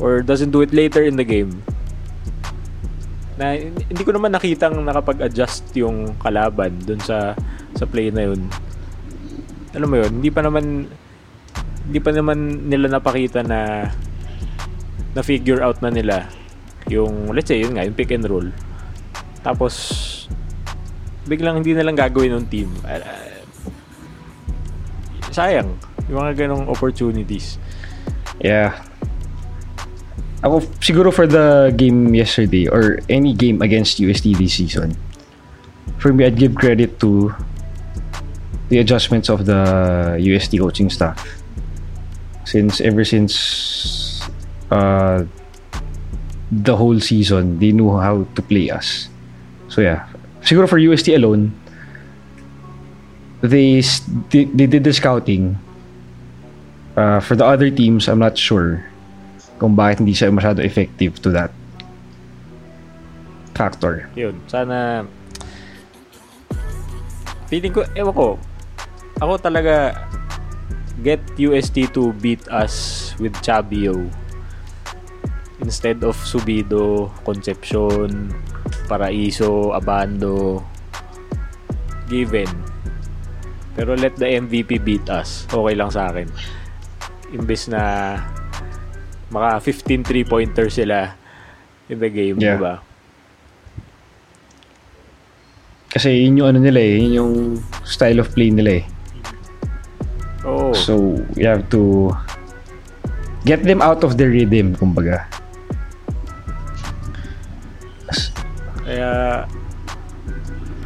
or 0.00 0.24
doesn't 0.24 0.50
do 0.50 0.64
it 0.64 0.72
later 0.72 1.04
in 1.04 1.16
the 1.16 1.24
game. 1.24 1.60
Na 3.36 3.56
hindi 3.56 4.02
ko 4.04 4.12
naman 4.12 4.32
nakitang 4.32 4.80
nakapag-adjust 4.84 5.72
yung 5.76 6.16
kalaban 6.20 6.76
dun 6.84 7.00
sa 7.00 7.36
sa 7.76 7.84
play 7.88 8.12
na 8.12 8.32
yun. 8.32 8.40
Alam 9.76 9.88
mo 9.88 9.96
yun? 10.00 10.12
Hindi 10.20 10.30
pa 10.32 10.44
naman 10.44 10.88
hindi 11.88 12.00
pa 12.00 12.10
naman 12.12 12.68
nila 12.68 13.00
napakita 13.00 13.40
na 13.44 13.88
na 15.16 15.22
figure 15.24 15.64
out 15.64 15.80
na 15.80 15.92
nila 15.92 16.28
yung 16.86 17.32
let's 17.32 17.48
say 17.48 17.60
yun 17.64 17.74
nga 17.74 17.86
yung 17.86 17.96
pick 17.96 18.12
and 18.12 18.26
roll 18.28 18.46
tapos 19.40 20.26
biglang 21.28 21.60
hindi 21.60 21.72
na 21.76 21.84
lang 21.86 21.96
gagawin 21.96 22.36
ng 22.40 22.46
team 22.48 22.68
Ah, 22.84 23.00
ah, 23.00 23.40
sayang 25.30 25.70
yung 26.10 26.18
mga 26.18 26.46
ganong 26.46 26.66
opportunities 26.66 27.60
Yeah. 28.40 28.72
Ako, 30.40 30.64
siguro 30.80 31.12
for 31.12 31.28
the 31.28 31.68
game 31.76 32.16
yesterday 32.16 32.64
or 32.64 33.04
any 33.12 33.36
game 33.36 33.60
against 33.60 34.00
UST 34.00 34.32
this 34.40 34.56
season, 34.56 34.96
for 36.00 36.16
me, 36.16 36.24
I'd 36.24 36.40
give 36.40 36.56
credit 36.56 36.98
to 37.04 37.28
the 38.72 38.80
adjustments 38.80 39.28
of 39.28 39.44
the 39.44 40.16
UST 40.16 40.56
coaching 40.56 40.88
staff. 40.88 41.20
Since 42.48 42.80
ever 42.80 43.04
since 43.04 44.24
uh, 44.72 45.28
the 46.50 46.74
whole 46.76 46.98
season, 46.98 47.60
they 47.60 47.72
knew 47.72 47.92
how 48.00 48.24
to 48.24 48.40
play 48.42 48.70
us. 48.72 49.12
So 49.70 49.80
yeah, 49.80 50.10
siguro 50.42 50.66
for 50.66 50.82
UST 50.82 51.14
alone, 51.14 51.54
they 53.40 53.80
they 54.34 54.66
did 54.66 54.82
the 54.82 54.92
scouting. 54.92 55.56
Uh, 56.98 57.22
for 57.22 57.38
the 57.38 57.46
other 57.46 57.70
teams, 57.70 58.10
I'm 58.10 58.18
not 58.18 58.36
sure 58.36 58.84
kung 59.62 59.78
bakit 59.78 60.02
hindi 60.02 60.12
siya 60.12 60.34
masyado 60.34 60.58
effective 60.58 61.22
to 61.22 61.30
that 61.30 61.54
factor. 63.54 64.10
yun. 64.18 64.34
Sana 64.50 65.06
feeling 67.46 67.70
ko 67.70 67.86
ewan 67.94 68.14
ko. 68.16 68.28
Ako 69.22 69.38
talaga 69.38 69.94
get 71.04 71.20
UST 71.38 71.92
to 71.92 72.10
beat 72.18 72.42
us 72.48 73.12
with 73.20 73.36
Chabio 73.44 74.08
instead 75.60 76.00
of 76.02 76.16
Subido, 76.24 77.12
Concepcion, 77.22 78.32
Paraiso, 78.86 79.70
Abando, 79.72 80.64
given. 82.10 82.48
Pero 83.78 83.94
let 83.94 84.18
the 84.18 84.26
MVP 84.26 84.82
beat 84.82 85.06
us. 85.08 85.46
Okay 85.46 85.74
lang 85.78 85.88
sa 85.94 86.10
akin. 86.10 86.26
Imbes 87.30 87.70
na 87.70 87.82
maka 89.30 89.62
15 89.62 90.02
three-pointer 90.02 90.66
sila 90.66 91.14
in 91.86 92.02
the 92.02 92.10
game, 92.10 92.34
Yeah. 92.38 92.58
di 92.58 92.62
ba? 92.62 92.74
Kasi 95.90 96.22
yun 96.26 96.38
yung 96.38 96.48
ano 96.54 96.58
nila 96.62 96.78
eh, 96.78 97.02
yun 97.02 97.12
yung 97.14 97.32
style 97.82 98.22
of 98.22 98.30
play 98.30 98.50
nila 98.50 98.82
eh. 98.82 98.84
Oo. 100.46 100.70
So, 100.74 101.18
you 101.34 101.46
have 101.46 101.66
to 101.74 102.10
get 103.42 103.62
them 103.66 103.82
out 103.82 104.06
of 104.06 104.14
the 104.14 104.26
rhythm, 104.26 104.74
kumbaga. 104.78 105.26
Kaya, 108.90 109.46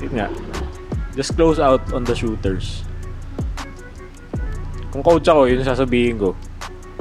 yun 0.04 0.12
nga, 0.12 0.28
just 1.16 1.32
close 1.40 1.56
out 1.56 1.80
on 1.96 2.04
the 2.04 2.12
shooters. 2.12 2.84
Kung 4.92 5.00
coach 5.00 5.24
ako, 5.24 5.48
yun 5.48 5.64
sasabihin 5.64 6.20
ko. 6.20 6.36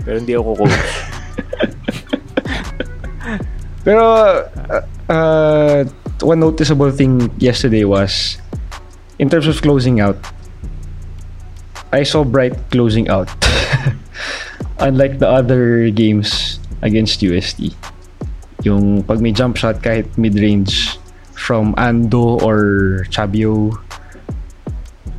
Pero 0.07 0.15
hindi 0.15 0.31
ako 0.31 0.63
coach. 0.63 0.71
Pero, 3.83 4.03
uh, 4.47 4.83
uh, 5.11 5.83
one 6.23 6.39
noticeable 6.39 6.95
thing 6.95 7.27
yesterday 7.35 7.83
was, 7.83 8.39
in 9.19 9.27
terms 9.27 9.51
of 9.51 9.59
closing 9.59 9.99
out, 9.99 10.15
I 11.91 12.07
saw 12.07 12.23
Bright 12.23 12.55
closing 12.71 13.11
out. 13.11 13.27
Unlike 14.79 15.19
the 15.19 15.27
other 15.27 15.91
games 15.91 16.63
against 16.79 17.19
UST. 17.19 17.75
Yung 18.63 19.03
pag 19.03 19.19
may 19.19 19.31
jump 19.31 19.59
shot 19.59 19.83
kahit 19.83 20.07
mid-range 20.17 20.99
from 21.35 21.75
Ando 21.75 22.39
or 22.39 22.59
Chabio, 23.11 23.75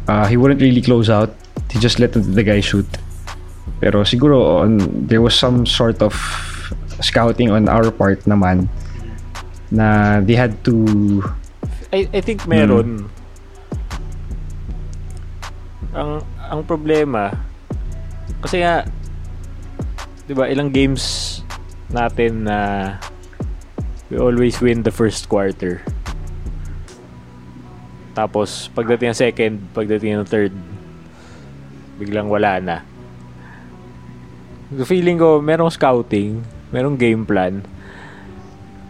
uh, 0.08 0.26
he 0.26 0.36
wouldn't 0.36 0.60
really 0.60 0.80
close 0.80 1.08
out. 1.08 1.32
He 1.70 1.78
just 1.78 1.98
let 1.98 2.12
the 2.12 2.44
guy 2.44 2.60
shoot. 2.60 2.86
Pero 3.80 4.04
siguro 4.04 4.64
on, 4.64 4.80
there 5.06 5.20
was 5.20 5.36
some 5.36 5.66
sort 5.66 6.00
of 6.00 6.14
scouting 7.02 7.50
on 7.50 7.68
our 7.68 7.90
part 7.90 8.22
naman 8.24 8.70
na 9.74 10.20
they 10.22 10.38
had 10.38 10.54
to 10.62 11.20
I, 11.90 12.06
I 12.14 12.20
think 12.22 12.46
meron. 12.46 13.10
Ang 15.94 16.22
ang 16.50 16.62
problema 16.66 17.34
kasi 18.42 18.60
nga 18.60 18.84
'di 20.26 20.34
ba 20.36 20.50
ilang 20.50 20.70
games 20.70 21.38
natin 21.90 22.46
na 22.46 22.58
we 24.08 24.16
always 24.20 24.60
win 24.60 24.84
the 24.84 24.92
first 24.92 25.28
quarter. 25.28 25.80
Tapos 28.14 28.70
pagdating 28.70 29.10
ng 29.10 29.18
second, 29.18 29.54
pagdating 29.74 30.22
ng 30.22 30.28
third, 30.28 30.54
biglang 31.98 32.30
wala 32.30 32.62
na. 32.62 32.76
So 34.74 34.86
feeling 34.86 35.18
ko 35.18 35.42
merong 35.42 35.70
scouting, 35.70 36.42
merong 36.70 36.98
game 36.98 37.26
plan 37.26 37.62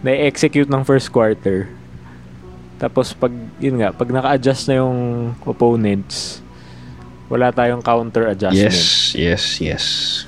na-execute 0.05 0.69
ng 0.69 0.85
first 0.85 1.09
quarter. 1.09 1.65
Tapos 2.77 3.17
pag 3.17 3.33
yun 3.57 3.81
nga, 3.81 3.89
pag 3.89 4.13
naka-adjust 4.13 4.69
na 4.69 4.85
yung 4.85 5.33
opponents, 5.41 6.45
wala 7.25 7.49
tayong 7.49 7.81
counter 7.81 8.29
adjustment. 8.29 8.69
yes 8.69 9.17
yes 9.17 9.43
yes 9.57 9.83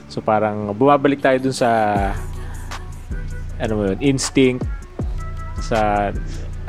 So 0.09 0.17
parang 0.17 0.73
bumabalik 0.73 1.21
tayo 1.21 1.38
dun 1.38 1.53
sa 1.53 1.69
ano 3.61 3.71
mo 3.77 3.81
yun, 3.93 4.01
instinct 4.01 4.65
sa 5.62 6.12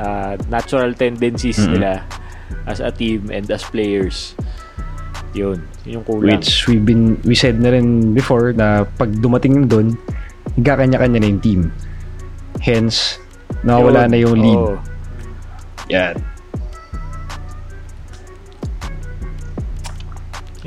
uh, 0.01 0.33
natural 0.49 0.93
tendencies 0.93 1.59
Mm-mm. 1.59 1.77
nila 1.77 2.03
as 2.65 2.81
a 2.81 2.89
team 2.89 3.29
and 3.29 3.45
as 3.49 3.61
players. 3.65 4.33
Yun, 5.37 5.61
yun 5.85 6.01
yung 6.01 6.05
kulang. 6.05 6.41
which 6.41 6.65
we've 6.65 6.81
been 6.81 7.21
we 7.21 7.37
said 7.37 7.61
na 7.61 7.69
rin 7.69 8.17
before 8.17 8.49
na 8.49 8.81
pag 8.97 9.13
dumating 9.21 9.69
doon 9.69 9.93
nagkakanya-kanya 10.57 11.21
na 11.21 11.29
yung 11.29 11.43
team 11.45 11.61
hence 12.57 13.21
nawawala 13.61 14.09
Yun. 14.09 14.09
na 14.09 14.17
yung 14.17 14.37
lead 14.41 14.57
Oo. 14.57 14.75
yan 15.85 16.17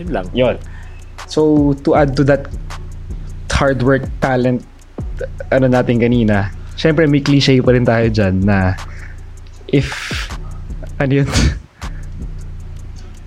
yun 0.02 0.08
lang. 0.10 0.26
Yon. 0.34 0.56
So, 1.30 1.72
to 1.86 1.94
add 1.94 2.16
to 2.18 2.24
that 2.26 2.48
hard 3.52 3.80
work, 3.86 4.04
talent, 4.18 4.66
ano 5.54 5.70
natin 5.70 6.02
kanina, 6.02 6.50
syempre 6.82 7.06
may 7.06 7.22
cliche 7.22 7.62
pa 7.62 7.70
rin 7.70 7.86
tayo 7.86 8.10
dyan 8.10 8.42
na 8.42 8.74
if, 9.70 9.94
ano 10.98 11.22
yun, 11.22 11.28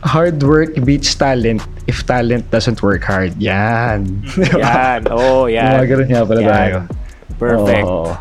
hard 0.03 0.43
work 0.43 0.75
beats 0.83 1.15
talent 1.15 1.63
if 1.87 2.03
talent 2.03 2.43
doesn't 2.51 2.83
work 2.83 3.07
hard. 3.07 3.31
Yan. 3.39 4.25
Yan, 4.35 5.07
oo, 5.07 5.47
yan. 5.47 5.79
Mga 5.79 5.87
ganun 5.87 6.09
nga 6.11 6.23
pala 6.27 6.41
Yan. 6.41 6.49
tayo. 6.51 6.77
Perfect. 7.39 7.87
Oo. 7.87 8.11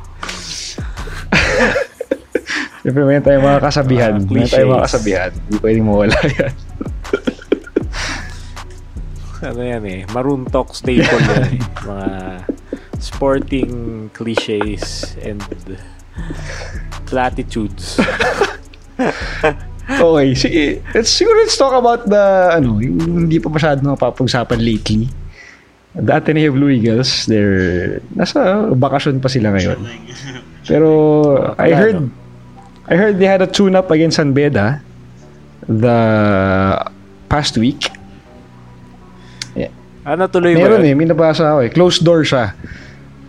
Siyempre, 2.84 3.02
may 3.08 3.16
tayong 3.24 3.46
mga 3.48 3.60
kasabihan. 3.64 4.12
Mga 4.20 4.28
may 4.28 4.44
tayong 4.44 4.72
mga 4.76 4.84
kasabihan. 4.84 5.30
Hindi 5.32 5.56
pwedeng 5.64 5.86
mawala 5.88 6.18
yan. 6.22 6.54
ano 9.44 9.60
yan 9.60 9.84
eh, 9.84 10.00
Maroon 10.08 10.48
Talk 10.48 10.72
staple 10.72 11.04
yan 11.04 11.44
eh. 11.44 11.60
Mga 11.88 12.08
sporting 13.04 14.08
cliches 14.16 15.12
and 15.20 15.44
platitudes. 17.04 18.00
Okay, 19.84 20.32
sige. 20.32 20.80
Let's 20.96 21.12
siguro 21.12 21.44
let's 21.44 21.60
talk 21.60 21.76
about 21.76 22.08
the 22.08 22.56
ano, 22.56 22.80
yung 22.80 23.28
hindi 23.28 23.36
pa 23.36 23.52
masyado 23.52 23.84
napapag-usapan 23.84 24.56
lately. 24.56 25.12
The 25.92 26.08
Ateneo 26.08 26.56
Blue 26.56 26.72
Eagles, 26.72 27.28
they're 27.28 28.00
nasa 28.16 28.72
bakasyon 28.72 29.20
pa 29.20 29.28
sila 29.28 29.52
ngayon. 29.52 29.84
Pero 30.64 30.88
I 31.60 31.76
heard? 31.76 32.00
I 32.88 32.96
heard 32.96 33.20
they 33.20 33.28
had 33.28 33.44
a 33.44 33.50
tune-up 33.50 33.92
against 33.92 34.16
San 34.16 34.32
Beda 34.32 34.80
the 35.68 36.00
past 37.28 37.60
week. 37.60 37.92
Ano 40.04 40.28
tuloy 40.28 40.52
ba? 40.52 40.68
Meron 40.68 40.84
yun? 40.84 40.92
eh, 40.92 40.94
may 40.96 41.08
nabasa 41.08 41.48
ako 41.48 41.58
eh. 41.64 41.70
Closed 41.72 42.04
door 42.04 42.28
siya. 42.28 42.52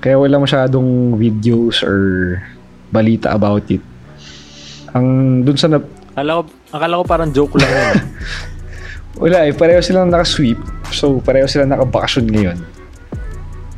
Kaya 0.05 0.21
wala 0.21 0.37
masyadong 0.37 1.17
videos 1.17 1.81
or 1.81 2.37
balita 2.93 3.33
about 3.33 3.65
it. 3.73 3.81
Ang 4.93 5.41
dun 5.41 5.57
sa 5.57 5.65
na, 5.65 5.81
Akala 6.13 6.39
ko, 6.39 6.41
akala 6.71 7.01
ko 7.01 7.03
parang 7.09 7.29
joke 7.33 7.57
lang 7.57 7.73
yun. 7.73 7.97
Wala 9.27 9.47
eh, 9.47 9.51
pareho 9.51 9.83
silang 9.83 10.07
naka-sweep. 10.07 10.55
So, 10.95 11.19
pareho 11.19 11.43
silang 11.43 11.75
nakabakasyon 11.75 12.25
ngayon. 12.31 12.57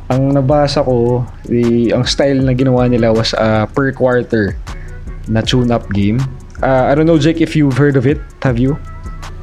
Ang 0.06 0.22
nabasa 0.38 0.86
ko, 0.86 1.26
the, 1.50 1.90
ang 1.90 2.06
style 2.06 2.38
na 2.38 2.54
ginawa 2.54 2.86
nila 2.86 3.10
was 3.10 3.34
a 3.34 3.66
per 3.66 3.90
quarter 3.90 4.54
na 5.26 5.42
tune-up 5.42 5.90
game. 5.90 6.22
Uh, 6.62 6.86
I 6.86 6.94
don't 6.94 7.10
know, 7.10 7.18
Jake, 7.18 7.42
if 7.42 7.58
you've 7.58 7.74
heard 7.74 7.98
of 7.98 8.06
it. 8.06 8.22
Have 8.46 8.58
you? 8.58 8.78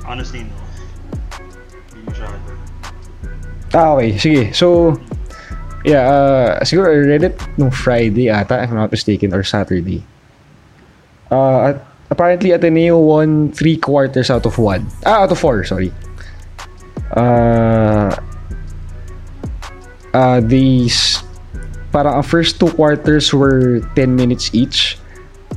Honestly, 0.07 0.47
no. 0.47 0.55
Hindi 1.91 1.99
masyado. 2.11 2.35
Ah, 3.75 3.91
okay. 3.99 4.15
Sige. 4.15 4.41
So, 4.55 4.95
yeah, 5.85 6.03
uh, 6.09 6.59
siguro 6.65 6.89
I 6.89 6.97
read 7.05 7.23
it 7.23 7.37
nung 7.57 7.69
Friday 7.71 8.29
ata, 8.33 8.63
if 8.65 8.69
I'm 8.69 8.75
not 8.75 8.91
mistaken, 8.91 9.33
or 9.33 9.43
Saturday. 9.45 10.03
Uh, 11.29 11.73
at 11.73 11.85
apparently, 12.09 12.51
Ateneo 12.51 12.97
won 12.99 13.51
three 13.53 13.77
quarters 13.77 14.29
out 14.29 14.45
of 14.45 14.57
one. 14.57 14.85
Ah, 15.05 15.23
out 15.23 15.31
of 15.31 15.39
four, 15.39 15.63
sorry. 15.63 15.93
Uh, 17.15 18.11
uh, 20.13 20.41
these, 20.41 21.21
parang 21.93 22.17
ang 22.17 22.25
first 22.25 22.59
two 22.59 22.69
quarters 22.73 23.33
were 23.33 23.79
10 23.95 24.15
minutes 24.15 24.49
each. 24.53 24.97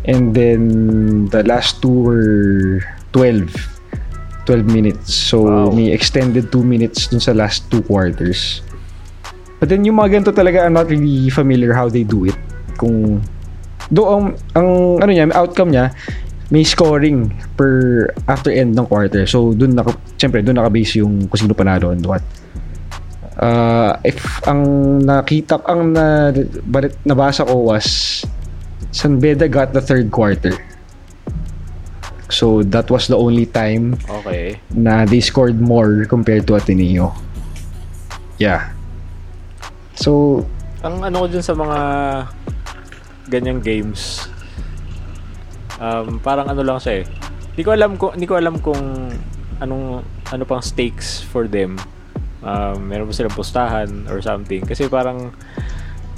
And 0.04 0.32
then, 0.32 1.26
the 1.28 1.42
last 1.42 1.82
two 1.82 2.04
were 2.04 2.80
12. 3.12 3.52
12 4.46 4.64
minutes. 4.64 5.12
So, 5.12 5.44
Wow. 5.44 5.70
may 5.76 5.92
extended 5.92 6.48
2 6.48 6.64
minutes 6.64 7.12
dun 7.12 7.20
sa 7.20 7.36
last 7.36 7.68
two 7.68 7.84
quarters. 7.84 8.64
But 9.58 9.68
then, 9.68 9.82
yung 9.82 9.98
mga 9.98 10.18
ganito 10.18 10.32
talaga, 10.34 10.62
I'm 10.62 10.74
not 10.74 10.86
really 10.86 11.30
familiar 11.30 11.74
how 11.74 11.90
they 11.90 12.06
do 12.06 12.30
it. 12.30 12.38
Kung, 12.78 13.18
do 13.90 14.06
ang, 14.06 14.38
ang 14.54 15.02
ano 15.02 15.10
niya, 15.10 15.34
outcome 15.34 15.74
niya, 15.74 15.90
may 16.48 16.64
scoring 16.64 17.34
per 17.58 18.08
after 18.24 18.48
end 18.48 18.72
ng 18.78 18.86
quarter. 18.86 19.26
So, 19.26 19.52
dun 19.52 19.76
naka, 19.76 19.92
syempre, 20.16 20.40
dun 20.40 20.56
naka-base 20.56 21.02
yung 21.02 21.28
kung 21.28 21.38
sino 21.38 21.52
panalo 21.52 21.92
and 21.92 22.04
what. 22.06 22.24
Uh, 23.38 23.94
if 24.02 24.18
ang 24.48 24.98
nakita, 25.04 25.62
ang 25.68 25.92
na, 25.92 26.32
balit, 26.66 26.96
nabasa 27.04 27.46
ko 27.46 27.70
was 27.70 28.24
San 28.90 29.20
Beda 29.20 29.46
got 29.46 29.74
the 29.76 29.82
third 29.82 30.10
quarter. 30.10 30.56
So, 32.28 32.62
that 32.72 32.90
was 32.90 33.08
the 33.08 33.16
only 33.16 33.46
time 33.46 33.96
Okay. 34.22 34.60
na 34.72 35.04
they 35.04 35.20
scored 35.20 35.60
more 35.60 36.04
compared 36.04 36.46
to 36.48 36.56
Ateneo. 36.56 37.12
Yeah. 38.36 38.72
So, 39.98 40.46
Ang 40.86 41.02
ano 41.02 41.26
ko 41.26 41.26
dun 41.26 41.42
sa 41.42 41.58
mga 41.58 41.78
ganyang 43.26 43.58
games, 43.58 44.30
um, 45.82 46.22
parang 46.22 46.46
ano 46.46 46.62
lang 46.62 46.78
siya 46.78 47.02
eh. 47.02 47.04
Hindi 47.58 47.62
ko 47.66 47.70
alam 47.74 47.98
kung, 47.98 48.14
hindi 48.14 48.30
ko 48.30 48.38
alam 48.38 48.62
kung 48.62 49.10
anong, 49.58 50.06
ano 50.30 50.42
pang 50.46 50.62
stakes 50.62 51.26
for 51.26 51.50
them. 51.50 51.74
Um, 52.46 52.86
meron 52.86 53.10
ba 53.10 53.12
silang 53.12 53.34
pustahan 53.34 54.06
or 54.06 54.22
something. 54.22 54.62
Kasi 54.62 54.86
parang, 54.86 55.34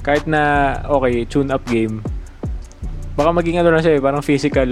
kahit 0.05 0.29
na, 0.29 0.77
okay, 0.85 1.25
tune-up 1.25 1.65
game, 1.65 2.05
baka 3.17 3.33
maging 3.33 3.65
ano 3.65 3.73
lang 3.73 3.81
siya 3.81 3.97
eh, 3.97 4.01
parang 4.05 4.21
physical 4.21 4.69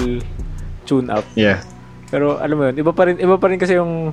tune-up. 0.84 1.24
yeah. 1.32 1.64
Pero 2.12 2.36
alam 2.36 2.56
mo 2.61 2.68
yun, 2.68 2.76
iba 2.76 2.92
pa 2.92 3.09
rin, 3.09 3.16
iba 3.16 3.40
pa 3.40 3.48
rin 3.48 3.56
kasi 3.56 3.80
yung, 3.80 4.12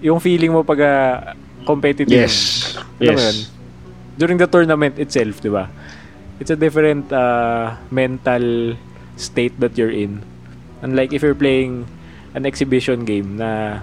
yung 0.00 0.16
feeling 0.16 0.52
mo 0.52 0.64
pag 0.64 0.80
ah, 0.80 1.36
competitive. 1.68 2.08
Yes. 2.08 2.72
Alam 3.00 3.16
mo 3.16 3.20
yun? 3.20 3.55
Yes. 4.16 4.18
During 4.18 4.38
the 4.40 4.48
tournament 4.48 4.98
itself, 4.98 5.44
di 5.44 5.52
ba? 5.52 5.68
It's 6.40 6.50
a 6.50 6.56
different 6.56 7.12
uh, 7.12 7.76
mental 7.92 8.76
state 9.16 9.60
that 9.60 9.76
you're 9.76 9.92
in. 9.92 10.24
Unlike 10.80 11.12
if 11.12 11.22
you're 11.22 11.36
playing 11.36 11.88
an 12.34 12.44
exhibition 12.44 13.04
game 13.04 13.36
na 13.36 13.80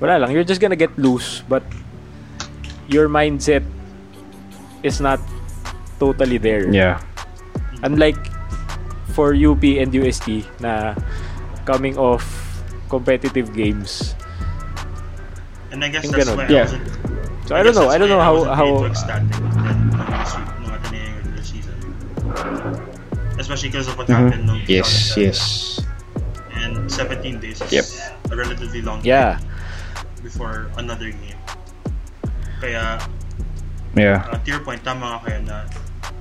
wala 0.00 0.20
lang, 0.20 0.32
you're 0.32 0.44
just 0.44 0.60
gonna 0.60 0.76
get 0.76 0.92
loose 0.96 1.44
but 1.48 1.62
your 2.88 3.08
mindset 3.08 3.64
is 4.82 5.00
not 5.00 5.20
totally 6.00 6.36
there. 6.36 6.68
Yeah. 6.72 7.00
Unlike 7.84 8.20
for 9.12 9.36
UP 9.36 9.60
and 9.64 9.92
UST 9.92 10.48
na 10.60 10.96
coming 11.68 11.96
off 12.00 12.24
competitive 12.88 13.52
games. 13.52 14.16
And 15.72 15.84
I 15.84 15.88
guess 15.88 16.08
that's 16.08 16.28
ganun. 16.28 16.36
why 16.36 16.48
Yeah. 16.48 16.68
I 16.68 16.72
wasn't 16.72 16.88
So 17.52 17.60
I 17.60 17.62
don't 17.62 17.76
know, 17.76 17.92
I 17.92 17.98
don't 18.00 18.08
know 18.08 18.16
how 18.24 18.48
how 18.56 18.64
too 18.80 18.88
ecstatic 18.88 19.28
then 19.28 19.92
nung 19.92 20.24
sweep 20.24 20.48
nung 20.64 20.72
Ateneo 20.72 21.04
regular 21.20 21.44
season. 21.44 21.76
Especially 23.36 23.68
because 23.68 23.92
of 23.92 24.00
what 24.00 24.08
Mhm. 24.08 24.16
happened 24.16 24.44
nung 24.48 24.64
Yes, 24.64 24.88
2010. 25.12 25.20
yes. 25.20 25.40
And 26.56 26.88
17 26.88 27.44
days 27.44 27.60
is 27.60 27.68
Yep. 27.68 27.86
a 28.32 28.34
relatively 28.40 28.80
long 28.80 29.04
yeah. 29.04 29.36
time 29.36 29.44
before 30.24 30.72
another 30.80 31.12
game. 31.12 31.36
Kaya, 32.64 32.96
Yeah. 33.92 34.24
uh, 34.32 34.40
to 34.40 34.48
your 34.48 34.64
point, 34.64 34.80
tama 34.80 35.20
ka 35.20 35.28
kayo 35.28 35.44
na 35.44 35.68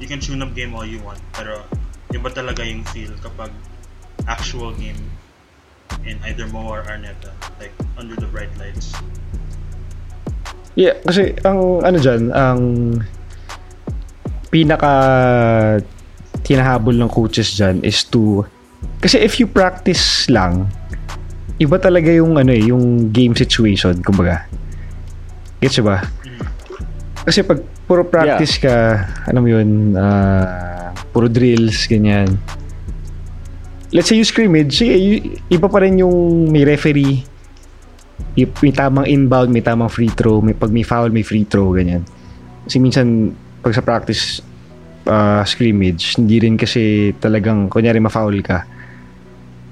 you 0.03 0.11
can 0.11 0.19
tune 0.19 0.43
up 0.43 0.51
game 0.51 0.75
all 0.75 0.83
you 0.83 0.99
want, 0.99 1.23
pero 1.31 1.63
iba 2.11 2.27
talaga 2.27 2.59
yung 2.67 2.83
feel 2.91 3.15
kapag 3.23 3.55
actual 4.27 4.75
game 4.75 4.99
in 6.03 6.19
either 6.27 6.43
Mo 6.51 6.67
or 6.67 6.83
Arneta, 6.83 7.31
like 7.55 7.71
under 7.95 8.19
the 8.19 8.27
bright 8.27 8.51
lights. 8.59 8.91
Yeah, 10.75 10.95
kasi 11.03 11.35
ang 11.43 11.83
ano 11.83 11.97
dyan, 11.99 12.31
ang 12.31 12.61
pinaka 14.51 14.93
tinahabol 16.43 16.95
ng 16.95 17.11
coaches 17.11 17.55
dyan 17.55 17.83
is 17.83 18.03
to 18.07 18.43
kasi 18.99 19.21
if 19.21 19.37
you 19.37 19.47
practice 19.47 20.27
lang 20.27 20.67
iba 21.61 21.77
talaga 21.77 22.09
yung 22.09 22.41
ano 22.41 22.49
eh, 22.49 22.73
yung 22.73 23.13
game 23.13 23.37
situation, 23.37 24.01
kumbaga. 24.01 24.49
Gets 25.61 25.85
ba? 25.85 26.01
Kasi 27.21 27.45
pag 27.45 27.61
puro 27.85 28.01
practice 28.01 28.57
ka, 28.57 29.05
ano 29.29 29.45
mo 29.45 29.47
yun, 29.53 29.93
ah, 29.93 30.89
puro 31.13 31.29
drills, 31.29 31.85
ganyan. 31.85 32.33
Let's 33.93 34.09
say 34.09 34.17
you 34.17 34.25
scrimmage, 34.25 34.73
sige, 34.73 34.97
iba 35.53 35.67
pa 35.69 35.85
rin 35.85 36.01
yung 36.01 36.49
may 36.49 36.65
referee, 36.65 37.21
y- 38.37 38.49
may 38.61 38.73
tamang 38.73 39.07
inbound, 39.07 39.49
may 39.51 39.63
tamang 39.63 39.91
free 39.91 40.11
throw, 40.11 40.39
may, 40.39 40.53
pag 40.53 40.71
may 40.71 40.83
foul, 40.85 41.09
may 41.09 41.23
free 41.23 41.45
throw, 41.45 41.73
ganyan. 41.75 42.05
Kasi 42.65 42.77
minsan, 42.77 43.35
pag 43.61 43.73
sa 43.73 43.83
practice 43.83 44.41
ah, 45.09 45.41
scrimmage, 45.43 46.17
hindi 46.17 46.39
rin 46.41 46.55
kasi 46.55 47.13
talagang, 47.17 47.67
kunyari 47.67 47.99
ma-foul 47.99 48.39
ka, 48.41 48.63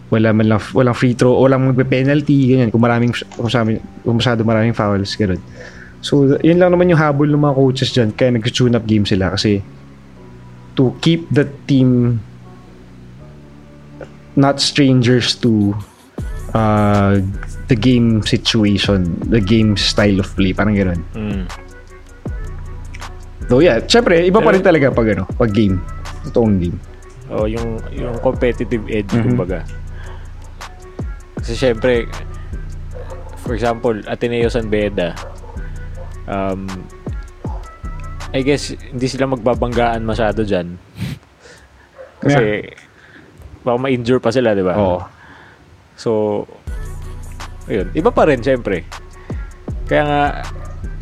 wala 0.10 0.34
man 0.34 0.46
lang, 0.50 0.62
walang 0.74 0.98
free 0.98 1.14
throw, 1.14 1.38
walang 1.38 1.70
magpe-penalty, 1.70 2.58
ganyan, 2.58 2.70
kung 2.74 2.82
maraming, 2.82 3.14
kung, 3.38 3.50
sabi, 3.50 3.78
kung 4.02 4.18
masyado 4.18 4.42
maraming 4.42 4.74
fouls, 4.74 5.14
ganun. 5.14 5.42
So, 6.00 6.40
yun 6.40 6.58
lang 6.58 6.72
naman 6.72 6.88
yung 6.88 7.00
habol 7.00 7.28
ng 7.28 7.44
mga 7.44 7.56
coaches 7.60 7.90
dyan, 7.92 8.10
kaya 8.16 8.34
nag-tune 8.34 8.74
up 8.74 8.88
game 8.88 9.04
sila 9.04 9.36
kasi 9.36 9.60
to 10.80 10.96
keep 11.04 11.28
the 11.28 11.44
team 11.68 12.24
not 14.40 14.64
strangers 14.64 15.36
to 15.36 15.76
uh, 16.54 17.18
the 17.68 17.78
game 17.78 18.22
situation, 18.22 19.18
the 19.30 19.42
game 19.42 19.78
style 19.78 20.20
of 20.20 20.30
play, 20.34 20.54
parang 20.54 20.74
gano'n. 20.74 21.02
Mm. 21.14 21.44
So 23.50 23.66
yeah, 23.66 23.82
syempre, 23.82 24.22
iba 24.22 24.40
pa 24.40 24.54
rin 24.54 24.62
talaga 24.62 24.94
pag 24.94 25.10
ano, 25.18 25.26
pag 25.26 25.50
game. 25.50 25.82
Totoong 26.30 26.56
game. 26.62 26.78
O 27.30 27.46
yung 27.50 27.78
yung 27.94 28.18
competitive 28.22 28.86
edge 28.90 29.10
Mhm. 29.10 29.24
kumbaga. 29.34 29.66
Kasi 31.42 31.54
syempre 31.58 32.06
for 33.42 33.58
example, 33.58 33.98
Ateneo 34.06 34.50
San 34.50 34.70
Beda 34.70 35.18
um 36.30 36.70
I 38.30 38.46
guess 38.46 38.70
hindi 38.78 39.10
sila 39.10 39.26
magbabanggaan 39.26 40.06
masyado 40.06 40.46
diyan. 40.46 40.78
Kasi 42.22 42.70
baka 43.66 43.78
ma-injure 43.82 44.22
pa 44.22 44.30
sila, 44.30 44.54
'di 44.54 44.62
ba? 44.62 44.74
Oo. 44.78 45.00
So 46.00 46.48
ayun, 47.68 47.92
iba 47.92 48.08
pa 48.08 48.24
rin 48.24 48.40
syempre. 48.40 48.88
Kaya 49.84 50.04
nga 50.08 50.24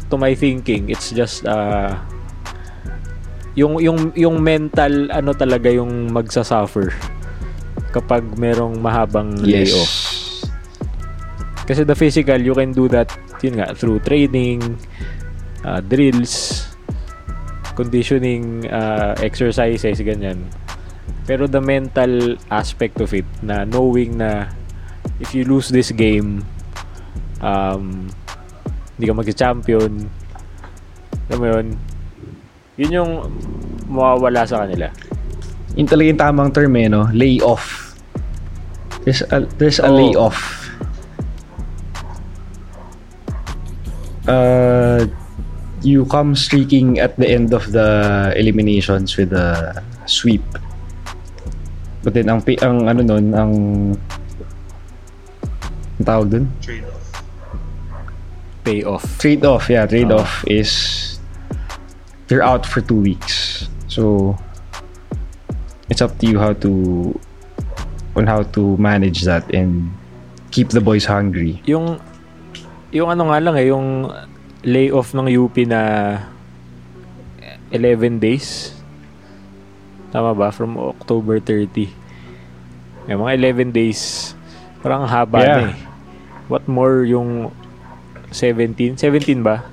to 0.09 0.17
my 0.17 0.33
thinking, 0.33 0.89
it's 0.89 1.13
just 1.13 1.45
uh 1.45 1.93
yung 3.53 3.77
yung 3.77 4.09
yung 4.17 4.41
mental 4.41 5.13
ano 5.13 5.37
talaga 5.37 5.69
yung 5.69 6.09
magsasuffer 6.09 6.93
kapag 7.93 8.25
merong 8.41 8.77
mahabang 8.81 9.37
Yes. 9.45 9.69
layoff. 9.69 9.93
Kasi 11.67 11.83
the 11.83 11.97
physical, 11.97 12.39
you 12.39 12.55
can 12.55 12.71
do 12.71 12.87
that 12.87 13.11
yun 13.43 13.59
nga 13.59 13.75
through 13.75 13.99
training, 14.01 14.63
uh, 15.67 15.83
drills, 15.83 16.63
conditioning, 17.75 18.65
uh, 18.71 19.13
exercises 19.19 19.99
ganyan. 19.99 20.41
Pero 21.27 21.43
the 21.45 21.59
mental 21.59 22.39
aspect 22.47 23.03
of 23.03 23.11
it 23.11 23.27
na 23.43 23.67
knowing 23.67 24.15
na 24.15 24.47
if 25.19 25.35
you 25.35 25.43
lose 25.47 25.69
this 25.69 25.91
game 25.91 26.43
um 27.43 28.07
hindi 28.97 29.05
ka 29.09 29.13
mag-champion 29.13 30.07
alam 31.27 31.37
mo 31.37 31.45
yun 31.45 31.67
yun 32.77 32.91
yung 33.03 33.11
mawawala 33.89 34.45
sa 34.45 34.63
kanila 34.65 34.89
Yun 35.77 35.85
talaga 35.85 36.09
yung 36.09 36.21
tamang 36.21 36.49
term 36.49 36.73
eh, 36.73 36.89
no? 36.89 37.05
Lay 37.13 37.37
off. 37.37 37.93
There's 39.05 39.21
a, 39.29 39.45
there's 39.61 39.77
a 39.77 39.85
Oo. 39.85 39.93
lay 39.93 40.11
off. 40.17 40.41
Uh, 44.25 45.05
you 45.85 46.03
come 46.09 46.33
streaking 46.33 46.97
at 46.97 47.15
the 47.21 47.29
end 47.29 47.53
of 47.53 47.71
the 47.71 48.33
eliminations 48.35 49.15
with 49.15 49.31
a 49.31 49.79
sweep. 50.09 50.43
But 52.01 52.17
then 52.17 52.33
ang 52.33 52.41
ang 52.59 52.89
ano 52.89 53.01
nun, 53.05 53.25
ang 53.37 53.53
ang 55.97 56.05
tawag 56.05 56.27
dun? 56.29 56.45
Trade-off. 56.61 56.95
payoff 58.63 59.05
Trade 59.17 59.45
off, 59.45 59.65
yeah, 59.71 59.87
trade 59.87 60.11
Oo. 60.11 60.19
off 60.19 60.43
is 60.43 60.71
you're 62.27 62.43
out 62.43 62.67
for 62.67 62.83
two 62.83 62.99
weeks. 62.99 63.67
So 63.87 64.35
it's 65.87 66.03
up 66.03 66.19
to 66.19 66.27
you 66.27 66.35
how 66.37 66.51
to 66.59 66.71
on 68.13 68.27
how 68.27 68.43
to 68.51 68.75
manage 68.75 69.23
that 69.23 69.47
and 69.55 69.87
keep 70.51 70.75
the 70.75 70.83
boys 70.83 71.07
hungry. 71.07 71.63
yung 71.63 71.95
yung 72.91 73.07
ano 73.07 73.31
nga 73.31 73.39
lang 73.39 73.55
eh 73.55 73.71
yung 73.71 74.11
layoff 74.67 75.15
ng 75.15 75.31
UP 75.31 75.55
na 75.63 76.17
11 77.71 78.19
days 78.19 78.75
tama 80.09 80.31
ba 80.31 80.51
from 80.51 80.79
October 80.79 81.39
30 81.39 81.87
yung 83.07 83.19
mga 83.21 83.33
11 83.55 83.75
days 83.75 84.33
parang 84.79 85.03
haba 85.03 85.37
Yeah. 85.37 85.55
na 85.55 85.63
eh 85.71 85.77
what 86.47 86.63
more 86.67 87.03
yung 87.07 87.51
17 88.31 88.99
17 88.99 89.43
ba 89.43 89.63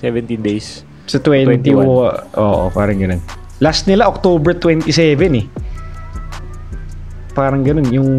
17 0.00 0.40
days 0.40 0.84
Sa 1.06 1.22
20, 1.22 1.62
21. 1.62 1.86
oo, 1.86 2.10
oo, 2.34 2.64
parang 2.74 2.98
ganun. 2.98 3.22
Last 3.62 3.86
nila 3.86 4.10
October 4.10 4.58
27 4.58 4.90
eh. 5.38 5.46
Parang 7.30 7.62
ganun 7.62 7.86
yung 7.94 8.10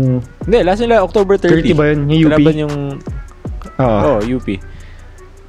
hindi 0.47 0.57
last 0.63 0.79
nila 0.79 1.03
October 1.03 1.35
30 1.35 1.75
30 1.75 1.77
ba 1.77 1.83
yun? 1.91 1.99
Yung 2.07 2.21
UP? 2.23 2.31
Kalaban 2.31 2.55
yung 2.63 2.75
Oo. 3.77 4.17
Oh, 4.17 4.19
UP. 4.23 4.47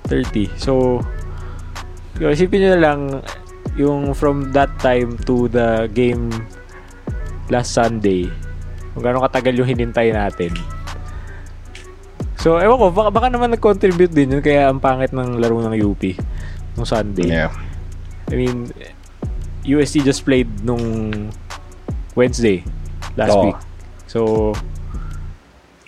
30. 0.08 0.48
So, 0.56 1.00
isipin 2.20 2.64
nyo 2.64 2.70
na 2.76 2.80
lang 2.80 3.00
yung 3.78 4.12
from 4.12 4.50
that 4.52 4.72
time 4.82 5.16
to 5.24 5.46
the 5.48 5.86
game 5.94 6.32
last 7.48 7.72
Sunday 7.72 8.28
kung 8.92 9.04
gano'ng 9.04 9.24
katagal 9.30 9.54
yung 9.54 9.68
hinintay 9.68 10.10
natin. 10.10 10.52
So, 12.38 12.62
ewan 12.62 12.78
ko, 12.78 12.86
baka, 12.94 13.10
baka 13.10 13.26
naman 13.34 13.50
nag-contribute 13.50 14.14
din 14.14 14.38
yun 14.38 14.42
kaya 14.42 14.70
ang 14.70 14.78
pangit 14.78 15.10
ng 15.10 15.42
laro 15.42 15.58
ng 15.58 15.74
UP. 15.82 16.02
nung 16.78 16.86
Sunday. 16.86 17.26
Yeah. 17.26 17.50
I 18.30 18.38
mean, 18.38 18.70
UST 19.66 20.06
just 20.06 20.22
played 20.22 20.46
nung 20.62 21.28
Wednesday 22.14 22.62
last 23.18 23.34
Oo. 23.34 23.50
week. 23.50 23.58
So, 24.06 24.18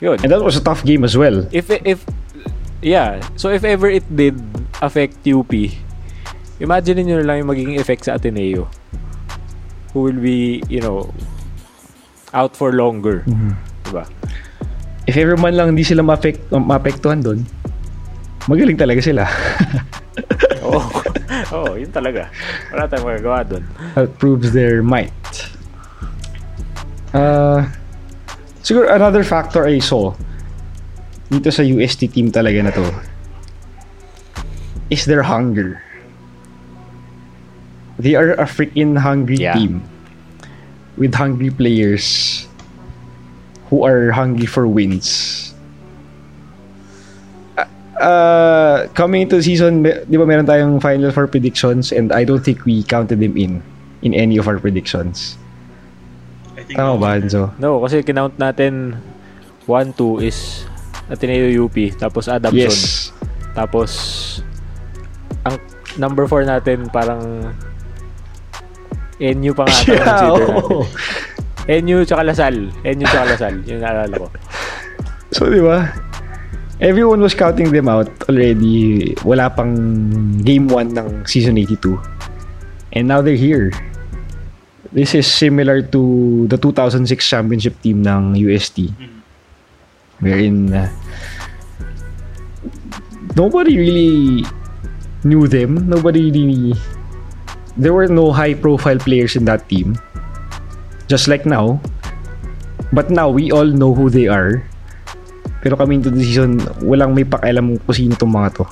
yun. 0.02 0.18
And 0.26 0.34
that 0.34 0.42
was 0.42 0.58
a 0.58 0.64
tough 0.64 0.82
game 0.82 1.06
as 1.06 1.14
well. 1.14 1.46
if 1.54 1.70
if 1.86 2.02
yeah, 2.82 3.22
so 3.38 3.54
if 3.54 3.62
ever 3.62 3.86
it 3.86 4.04
did 4.10 4.36
affect 4.82 5.22
UP, 5.22 5.54
imagine 6.58 7.06
niyo 7.06 7.22
na 7.22 7.24
lang 7.30 7.46
yung 7.46 7.50
magiging 7.54 7.78
effect 7.78 8.10
sa 8.10 8.18
Ateneo. 8.18 8.66
Who 9.94 10.06
will 10.06 10.20
be, 10.20 10.62
you 10.70 10.82
know, 10.82 11.14
out 12.34 12.54
for 12.54 12.74
longer. 12.74 13.26
Diba? 13.86 14.06
If 15.06 15.16
ever 15.16 15.36
man 15.36 15.56
lang 15.56 15.72
hindi 15.72 15.82
sila 15.82 16.04
ma-affect, 16.04 16.52
maapektuhan 16.52 17.24
doon, 17.24 17.42
magaling 18.46 18.76
talaga 18.76 19.00
sila. 19.00 19.24
Oo. 20.66 20.82
Oo, 21.50 21.74
yun 21.74 21.90
talaga. 21.90 22.30
Wala 22.70 22.86
tayong 22.86 23.06
magagawa 23.06 23.38
doon. 23.42 23.64
That 23.98 24.14
proves 24.20 24.52
their 24.52 24.84
might. 24.86 25.16
Uh, 27.10 27.66
siguro 28.62 28.86
another 28.86 29.26
factor 29.26 29.66
I 29.66 29.82
saw 29.82 30.14
dito 31.26 31.50
sa 31.50 31.66
UST 31.66 32.10
team 32.14 32.30
talaga 32.30 32.62
na 32.62 32.70
to 32.70 32.86
is 34.90 35.06
their 35.06 35.22
hunger. 35.26 35.82
They 37.98 38.14
are 38.14 38.34
a 38.38 38.46
freaking 38.46 38.94
hungry 38.98 39.42
Yeah. 39.42 39.54
team 39.58 39.82
with 40.96 41.14
hungry 41.14 41.50
players 41.50 42.46
who 43.70 43.86
are 43.86 44.10
hungry 44.10 44.46
for 44.46 44.66
wins. 44.66 45.54
Uh, 48.00 48.88
coming 48.96 49.28
into 49.28 49.36
the 49.36 49.44
season, 49.44 49.84
di 49.84 50.16
ba 50.16 50.24
meron 50.24 50.48
tayong 50.48 50.80
Final 50.80 51.12
Four 51.12 51.28
predictions 51.28 51.92
and 51.92 52.10
I 52.10 52.24
don't 52.24 52.40
think 52.40 52.64
we 52.64 52.82
counted 52.82 53.20
them 53.20 53.36
in 53.36 53.60
in 54.00 54.16
any 54.16 54.40
of 54.40 54.48
our 54.48 54.56
predictions. 54.58 55.36
I 56.56 56.64
think 56.64 56.80
Tama 56.80 56.96
no 56.96 57.00
ba, 57.00 57.20
Enzo? 57.20 57.52
No, 57.60 57.76
kasi 57.84 58.00
kinount 58.00 58.40
natin 58.40 58.96
1-2 59.68 60.24
is 60.24 60.64
Ateneo 61.12 61.68
UP, 61.68 61.76
tapos 62.00 62.24
Adamson. 62.26 62.72
Yes. 62.72 63.12
Tapos, 63.52 63.90
ang 65.44 65.60
number 66.00 66.24
4 66.24 66.48
natin 66.48 66.88
parang 66.88 67.52
NU 69.20 69.52
pa 69.52 69.68
nga 69.68 69.76
ata 69.84 69.92
Yeah, 69.92 70.04
natin. 70.08 70.88
NU 71.70 72.02
tsaka 72.02 72.26
Lasal. 72.26 72.74
NU 72.82 73.04
tsaka 73.06 73.24
Lasal. 73.30 73.54
Yung 73.70 73.78
naalala 73.78 74.14
ko. 74.18 74.26
So, 75.30 75.46
di 75.46 75.62
ba? 75.62 75.86
Everyone 76.82 77.22
was 77.22 77.36
counting 77.38 77.70
them 77.70 77.86
out 77.86 78.10
already. 78.26 79.14
Wala 79.22 79.46
pang 79.54 79.78
game 80.42 80.66
1 80.66 80.98
ng 80.98 81.08
season 81.30 81.54
82. 81.54 81.94
And 82.98 83.06
now 83.06 83.22
they're 83.22 83.38
here. 83.38 83.70
This 84.90 85.14
is 85.14 85.30
similar 85.30 85.86
to 85.94 86.50
the 86.50 86.58
2006 86.58 87.06
championship 87.22 87.78
team 87.78 88.02
ng 88.02 88.34
UST. 88.34 88.90
Wherein 90.18 90.74
uh, 90.74 90.90
nobody 93.38 93.78
really 93.78 94.42
knew 95.22 95.46
them. 95.46 95.86
Nobody 95.86 96.34
really... 96.34 96.74
There 97.78 97.94
were 97.94 98.10
no 98.10 98.34
high-profile 98.34 98.98
players 98.98 99.38
in 99.38 99.46
that 99.46 99.68
team. 99.70 99.94
Just 101.10 101.26
like 101.26 101.42
now. 101.42 101.82
But 102.94 103.10
now, 103.10 103.26
we 103.26 103.50
all 103.50 103.66
know 103.66 103.90
who 103.90 104.06
they 104.10 104.30
are. 104.30 104.62
Pero 105.60 105.74
coming 105.74 106.00
to 106.06 106.10
the 106.10 106.22
season, 106.22 106.62
walang 106.86 107.18
may 107.18 107.26
pakialam 107.26 107.82
kung 107.82 107.94
sino 107.94 108.14
tong 108.14 108.30
mga 108.30 108.62
to. 108.62 108.64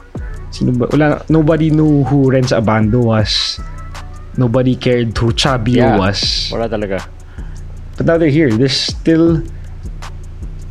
Sino 0.54 0.70
ba? 0.72 0.86
Wala, 0.88 1.20
nobody 1.28 1.68
knew 1.68 2.06
who 2.06 2.30
Renz 2.30 2.54
Abando 2.54 3.02
was. 3.04 3.60
Nobody 4.38 4.78
cared 4.78 5.12
who 5.18 5.34
Chabio 5.34 5.82
Yeah. 5.82 5.98
was. 5.98 6.48
Wala 6.54 6.70
talaga. 6.70 7.02
But 7.98 8.06
now 8.06 8.16
they're 8.16 8.32
here. 8.32 8.48
They're 8.54 8.70
still 8.70 9.42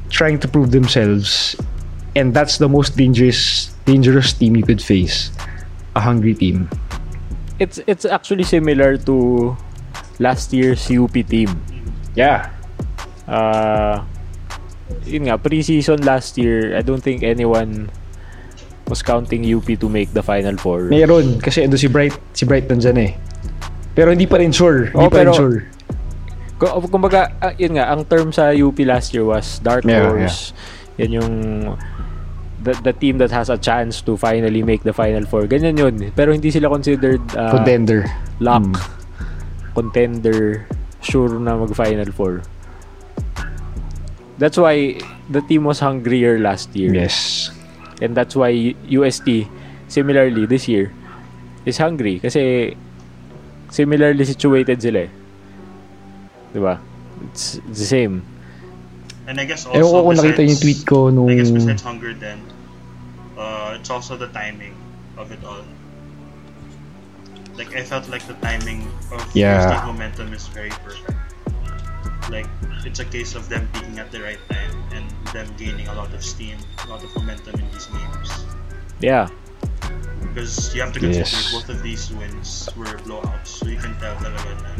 trying 0.09 0.39
to 0.39 0.47
prove 0.47 0.71
themselves. 0.71 1.53
And 2.15 2.33
that's 2.33 2.57
the 2.57 2.71
most 2.71 2.97
dangerous 2.97 3.69
dangerous 3.85 4.33
team 4.33 4.55
you 4.57 4.63
could 4.65 4.81
face. 4.81 5.29
A 5.93 6.01
hungry 6.01 6.33
team. 6.33 6.71
It's 7.59 7.77
it's 7.85 8.07
actually 8.07 8.47
similar 8.47 8.97
to 9.05 9.53
last 10.19 10.51
year's 10.51 10.83
UP 10.87 11.13
team. 11.23 11.49
Yeah. 12.13 12.49
Uh, 13.27 14.01
yun 15.03 15.27
nga, 15.27 15.37
pre-season 15.37 16.01
last 16.03 16.37
year, 16.37 16.75
I 16.75 16.81
don't 16.81 17.01
think 17.01 17.23
anyone 17.23 17.91
was 18.87 19.03
counting 19.03 19.43
UP 19.43 19.67
to 19.67 19.87
make 19.87 20.13
the 20.13 20.23
Final 20.23 20.55
Four. 20.55 20.87
Meron. 20.87 21.39
Kasi 21.39 21.61
ando 21.61 21.75
si 21.75 21.87
Bright. 21.87 22.15
Si 22.31 22.47
Bright 22.47 22.67
nandyan 22.67 22.97
eh. 22.97 23.11
Pero 23.93 24.11
hindi 24.15 24.25
pa 24.25 24.39
rin 24.39 24.53
sure. 24.53 24.93
Hindi 24.95 25.05
Oh, 25.05 25.11
pa 25.11 25.27
rin 25.27 25.33
sure. 25.35 25.57
Kung, 26.57 26.81
kumbaga, 26.89 27.35
ah, 27.37 27.53
yun 27.53 27.77
nga, 27.77 27.91
ang 27.91 28.01
term 28.05 28.31
sa 28.31 28.49
UP 28.49 28.79
last 28.81 29.13
year 29.13 29.25
was 29.25 29.59
Dark 29.59 29.83
Yeah, 29.83 30.07
Horse. 30.07 30.53
Yan 30.97 31.11
yung 31.13 31.31
the, 32.63 32.73
the 32.81 32.93
team 32.93 33.19
that 33.21 33.29
has 33.29 33.51
a 33.51 33.57
chance 33.59 34.01
to 34.01 34.17
finally 34.17 34.63
make 34.63 34.81
the 34.81 34.93
Final 34.93 35.21
Four. 35.27 35.45
Ganyan 35.45 35.77
yun. 35.77 36.09
Pero 36.15 36.31
hindi 36.33 36.49
sila 36.49 36.71
considered 36.71 37.21
uh, 37.35 37.51
Contender. 37.53 38.07
lock, 38.39 38.63
Mm. 38.65 38.73
Contender, 39.77 40.65
sure 41.05 41.37
na 41.37 41.53
mag-Final 41.53 42.09
Four. 42.09 42.41
That's 44.41 44.57
why 44.57 44.97
the 45.29 45.45
team 45.45 45.69
was 45.69 45.77
hungrier 45.85 46.41
last 46.41 46.73
year. 46.73 46.93
Yes. 46.93 47.49
And 48.01 48.17
that's 48.17 48.33
why 48.33 48.73
UST, 48.89 49.45
similarly, 49.87 50.49
this 50.49 50.65
year, 50.65 50.89
is 51.65 51.77
hungry. 51.77 52.17
Kasi 52.17 52.73
similarly 53.69 54.25
situated 54.25 54.81
sila 54.81 55.05
eh. 55.05 55.11
Diba? 56.53 56.81
It's 57.29 57.61
the 57.65 57.85
same. 57.85 58.25
And 59.27 59.41
I 59.41 59.45
guess 59.45 59.65
Ewan 59.69 59.81
ko 59.81 59.85
also 59.85 60.01
kung 60.01 60.17
nakita 60.17 60.41
yung 60.47 60.61
tweet 60.61 60.81
ko 60.87 60.97
nung... 61.09 61.29
I 61.29 61.35
guess 61.35 61.51
besides 61.51 61.83
hunger 61.83 62.13
then, 62.15 62.39
uh, 63.35 63.75
it's 63.75 63.91
also 63.91 64.15
the 64.15 64.31
timing 64.31 64.73
of 65.17 65.33
it 65.33 65.41
all. 65.43 65.65
Like 67.57 67.73
I 67.75 67.81
felt 67.81 68.07
like 68.07 68.21
the 68.29 68.37
timing 68.39 68.85
of 69.11 69.25
Yeah. 69.33 69.57
UST 69.65 69.85
momentum 69.89 70.29
is 70.33 70.45
very 70.53 70.69
perfect. 70.85 71.17
Like 72.29 72.45
it's 72.85 72.99
a 73.01 73.05
case 73.05 73.33
of 73.33 73.49
them 73.49 73.67
peaking 73.73 73.97
at 73.97 74.11
the 74.13 74.21
right 74.21 74.39
time 74.47 74.77
and 74.93 75.05
them 75.33 75.49
gaining 75.57 75.87
a 75.89 75.95
lot 75.97 76.13
of 76.13 76.23
steam, 76.23 76.57
a 76.85 76.87
lot 76.87 77.03
of 77.03 77.09
momentum 77.17 77.57
in 77.59 77.65
these 77.73 77.89
games. 77.89 78.29
Yeah. 79.01 79.27
Because 80.21 80.75
you 80.75 80.81
have 80.85 80.93
to 80.93 80.99
consider 81.01 81.25
Yes. 81.25 81.51
both 81.51 81.69
of 81.69 81.81
these 81.81 82.13
wins 82.13 82.69
were 82.77 82.93
blowouts, 83.01 83.47
so 83.47 83.65
you 83.65 83.81
can 83.81 83.97
tell 83.97 84.13
talaga 84.21 84.53
na 84.61 84.71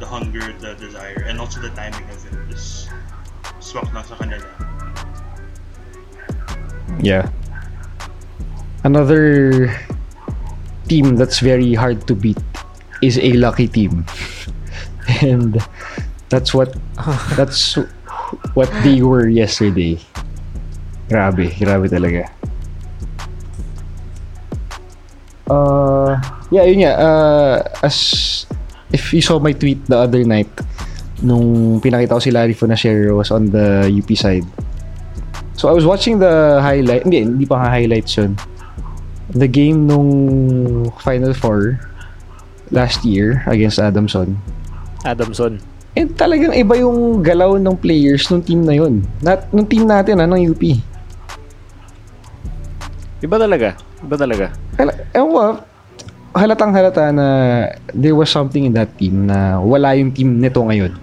the 0.00 0.06
hunger, 0.08 0.54
the 0.64 0.74
desire, 0.80 1.28
and 1.28 1.36
also 1.36 1.60
the 1.60 1.68
timing 1.76 2.08
of 2.08 2.20
it 2.24 2.38
is 2.48 2.88
swak 3.60 3.84
lang 3.92 4.06
sa 4.08 4.16
kanila. 4.16 4.48
Yeah. 7.04 7.28
Another 8.84 9.68
team 10.88 11.16
that's 11.16 11.40
very 11.44 11.74
hard 11.74 12.06
to 12.08 12.14
beat 12.16 12.40
is 13.02 13.18
a 13.20 13.32
lucky 13.36 13.68
team. 13.68 14.04
and 15.22 15.60
that's 16.28 16.52
what 16.52 16.74
that's 17.36 17.76
what 18.54 18.68
they 18.82 19.00
were 19.02 19.28
yesterday. 19.28 20.00
Grabe, 21.08 21.48
grabe 21.56 21.88
talaga. 21.88 22.28
Uh, 25.48 26.20
yeah, 26.52 26.68
yun 26.68 26.84
nga. 26.84 26.92
Uh, 27.00 27.56
as 27.80 28.44
if 28.92 29.12
you 29.16 29.24
saw 29.24 29.40
my 29.40 29.56
tweet 29.56 29.80
the 29.88 29.96
other 29.96 30.20
night, 30.24 30.52
nung 31.24 31.80
pinakita 31.80 32.20
ko 32.20 32.20
si 32.20 32.30
Larry 32.30 32.52
Fonacero 32.52 33.16
was 33.16 33.32
on 33.32 33.48
the 33.48 33.88
UP 33.88 34.08
side. 34.12 34.44
So 35.56 35.66
I 35.66 35.72
was 35.72 35.88
watching 35.88 36.20
the 36.20 36.60
highlight, 36.62 37.02
hindi, 37.02 37.24
hindi 37.24 37.46
pa 37.48 37.64
nga 37.64 37.72
highlights 37.72 38.20
yun. 38.20 38.36
The 39.28 39.48
game 39.48 39.84
nung 39.84 40.08
Final 41.04 41.36
Four 41.36 41.76
last 42.72 43.04
year 43.04 43.44
against 43.44 43.76
Adamson. 43.76 44.40
Adamson. 45.04 45.60
And 45.96 46.14
talagang 46.14 46.54
iba 46.54 46.78
yung 46.78 47.20
galaw 47.20 47.58
ng 47.58 47.76
players 47.76 48.28
nung 48.30 48.44
team 48.44 48.64
na 48.64 48.72
yun. 48.76 49.04
Nat, 49.20 49.50
nung 49.52 49.66
team 49.66 49.84
natin, 49.84 50.20
ah, 50.22 50.28
ng 50.28 50.42
UP. 50.48 50.62
Iba 53.18 53.36
talaga. 53.36 53.74
Iba 54.04 54.14
talaga. 54.14 54.46
Ewan 55.10 55.30
ko, 55.34 55.42
halatang 56.38 56.70
halata 56.70 57.10
na 57.10 57.26
there 57.90 58.14
was 58.14 58.30
something 58.30 58.62
in 58.68 58.72
that 58.78 58.94
team 58.94 59.26
na 59.26 59.58
wala 59.58 59.96
yung 59.98 60.14
team 60.14 60.38
nito 60.38 60.62
ngayon. 60.62 60.94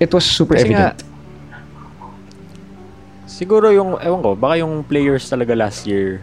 It 0.00 0.10
was 0.10 0.24
super 0.24 0.56
Kasi 0.56 0.72
nga, 0.72 0.96
evident. 0.96 1.13
Siguro 3.34 3.74
yung, 3.74 3.98
ewan 3.98 4.22
ko, 4.22 4.38
baka 4.38 4.62
yung 4.62 4.86
players 4.86 5.26
talaga 5.26 5.58
last 5.58 5.90
year, 5.90 6.22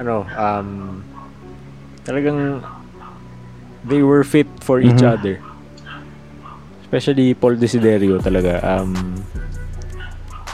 ano, 0.00 0.24
um, 0.32 1.04
talagang 2.02 2.64
they 3.84 4.00
were 4.00 4.24
fit 4.24 4.48
for 4.64 4.80
each 4.80 5.04
Mhm. 5.04 5.12
other. 5.12 5.36
Especially 6.88 7.34
Paul 7.36 7.60
Desiderio 7.60 8.16
talaga. 8.20 8.56
Um, 8.64 9.20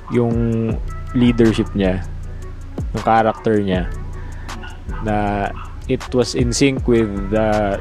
yung 0.08 0.72
leadership 1.12 1.68
niya 1.76 2.00
yung 2.96 3.04
character 3.04 3.60
niya 3.60 3.84
na 5.04 5.48
it 5.84 6.00
was 6.16 6.32
in 6.32 6.48
sync 6.48 6.88
with 6.88 7.10
the 7.28 7.76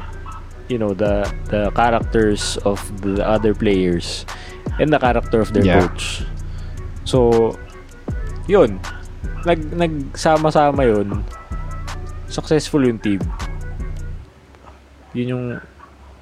you 0.68 0.76
know 0.76 0.92
the 0.92 1.24
the 1.48 1.72
characters 1.72 2.60
of 2.68 2.76
the 3.00 3.24
other 3.24 3.56
players 3.56 4.28
and 4.76 4.92
the 4.92 5.00
character 5.00 5.40
of 5.40 5.48
their 5.56 5.64
Yeah. 5.64 5.80
coach. 5.88 6.20
So 7.08 7.56
yun. 8.44 8.76
Nag 9.48 9.64
nagsama-sama 9.72 10.84
yun. 10.84 11.24
Successful 12.28 12.84
yung 12.84 13.00
team. 13.00 13.24
Yun 15.16 15.32
yung 15.32 15.44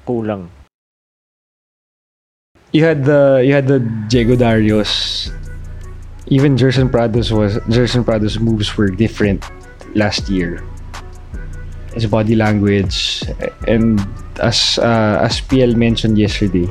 kulang. 0.07 0.47
you 2.77 2.83
had 2.83 3.05
the 3.05 3.41
you 3.43 3.53
had 3.53 3.67
the 3.67 3.79
Diego 4.07 4.35
Darius. 4.35 5.31
Even 6.27 6.57
Jerson 6.57 6.89
Prados 6.89 7.31
was 7.31 7.59
Jerson 7.73 8.03
Prados 8.03 8.39
moves 8.39 8.75
were 8.75 8.93
different 8.93 9.41
last 9.95 10.29
year. 10.29 10.61
His 11.95 12.05
body 12.05 12.35
language 12.35 13.23
and 13.65 13.97
as 14.43 14.77
uh, 14.77 15.23
as 15.23 15.41
PL 15.41 15.73
mentioned 15.73 16.19
yesterday, 16.19 16.69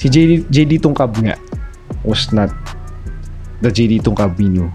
si 0.00 0.08
JD, 0.08 0.50
JD 0.50 0.72
Tungkab 0.82 1.14
nga 1.22 1.36
was 2.02 2.32
not 2.32 2.50
the 3.60 3.70
JD 3.70 4.04
knew 4.48 4.70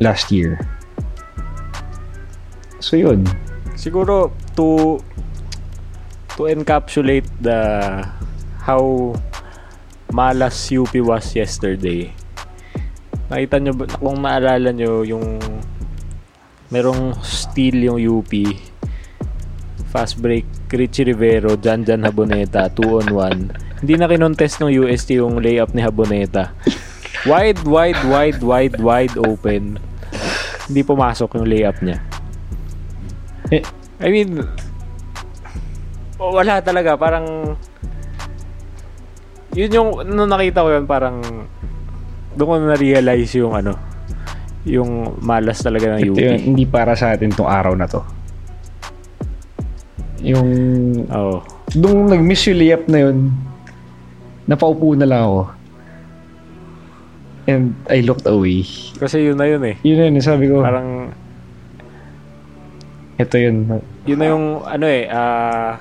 last 0.00 0.30
year. 0.30 0.58
So 2.80 2.96
yun. 2.96 3.26
siguro 3.78 4.34
to 4.58 4.98
to 6.34 6.50
encapsulate 6.50 7.30
the 7.38 8.02
how 8.66 9.14
malas 10.10 10.66
UP 10.74 10.90
was 10.98 11.30
yesterday. 11.38 12.10
Nakita 13.30 13.62
nyo 13.62 13.72
kung 14.02 14.18
maalala 14.18 14.74
nyo 14.74 15.06
yung 15.06 15.38
merong 16.74 17.14
steal 17.22 17.86
yung 17.86 18.02
UP 18.02 18.32
fast 19.88 20.20
break 20.20 20.44
Richie 20.68 21.08
Rivero 21.08 21.56
Jan 21.56 21.80
Jan 21.80 22.04
Haboneta 22.04 22.68
2 22.68 23.00
on 23.00 23.08
1 23.56 23.67
hindi 23.78 23.94
na 23.94 24.06
kinontest 24.06 24.58
ng 24.58 24.70
UST 24.74 25.18
yung 25.18 25.38
layup 25.38 25.70
ni 25.72 25.82
Haboneta 25.82 26.52
wide 27.26 27.62
wide 27.62 27.98
wide 28.06 28.40
wide 28.42 28.76
wide 28.78 29.14
open 29.18 29.78
hindi 30.66 30.80
pumasok 30.82 31.38
yung 31.38 31.46
layup 31.48 31.78
niya 31.80 31.98
Eh, 33.48 33.64
I 33.96 34.12
mean, 34.12 34.44
oh, 36.20 36.36
wala 36.36 36.60
talaga. 36.60 37.00
Parang, 37.00 37.56
yun 39.56 39.72
yung, 39.72 39.88
nung 40.04 40.28
nakita 40.28 40.60
ko 40.60 40.68
yun, 40.68 40.84
parang, 40.84 41.16
doon 42.36 42.44
ko 42.44 42.54
na-realize 42.60 43.32
yung 43.40 43.56
ano, 43.56 43.72
yung 44.68 45.16
malas 45.24 45.64
talaga 45.64 45.96
ng 45.96 46.00
Ito 46.04 46.12
UP. 46.12 46.20
yun, 46.20 46.36
hindi 46.52 46.68
para 46.68 46.92
sa 46.92 47.16
atin 47.16 47.32
tong 47.32 47.48
araw 47.48 47.72
na 47.72 47.88
to. 47.88 48.04
Yung 50.20 50.50
Oo. 51.08 51.40
nung 51.72 52.04
nag-miss 52.04 52.52
yung 52.52 52.60
layup 52.60 52.84
na 52.84 52.98
yun, 53.08 53.32
napaupo 54.48 54.96
na 54.96 55.04
lang 55.04 55.22
ako. 55.22 55.42
And 57.44 57.64
I 57.86 58.00
looked 58.00 58.24
away. 58.24 58.64
Kasi 58.94 59.24
yun 59.24 59.36
na 59.36 59.46
yun 59.46 59.60
eh. 59.62 59.76
Yun 59.80 59.96
na 59.96 60.04
yun, 60.06 60.20
sabi 60.20 60.48
ko, 60.48 60.60
Parang, 60.60 61.12
ito 63.16 63.34
yun. 63.34 63.56
yun 64.04 64.18
na 64.18 64.26
yung, 64.26 64.46
ano 64.62 64.84
eh, 64.84 65.08
ah, 65.08 65.80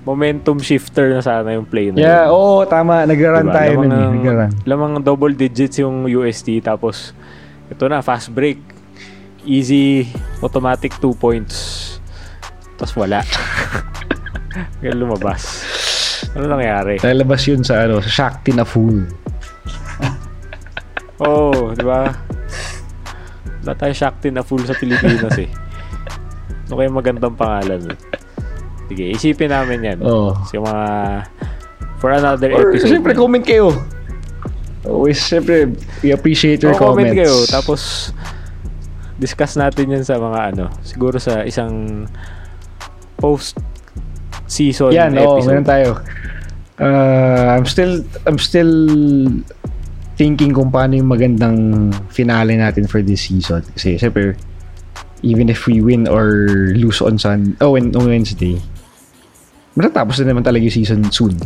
momentum 0.00 0.56
shifter 0.58 1.10
na 1.10 1.20
sana 1.20 1.52
yung 1.52 1.64
play 1.64 1.90
na 1.90 1.98
Yeah, 1.98 2.22
yun. 2.24 2.32
oo, 2.32 2.64
tama. 2.64 3.02
Nagra-run 3.02 3.44
Diba? 3.44 3.54
tayo 3.54 3.72
nun 3.76 3.84
eh. 3.84 3.90
Lamang, 3.92 4.14
Nagra-run. 4.16 4.52
lamang 4.64 4.92
double 5.00 5.34
digits 5.34 5.76
yung 5.76 6.06
UST 6.06 6.58
tapos 6.60 7.12
ito 7.68 7.84
na 7.84 8.00
fast 8.00 8.30
break 8.30 8.58
easy 9.42 10.10
automatic 10.40 10.90
2 10.96 11.14
points 11.14 11.54
tapos 12.74 12.92
wala 12.98 13.20
kaya 14.80 14.92
lumabas 14.92 15.62
ano 16.30 16.44
nangyari 16.46 16.98
Lalabas 17.00 17.42
yun 17.44 17.60
sa 17.60 17.82
ano, 17.82 17.98
sa 17.98 18.10
Shakti 18.10 18.54
na 18.54 18.62
fool. 18.62 19.02
oh 21.22 21.74
di 21.74 21.82
ba 21.82 22.14
wala 23.60 23.72
tayo 23.74 23.92
Shakti 23.92 24.30
na 24.30 24.40
full 24.40 24.62
sa 24.64 24.72
Pilipinas 24.72 25.36
eh 25.36 25.50
ano 26.66 26.74
kaya 26.74 26.88
magandang 26.88 27.34
pangalan 27.34 27.92
sige 28.86 29.04
isipin 29.10 29.50
namin 29.50 29.84
yan 29.84 29.98
Oo. 30.00 30.32
so 30.46 30.56
yung 30.56 30.66
mga 30.66 30.88
for 32.00 32.10
another 32.10 32.48
Or, 32.50 32.72
episode 32.72 32.88
siyempre, 32.88 33.12
comment 33.12 33.44
kayo. 33.44 33.76
Always, 34.80 35.20
siyempre, 35.20 35.68
we 36.00 36.08
appreciate 36.08 36.64
your 36.64 36.72
O, 36.72 36.80
comment 36.80 37.12
comments. 37.12 37.20
kayo. 37.20 37.34
Tapos, 37.44 37.80
discuss 39.20 39.60
natin 39.60 39.92
yan 39.92 40.00
sa 40.00 40.16
mga 40.16 40.56
ano, 40.56 40.72
siguro 40.80 41.20
sa 41.20 41.44
isang 41.44 42.08
post-season 43.20 44.96
Yan, 44.96 45.12
oo, 45.20 45.36
episode. 45.36 45.48
meron 45.52 45.68
tayo. 45.68 45.88
Uh, 46.80 47.60
I'm 47.60 47.68
still, 47.68 48.00
I'm 48.24 48.40
still 48.40 48.72
thinking 50.16 50.56
kung 50.56 50.72
paano 50.72 50.96
yung 50.96 51.12
magandang 51.12 51.92
finale 52.08 52.56
natin 52.56 52.88
for 52.88 53.04
this 53.04 53.28
season. 53.28 53.60
Kasi, 53.76 54.00
syempre, 54.00 54.32
even 55.20 55.52
if 55.52 55.68
we 55.68 55.84
win 55.84 56.08
or 56.08 56.48
lose 56.72 57.04
on 57.04 57.20
Sun, 57.20 57.60
oh, 57.60 57.76
on, 57.76 57.92
on 57.92 58.08
Wednesday, 58.08 58.56
matatapos 59.76 60.24
na 60.24 60.32
naman 60.32 60.40
talaga 60.40 60.64
yung 60.64 60.76
season 60.80 61.04
soon. 61.12 61.36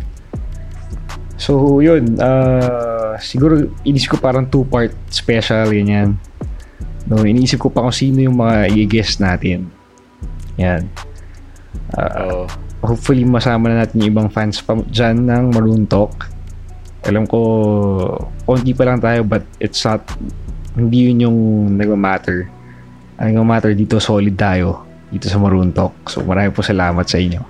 So, 1.35 1.83
yun, 1.83 2.15
uh, 2.23 3.19
siguro, 3.19 3.75
inisip 3.83 4.15
ko 4.15 4.19
parang 4.23 4.47
two-part 4.47 4.95
special, 5.11 5.67
ganyan. 5.75 6.15
No, 7.11 7.27
iniisip 7.27 7.59
ko 7.59 7.69
pa 7.75 7.83
kung 7.83 7.93
sino 7.93 8.23
yung 8.23 8.39
mga 8.39 8.71
i-guest 8.71 9.19
natin. 9.19 9.67
Yan. 10.63 10.87
Uh, 11.91 12.23
Oo. 12.23 12.64
Hopefully 12.85 13.25
masama 13.25 13.73
na 13.73 13.83
natin 13.83 14.05
yung 14.05 14.11
ibang 14.13 14.29
fans 14.29 14.61
pa 14.61 14.77
dyan 14.89 15.25
ng 15.25 15.45
Maroon 15.57 15.89
Talk. 15.89 16.29
Alam 17.05 17.29
ko, 17.29 17.41
konti 18.45 18.73
pa 18.77 18.85
lang 18.89 19.01
tayo 19.01 19.25
but 19.25 19.45
it's 19.61 19.85
not, 19.85 20.05
hindi 20.77 21.09
yun 21.09 21.29
yung 21.29 21.39
nag-matter. 21.77 22.49
Ang 23.21 23.41
nag-matter 23.41 23.73
dito, 23.73 23.97
solid 24.01 24.37
tayo 24.37 24.85
dito 25.09 25.29
sa 25.29 25.41
Maroon 25.41 25.73
Talk. 25.73 26.13
So 26.13 26.21
marami 26.25 26.53
po 26.53 26.61
salamat 26.61 27.05
sa 27.09 27.21
inyo. 27.21 27.43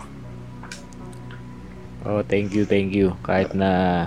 Oh, 2.04 2.20
thank 2.20 2.52
you, 2.52 2.68
thank 2.68 2.92
you. 2.92 3.16
Kahit 3.24 3.56
na 3.56 4.06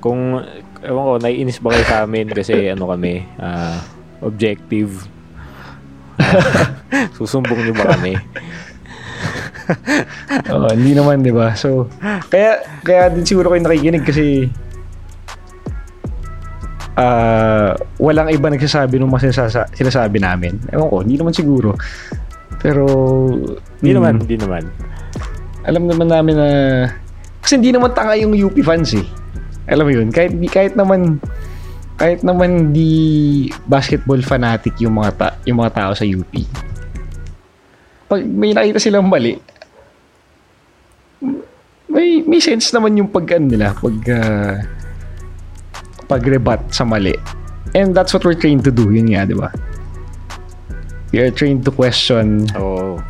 kung 0.00 0.40
ewan 0.80 1.04
ko, 1.04 1.12
naiinis 1.20 1.60
ba 1.60 1.76
kayo 1.76 1.84
sa 1.84 2.04
amin 2.04 2.28
kasi 2.32 2.72
ano 2.72 2.88
kami, 2.88 3.24
ah, 3.36 3.78
objective. 4.24 5.06
Susumbong 7.18 7.68
niyo 7.68 7.74
ba 7.76 7.96
kami? 7.96 8.16
Oo, 10.52 10.68
hindi 10.72 10.92
naman, 10.92 11.24
di 11.24 11.32
ba? 11.32 11.52
So, 11.54 11.88
kaya, 12.28 12.60
kaya 12.82 13.08
din 13.10 13.24
siguro 13.24 13.48
kayo 13.48 13.64
nakikinig 13.64 14.04
kasi 14.04 14.48
ah 16.94 17.74
walang 17.98 18.30
iba 18.30 18.46
nagsasabi 18.46 19.02
ng 19.02 19.10
mga 19.10 19.30
sinasasa- 19.30 19.70
sinasabi 19.74 20.22
namin. 20.22 20.54
Ewan 20.70 20.86
ko, 20.86 20.96
hindi 21.02 21.18
naman 21.18 21.34
siguro. 21.34 21.74
Pero, 22.62 22.86
Hindi 23.82 23.90
mm, 23.92 23.96
naman, 23.98 24.14
hindi 24.22 24.36
naman. 24.38 24.62
alam 25.64 25.84
naman 25.88 26.08
namin 26.08 26.34
na 26.38 26.48
kasi 27.40 27.60
hindi 27.60 27.72
naman 27.74 27.92
tanga 27.92 28.16
yung 28.16 28.32
UP 28.32 28.56
fans 28.62 28.94
eh. 28.96 29.04
Alam 29.68 29.84
mo 29.88 29.92
yun, 29.92 30.08
kahit 30.12 30.32
kahit 30.48 30.72
naman 30.76 31.20
kahit 31.94 32.20
naman 32.20 32.72
di 32.72 33.48
basketball 33.64 34.20
fanatic 34.20 34.74
yung 34.80 34.96
mga 34.96 35.10
ta, 35.14 35.28
yung 35.44 35.60
mga 35.60 35.72
tao 35.72 35.92
sa 35.94 36.04
UP. 36.04 36.32
Pag 38.08 38.20
may 38.24 38.52
nakita 38.52 38.78
silang 38.78 39.08
mali, 39.08 39.36
may 41.88 42.22
may 42.22 42.40
sense 42.40 42.72
naman 42.72 42.96
yung 42.96 43.08
pag 43.08 43.26
ano 43.36 43.46
nila, 43.50 43.74
pag 43.74 43.96
ah, 44.10 44.56
pag-rebut 46.08 46.68
sa 46.70 46.84
mali. 46.84 47.14
And 47.74 47.90
that's 47.96 48.14
what 48.14 48.22
we're 48.24 48.38
trained 48.38 48.62
to 48.64 48.70
do, 48.70 48.92
yun 48.92 49.10
nga, 49.10 49.26
di 49.26 49.34
ba? 49.34 49.50
We 51.10 51.18
are 51.22 51.30
trained 51.30 51.64
to 51.66 51.72
question 51.72 52.46
Oh, 52.54 53.02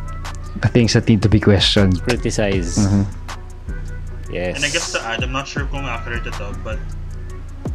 the 0.61 0.69
things 0.69 0.93
that 0.93 1.05
need 1.09 1.21
to 1.21 1.29
be 1.29 1.37
questioned. 1.39 2.01
criticize. 2.01 2.77
Mhm. 2.79 3.05
Yes. 4.31 4.57
And 4.57 4.63
I 4.65 4.69
guess 4.73 4.91
to 4.93 4.99
add, 5.03 5.21
I'm 5.23 5.31
not 5.31 5.47
sure 5.47 5.65
kung 5.69 5.85
accurate 5.85 6.25
ito, 6.25 6.51
but 6.63 6.79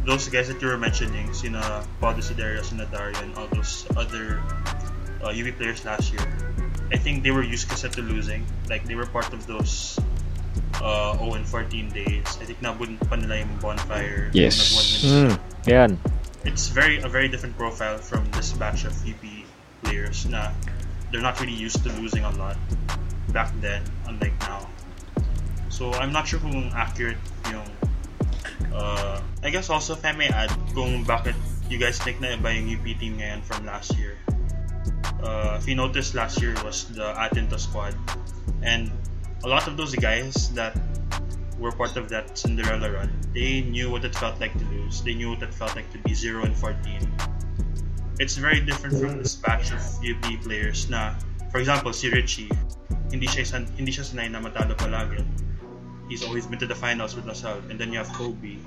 those 0.05 0.27
guys 0.27 0.49
that 0.49 0.59
you 0.59 0.67
were 0.67 0.77
mentioning, 0.79 1.31
sina 1.33 1.85
Paul 2.01 2.17
Desiderio, 2.17 2.61
sina 2.65 2.85
Dario, 2.91 3.15
and 3.23 3.31
all 3.37 3.47
those 3.53 3.85
other 3.95 4.41
uh, 5.23 5.31
UV 5.31 5.55
players 5.57 5.85
last 5.85 6.11
year, 6.11 6.21
I 6.91 6.97
think 6.97 7.23
they 7.23 7.31
were 7.31 7.45
used 7.45 7.69
kasi 7.71 7.87
to 7.87 8.01
losing. 8.03 8.43
Like, 8.67 8.83
they 8.83 8.95
were 8.99 9.07
part 9.07 9.31
of 9.31 9.47
those 9.47 9.95
uh, 10.81 11.17
0 11.17 11.33
and 11.33 11.47
14 11.47 11.89
days. 11.89 12.27
I 12.41 12.45
think 12.45 12.61
nabun 12.61 12.97
pa 13.07 13.15
nila 13.15 13.45
yung 13.45 13.53
bonfire. 13.61 14.29
Yes. 14.33 14.57
nag-one. 14.57 14.89
Mm, 15.01 15.33
yan. 15.67 15.91
It's 16.43 16.73
very 16.73 16.97
a 17.01 17.09
very 17.09 17.29
different 17.29 17.53
profile 17.57 18.01
from 18.01 18.25
this 18.33 18.53
batch 18.57 18.83
of 18.85 18.93
UP 19.05 19.21
players 19.85 20.25
na 20.25 20.49
they're 21.11 21.21
not 21.21 21.37
really 21.39 21.55
used 21.55 21.83
to 21.85 21.89
losing 22.01 22.25
a 22.25 22.33
lot 22.33 22.57
back 23.29 23.53
then, 23.61 23.85
unlike 24.09 24.33
now. 24.41 24.65
So 25.69 25.93
I'm 25.93 26.11
not 26.11 26.27
sure 26.27 26.41
kung 26.41 26.73
accurate 26.73 27.21
yung 27.53 27.67
uh, 28.73 29.21
I 29.43 29.49
guess 29.49 29.69
also 29.69 29.93
if 29.93 30.03
I 30.03 30.11
may 30.11 30.29
add 30.29 30.49
kung 30.73 31.05
bakit 31.05 31.37
you 31.71 31.77
guys 31.77 31.97
think 32.01 32.19
na 32.19 32.35
iba 32.35 32.51
yung 32.51 32.67
UP 32.67 32.85
team 32.99 33.21
ngayon 33.21 33.41
from 33.47 33.63
last 33.63 33.95
year. 33.95 34.19
Uh, 35.21 35.55
if 35.61 35.69
you 35.69 35.75
noticed, 35.77 36.17
last 36.17 36.41
year 36.41 36.57
was 36.65 36.89
the 36.91 37.13
Atinto 37.13 37.55
squad. 37.55 37.93
And 38.65 38.91
a 39.43 39.47
lot 39.47 39.67
of 39.67 39.77
those 39.77 39.95
guys 39.95 40.49
that 40.53 40.77
were 41.57 41.71
part 41.71 41.97
of 41.97 42.09
that 42.09 42.37
Cinderella 42.37 42.91
run, 42.91 43.09
they 43.33 43.61
knew 43.61 43.89
what 43.89 44.05
it 44.05 44.15
felt 44.15 44.39
like 44.39 44.53
to 44.57 44.65
lose. 44.65 45.01
They 45.01 45.13
knew 45.13 45.29
what 45.31 45.41
it 45.41 45.53
felt 45.53 45.75
like 45.75 45.91
to 45.93 45.97
be 45.99 46.13
0 46.13 46.43
and 46.43 46.55
14. 46.55 47.09
It's 48.19 48.37
very 48.37 48.61
different 48.61 48.99
from 48.99 49.17
this 49.17 49.35
batch 49.35 49.71
of 49.71 49.81
UP 50.05 50.25
players 50.41 50.89
na, 50.89 51.15
for 51.49 51.57
example, 51.57 51.93
si 51.93 52.09
Richie, 52.09 52.49
hindi 53.09 53.25
siya, 53.25 53.45
san, 53.45 53.65
hindi 53.77 53.91
siya 53.91 54.05
sanay 54.05 54.29
na 54.29 54.41
palagi. 54.41 55.25
He's 56.09 56.23
always 56.23 56.45
been 56.45 56.59
to 56.59 56.67
the 56.67 56.75
finals 56.75 57.15
with 57.15 57.25
LaSalle. 57.25 57.63
And 57.69 57.79
then 57.79 57.93
you 57.93 57.97
have 57.97 58.11
Kobe, 58.13 58.57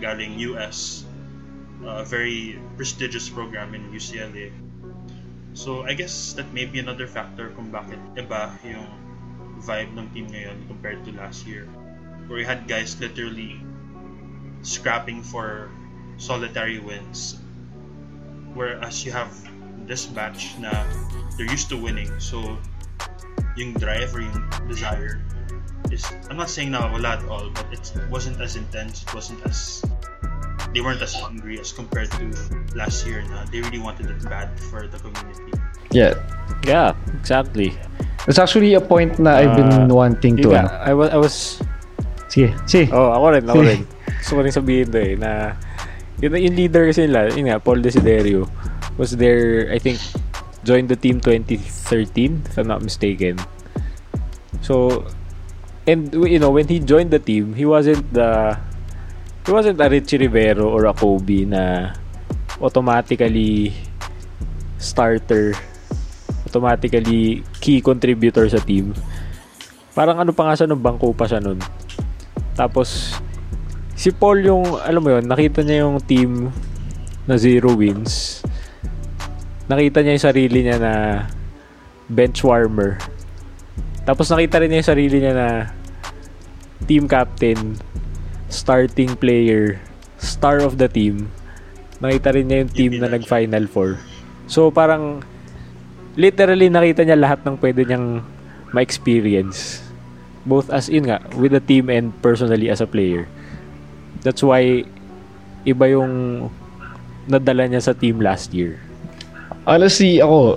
galing 0.00 0.38
US, 0.52 1.04
a 1.84 2.04
very 2.04 2.58
prestigious 2.76 3.28
program 3.28 3.74
in 3.74 3.92
UCLA. 3.92 4.52
So 5.54 5.82
I 5.82 5.94
guess 5.94 6.34
that 6.34 6.52
may 6.52 6.66
be 6.66 6.78
another 6.80 7.06
factor 7.06 7.50
kung 7.56 7.70
bakit 7.72 7.98
iba 8.18 8.52
yung 8.66 9.07
vibe 9.62 9.94
ng 9.98 10.06
team 10.14 10.26
ngayon 10.30 10.66
compared 10.66 11.04
to 11.04 11.10
last 11.14 11.46
year. 11.46 11.66
Where 12.26 12.38
we 12.40 12.44
had 12.44 12.68
guys 12.68 12.98
literally 13.00 13.60
scrapping 14.62 15.22
for 15.22 15.70
solitary 16.18 16.78
wins. 16.78 17.38
Whereas 18.54 19.04
you 19.04 19.12
have 19.12 19.30
this 19.86 20.04
batch 20.06 20.58
na 20.58 20.70
they're 21.36 21.48
used 21.48 21.70
to 21.70 21.78
winning. 21.78 22.10
So 22.20 22.58
yung 23.56 23.74
drive 23.74 24.14
or 24.14 24.22
yung 24.22 24.38
desire 24.68 25.24
is 25.90 26.04
I'm 26.28 26.36
not 26.36 26.50
saying 26.50 26.74
na 26.74 26.90
wala 26.90 27.18
at 27.18 27.24
all, 27.26 27.48
but 27.50 27.66
it 27.72 27.86
wasn't 28.10 28.40
as 28.40 28.56
intense, 28.56 29.02
it 29.02 29.14
wasn't 29.14 29.40
as 29.46 29.82
they 30.74 30.80
weren't 30.80 31.00
as 31.00 31.14
hungry 31.14 31.58
as 31.58 31.72
compared 31.72 32.10
to 32.12 32.28
last 32.76 33.06
year 33.06 33.24
na 33.32 33.44
they 33.48 33.60
really 33.64 33.80
wanted 33.80 34.10
it 34.10 34.20
bad 34.28 34.52
for 34.68 34.86
the 34.86 34.98
community. 35.00 35.52
Yeah. 35.90 36.14
Yeah, 36.66 36.92
exactly. 37.14 37.72
It's 38.28 38.36
actually 38.38 38.76
a 38.76 38.80
point 38.84 39.16
na 39.16 39.40
I've 39.40 39.56
been 39.56 39.72
Ah, 39.72 39.88
wanting 39.88 40.36
to. 40.44 40.52
Ano. 40.52 40.68
I 40.68 40.92
was, 40.92 41.08
I 41.10 41.18
was 41.18 41.34
Sige, 42.28 42.52
sige. 42.68 42.92
Oh, 42.92 43.08
ako 43.16 43.26
rin, 43.32 43.44
ako 43.48 43.56
Sige. 43.64 43.68
rin. 43.72 43.80
Gusto 44.20 44.32
ko 44.36 44.40
rin 44.44 44.52
sabihin 44.52 44.86
to 44.92 44.98
eh, 45.00 45.16
na 45.16 45.56
yun, 46.20 46.36
yung 46.36 46.56
leader 46.60 46.84
kasi 46.84 47.08
nila, 47.08 47.32
yun 47.32 47.48
nga, 47.48 47.56
Paul 47.56 47.80
Desiderio, 47.80 48.44
was 49.00 49.16
there, 49.16 49.72
I 49.72 49.80
think, 49.80 49.96
joined 50.60 50.92
the 50.92 50.98
team 51.00 51.24
2013, 51.24 52.52
if 52.52 52.54
I'm 52.60 52.68
not 52.68 52.84
mistaken. 52.84 53.40
So, 54.60 55.06
and 55.88 56.12
you 56.12 56.36
know, 56.36 56.52
when 56.52 56.68
he 56.68 56.84
joined 56.84 57.16
the 57.16 57.22
team, 57.22 57.56
he 57.56 57.64
wasn't 57.64 58.04
the, 58.12 58.58
he 59.46 59.50
wasn't 59.54 59.80
a 59.80 59.88
Richie 59.88 60.18
Rivero 60.20 60.68
or 60.68 60.84
a 60.84 60.92
Kobe 60.92 61.48
na 61.48 61.94
automatically 62.60 63.72
starter, 64.76 65.54
automatically 66.48 67.44
key 67.60 67.84
contributor 67.84 68.48
sa 68.48 68.58
team. 68.64 68.96
Parang 69.92 70.16
ano 70.16 70.32
pa 70.32 70.48
nga 70.48 70.56
siya 70.56 70.66
nung 70.66 70.80
bangko 70.80 71.12
pa 71.12 71.28
siya 71.28 71.44
nun. 71.44 71.60
Tapos, 72.56 73.12
si 73.92 74.08
Paul 74.10 74.40
yung, 74.40 74.64
alam 74.80 75.04
mo 75.04 75.12
yun, 75.12 75.28
nakita 75.28 75.60
niya 75.60 75.84
yung 75.84 76.00
team 76.00 76.48
na 77.28 77.36
zero 77.36 77.76
wins. 77.76 78.40
Nakita 79.68 80.00
niya 80.00 80.16
yung 80.16 80.26
sarili 80.32 80.58
niya 80.64 80.78
na 80.80 80.94
bench 82.08 82.40
warmer. 82.40 82.96
Tapos 84.08 84.32
nakita 84.32 84.64
rin 84.64 84.72
niya 84.72 84.80
yung 84.80 84.90
sarili 84.96 85.16
niya 85.20 85.34
na 85.36 85.48
team 86.88 87.04
captain, 87.04 87.76
starting 88.48 89.12
player, 89.12 89.76
star 90.16 90.64
of 90.64 90.80
the 90.80 90.88
team. 90.88 91.28
Nakita 92.00 92.32
rin 92.32 92.48
niya 92.48 92.64
yung 92.64 92.72
team 92.72 92.92
na 92.96 93.12
nag-final 93.12 93.68
four. 93.68 94.00
So 94.48 94.72
parang 94.72 95.20
literally 96.18 96.66
nakita 96.66 97.06
niya 97.06 97.14
lahat 97.14 97.46
ng 97.46 97.54
pwede 97.62 97.86
niyang 97.86 98.26
ma-experience 98.74 99.86
both 100.48 100.66
as 100.74 100.90
in 100.90 101.06
nga 101.06 101.22
with 101.38 101.54
the 101.54 101.62
team 101.62 101.86
and 101.92 102.10
personally 102.24 102.72
as 102.72 102.80
a 102.80 102.88
player. 102.88 103.28
That's 104.24 104.42
why 104.42 104.82
iba 105.68 105.84
yung 105.92 106.48
nadala 107.28 107.68
niya 107.68 107.84
sa 107.84 107.92
team 107.92 108.18
last 108.24 108.56
year. 108.56 108.80
Honestly, 109.68 110.24
ako, 110.24 110.56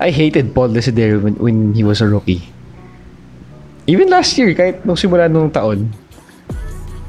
I 0.00 0.08
hated 0.08 0.56
Paul 0.56 0.72
Desiderio 0.72 1.20
when, 1.20 1.36
when 1.36 1.58
he 1.76 1.84
was 1.84 2.00
a 2.00 2.08
rookie. 2.08 2.40
Even 3.84 4.08
last 4.08 4.32
year, 4.40 4.56
kahit 4.56 4.80
nung 4.88 4.96
simula 4.96 5.28
nung 5.28 5.52
taon, 5.52 5.92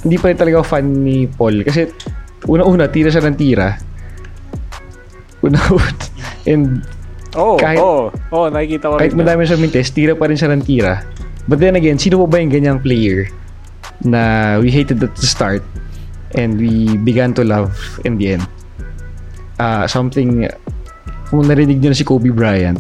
hindi 0.03 0.20
pa 0.20 0.28
rin 0.28 0.38
talaga 0.38 0.59
ako 0.59 0.68
fan 0.68 0.86
ni 0.91 1.24
Paul. 1.32 1.63
Kasi, 1.63 1.88
una-una, 2.51 2.91
tira 2.91 3.07
siya 3.07 3.24
ng 3.24 3.39
tira. 3.39 3.80
Una-una. 5.39 6.03
And 6.51 6.84
Oh, 7.36 7.60
Kahit- 7.60 7.80
oh, 7.80 8.10
oh, 8.32 8.48
nakikita 8.48 8.88
ko 8.88 8.96
kahit 8.96 9.12
madami 9.12 9.44
siya 9.44 9.60
mintes, 9.60 9.92
tira 9.92 10.16
pa 10.16 10.26
rin 10.26 10.40
siya 10.40 10.50
ng 10.56 10.64
tira. 10.64 11.04
But 11.46 11.60
then 11.60 11.76
again, 11.76 12.00
sino 12.00 12.24
ba 12.26 12.40
yung 12.40 12.50
ganyang 12.50 12.80
player 12.82 13.28
na 14.02 14.56
we 14.58 14.72
hated 14.72 15.04
at 15.04 15.14
the 15.14 15.28
start 15.28 15.62
and 16.34 16.58
we 16.58 16.96
began 16.98 17.36
to 17.36 17.44
love 17.44 17.76
in 18.02 18.18
the 18.18 18.40
end? 18.40 18.46
Ah, 19.56 19.86
something, 19.86 20.48
kung 21.30 21.44
narinig 21.46 21.80
nyo 21.80 21.92
na 21.92 21.98
si 21.98 22.04
Kobe 22.04 22.32
Bryant, 22.32 22.80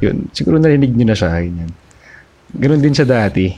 yun, 0.00 0.26
siguro 0.30 0.56
narinig 0.56 0.94
nyo 0.94 1.10
na 1.10 1.16
siya, 1.18 1.38
ganyan. 1.38 1.70
Ganon 2.54 2.80
din 2.80 2.94
siya 2.94 3.06
dati. 3.06 3.50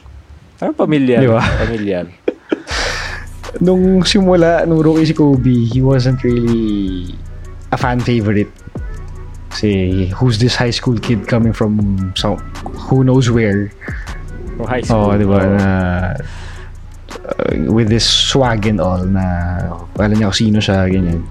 Parang 0.56 0.72
pamilyar. 0.74 1.20
Di 1.20 1.28
ba? 1.28 1.40
Pamilyar. 1.62 2.04
Nung 3.64 4.04
simula, 4.04 4.64
nung 4.68 4.84
rookie 4.84 5.08
si 5.08 5.14
Kobe, 5.16 5.64
he 5.64 5.80
wasn't 5.80 6.20
really 6.20 7.12
a 7.72 7.76
fan 7.76 8.00
favorite. 8.00 8.52
Kasi, 9.56 10.12
who's 10.12 10.36
this 10.36 10.52
high 10.52 10.68
school 10.68 11.00
kid 11.00 11.24
coming 11.24 11.56
from 11.56 11.80
some, 12.12 12.36
who 12.92 13.08
knows 13.08 13.32
where? 13.32 13.72
From 14.60 14.68
high 14.68 14.84
school. 14.84 15.08
Oo, 15.08 15.16
di 15.16 15.24
ba? 15.24 15.40
Na, 15.48 15.68
uh, 17.24 17.72
with 17.72 17.88
this 17.88 18.04
swag 18.04 18.68
and 18.68 18.84
all 18.84 19.00
na 19.00 19.24
alam 19.96 20.12
niya 20.12 20.28
kung 20.28 20.36
sino 20.44 20.60
siya, 20.60 20.84
ganyan. 20.92 21.24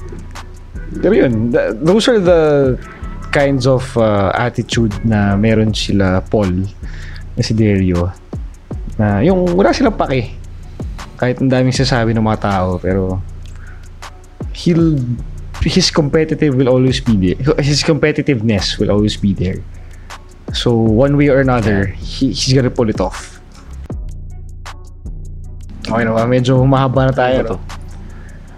Pero 1.06 1.14
yun, 1.14 1.54
th- 1.54 1.78
those 1.86 2.10
are 2.10 2.18
the 2.18 2.42
kinds 3.30 3.70
of 3.70 3.86
uh, 3.94 4.34
attitude 4.34 4.98
na 5.06 5.38
meron 5.38 5.70
sila 5.78 6.26
Paul 6.26 6.66
na 7.38 7.42
si 7.46 7.54
Dario 7.54 8.10
na 8.98 9.22
yung 9.22 9.54
wala 9.54 9.76
silang 9.76 9.94
pake 9.94 10.34
kahit 11.20 11.44
ang 11.44 11.52
daming 11.52 11.76
sasabi 11.76 12.16
ng 12.16 12.24
mga 12.24 12.42
tao 12.42 12.80
pero 12.80 13.20
he'll 14.56 14.96
his 15.66 15.90
competitive 15.90 16.54
will 16.56 16.70
always 16.70 17.02
be 17.02 17.18
there 17.18 17.38
his 17.60 17.82
competitiveness 17.82 18.78
will 18.78 18.92
always 18.92 19.18
be 19.18 19.34
there 19.34 19.60
so 20.54 20.72
one 20.74 21.18
way 21.18 21.28
or 21.28 21.42
another 21.42 21.92
he, 21.98 22.30
he's 22.32 22.54
gonna 22.54 22.72
pull 22.72 22.90
it 22.90 23.02
off 23.02 23.42
okay 25.90 26.06
na 26.06 26.14
ba 26.14 26.30
medyo 26.30 26.62
mahaba 26.64 27.10
na 27.10 27.14
tayo 27.14 27.40
Ano? 27.46 27.58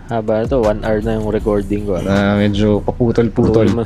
Haba 0.08 0.40
na 0.40 0.46
to, 0.48 0.64
one 0.64 0.80
hour 0.88 1.04
na 1.04 1.20
yung 1.20 1.28
recording 1.28 1.84
ko. 1.84 2.00
Ano? 2.00 2.08
na 2.08 2.40
medyo 2.40 2.80
paputol-putol 2.80 3.68
mo, 3.76 3.84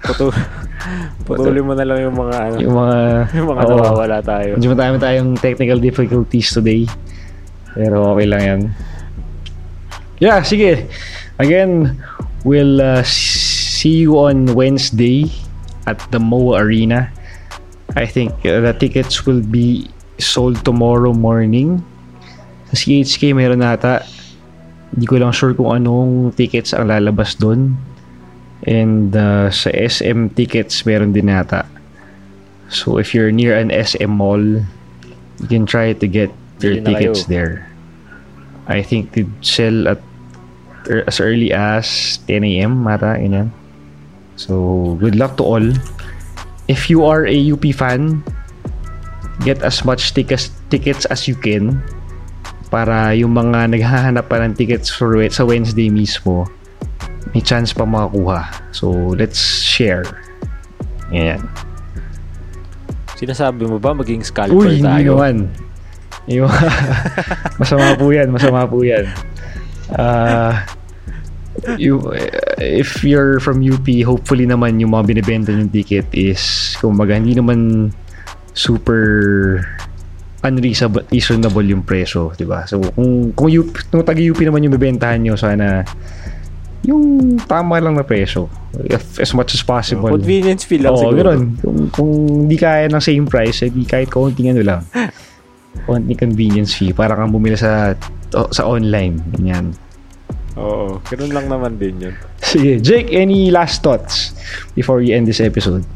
putul, 0.00 0.32
putulin 1.28 1.60
mo 1.60 1.76
na 1.76 1.84
lang 1.84 2.08
yung 2.08 2.16
mga 2.16 2.36
ano, 2.40 2.56
yung 2.56 2.72
mga 2.72 2.98
yung 3.36 3.48
mga 3.52 3.62
oo. 3.68 3.70
nawawala 3.76 4.16
tayo. 4.24 4.56
Medyo 4.56 4.72
madami 4.72 4.96
tayong 4.96 5.36
technical 5.36 5.76
difficulties 5.76 6.48
today. 6.56 6.88
Pero 7.76 8.16
okay 8.16 8.26
lang 8.26 8.42
yan. 8.42 8.60
Yeah, 10.24 10.40
sige. 10.40 10.88
Again, 11.36 12.00
we'll 12.44 12.80
uh, 12.80 13.02
see 13.02 14.06
you 14.06 14.18
on 14.18 14.54
Wednesday 14.54 15.30
at 15.86 15.98
the 16.10 16.20
MOA 16.20 16.62
Arena. 16.62 17.10
I 17.96 18.06
think 18.06 18.32
uh, 18.44 18.60
the 18.60 18.76
tickets 18.76 19.24
will 19.24 19.40
be 19.40 19.88
sold 20.18 20.64
tomorrow 20.64 21.14
morning. 21.14 21.82
Sa 22.70 22.76
CHK 22.76 23.32
meron 23.32 23.64
nata. 23.64 24.04
Hindi 24.92 25.06
ko 25.08 25.16
lang 25.16 25.32
sure 25.32 25.54
kung 25.56 25.72
anong 25.72 26.36
tickets 26.36 26.76
ang 26.76 26.92
lalabas 26.92 27.38
doon. 27.38 27.76
And 28.68 29.14
uh, 29.16 29.48
sa 29.48 29.72
SM 29.72 30.34
tickets 30.36 30.84
meron 30.84 31.16
din 31.16 31.32
nata. 31.32 31.64
So 32.68 33.00
if 33.00 33.16
you're 33.16 33.32
near 33.32 33.56
an 33.56 33.72
SM 33.72 34.12
mall, 34.12 34.42
you 35.40 35.48
can 35.48 35.64
try 35.64 35.96
to 35.96 36.06
get 36.06 36.28
your 36.60 36.76
tickets 36.84 37.24
there. 37.24 37.64
I 38.68 38.84
think 38.84 39.16
they 39.16 39.24
sell 39.40 39.88
at 39.88 40.04
as 41.06 41.20
early 41.20 41.52
as 41.52 42.18
10 42.26 42.44
a.m. 42.44 42.82
mata, 42.82 43.16
ganyan. 43.20 43.52
So, 44.38 44.96
good 45.02 45.14
luck 45.14 45.36
to 45.38 45.44
all. 45.44 45.66
If 46.68 46.88
you 46.88 47.04
are 47.04 47.26
a 47.26 47.36
UP 47.52 47.64
fan, 47.74 48.22
get 49.44 49.62
as 49.62 49.84
much 49.86 50.14
tickets 50.14 50.50
tickets 50.68 51.06
as 51.08 51.26
you 51.30 51.38
can 51.38 51.80
para 52.68 53.16
yung 53.16 53.32
mga 53.32 53.72
naghahanap 53.72 54.28
pa 54.28 54.42
ng 54.42 54.52
tickets 54.52 54.92
for 54.92 55.16
sa 55.32 55.46
Wednesday 55.46 55.88
mismo 55.88 56.44
may 57.34 57.42
chance 57.44 57.72
pa 57.76 57.84
makakuha. 57.84 58.48
So, 58.72 59.12
let's 59.16 59.60
share. 59.60 60.04
Yan. 61.12 61.44
Sinasabi 63.18 63.66
mo 63.66 63.76
ba 63.82 63.92
maging 63.92 64.22
scalper 64.24 64.54
Uy, 64.54 64.80
tayo? 64.80 65.18
naman. 65.18 65.50
Yung, 66.28 66.48
masama 67.60 67.96
po 67.98 68.12
yan, 68.12 68.28
masama 68.32 68.64
po 68.68 68.80
yan. 68.84 69.06
Ah, 69.88 70.68
you, 71.78 72.00
if 72.58 73.02
you're 73.02 73.40
from 73.40 73.60
UP, 73.60 73.86
hopefully 74.04 74.46
naman 74.46 74.78
yung 74.78 74.92
mga 74.94 75.04
binibenta 75.08 75.50
yung 75.50 75.70
ticket 75.70 76.06
is, 76.12 76.74
kumbaga, 76.78 77.18
hindi 77.18 77.34
naman 77.34 77.90
super 78.54 79.02
unreasonable 80.42 81.02
reasonable 81.10 81.66
yung 81.66 81.82
presyo, 81.82 82.30
'di 82.34 82.46
ba? 82.46 82.62
So 82.62 82.78
kung 82.94 83.34
kung 83.34 83.50
UP, 83.50 83.74
kung 83.90 84.06
taga 84.06 84.22
UP 84.22 84.38
naman 84.38 84.62
yung 84.62 84.74
bebentahan 84.74 85.18
nyo, 85.18 85.34
sana 85.34 85.82
yung 86.86 87.34
tama 87.42 87.82
lang 87.82 87.98
na 87.98 88.06
presyo. 88.06 88.46
If, 88.86 89.18
as 89.18 89.34
much 89.34 89.58
as 89.58 89.66
possible. 89.66 90.14
Convenience 90.14 90.62
fee 90.62 90.78
lang 90.78 90.94
Oo, 90.94 91.10
siguro. 91.10 91.34
ganun. 91.34 91.58
Kung, 91.58 91.78
kung 91.90 92.10
di 92.46 92.54
kaya 92.54 92.86
ng 92.86 93.02
same 93.02 93.26
price, 93.26 93.66
eh, 93.66 93.70
di 93.74 93.82
kahit 93.82 94.06
kaunting 94.08 94.54
ano 94.54 94.62
lang. 94.62 94.80
Konting 95.90 96.18
convenience 96.18 96.78
fee 96.78 96.94
para 96.94 97.18
kang 97.18 97.34
bumili 97.34 97.58
sa 97.58 97.98
o- 98.32 98.50
sa 98.54 98.62
online. 98.64 99.18
Ganyan. 99.34 99.74
Oo, 100.58 100.98
ganun 101.06 101.30
lang 101.30 101.46
naman 101.46 101.78
din 101.78 101.94
yun. 102.02 102.14
Sige, 102.42 102.82
Jake, 102.82 103.14
any 103.14 103.46
last 103.54 103.78
thoughts 103.78 104.34
before 104.74 104.98
we 104.98 105.14
end 105.14 105.30
this 105.30 105.38
episode? 105.38 105.86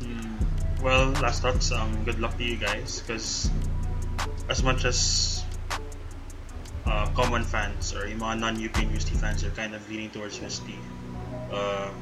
Mm, 0.00 0.40
well, 0.80 1.12
last 1.20 1.44
thoughts. 1.44 1.68
Um, 1.68 1.92
good 2.08 2.16
luck 2.24 2.32
to 2.40 2.44
you 2.44 2.56
guys, 2.56 3.04
because 3.04 3.52
as 4.48 4.64
much 4.64 4.88
as 4.88 4.98
uh, 6.88 7.04
common 7.12 7.44
fans 7.44 7.92
or 7.92 8.08
yung 8.08 8.24
mga 8.24 8.40
non-UP 8.40 8.74
and 8.80 8.88
UST 8.96 9.12
fans 9.20 9.44
are 9.44 9.52
kind 9.52 9.76
of 9.76 9.84
leaning 9.92 10.08
towards 10.08 10.40
UST, 10.40 10.72
uh, 11.52 11.92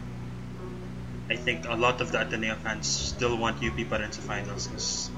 I 1.27 1.35
think 1.35 1.67
a 1.67 1.75
lot 1.75 1.99
of 1.99 2.15
the 2.15 2.23
Ateneo 2.23 2.55
fans 2.63 2.87
still 2.87 3.35
want 3.35 3.59
UP 3.59 3.79
pa 3.91 3.99
rin 3.99 4.15
sa 4.15 4.23
finals 4.23 4.71
because 4.71 5.11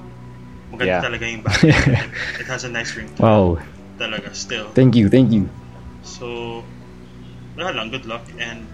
maganda 0.73 0.97
Yeah. 0.97 1.05
talaga 1.05 1.25
yung 1.29 1.41
basketball. 1.45 2.01
it, 2.41 2.41
it 2.41 2.47
has 2.49 2.65
a 2.65 2.71
nice 2.73 2.97
ring 2.97 3.09
to 3.13 3.21
Wow. 3.21 3.61
it 3.61 3.72
talaga 3.97 4.33
still. 4.35 4.69
Thank 4.73 4.95
you, 4.95 5.09
thank 5.09 5.31
you. 5.31 5.49
So, 6.03 6.61
wala 7.57 7.71
lang, 7.71 7.89
good 7.89 8.05
luck. 8.05 8.25
And 8.39 8.65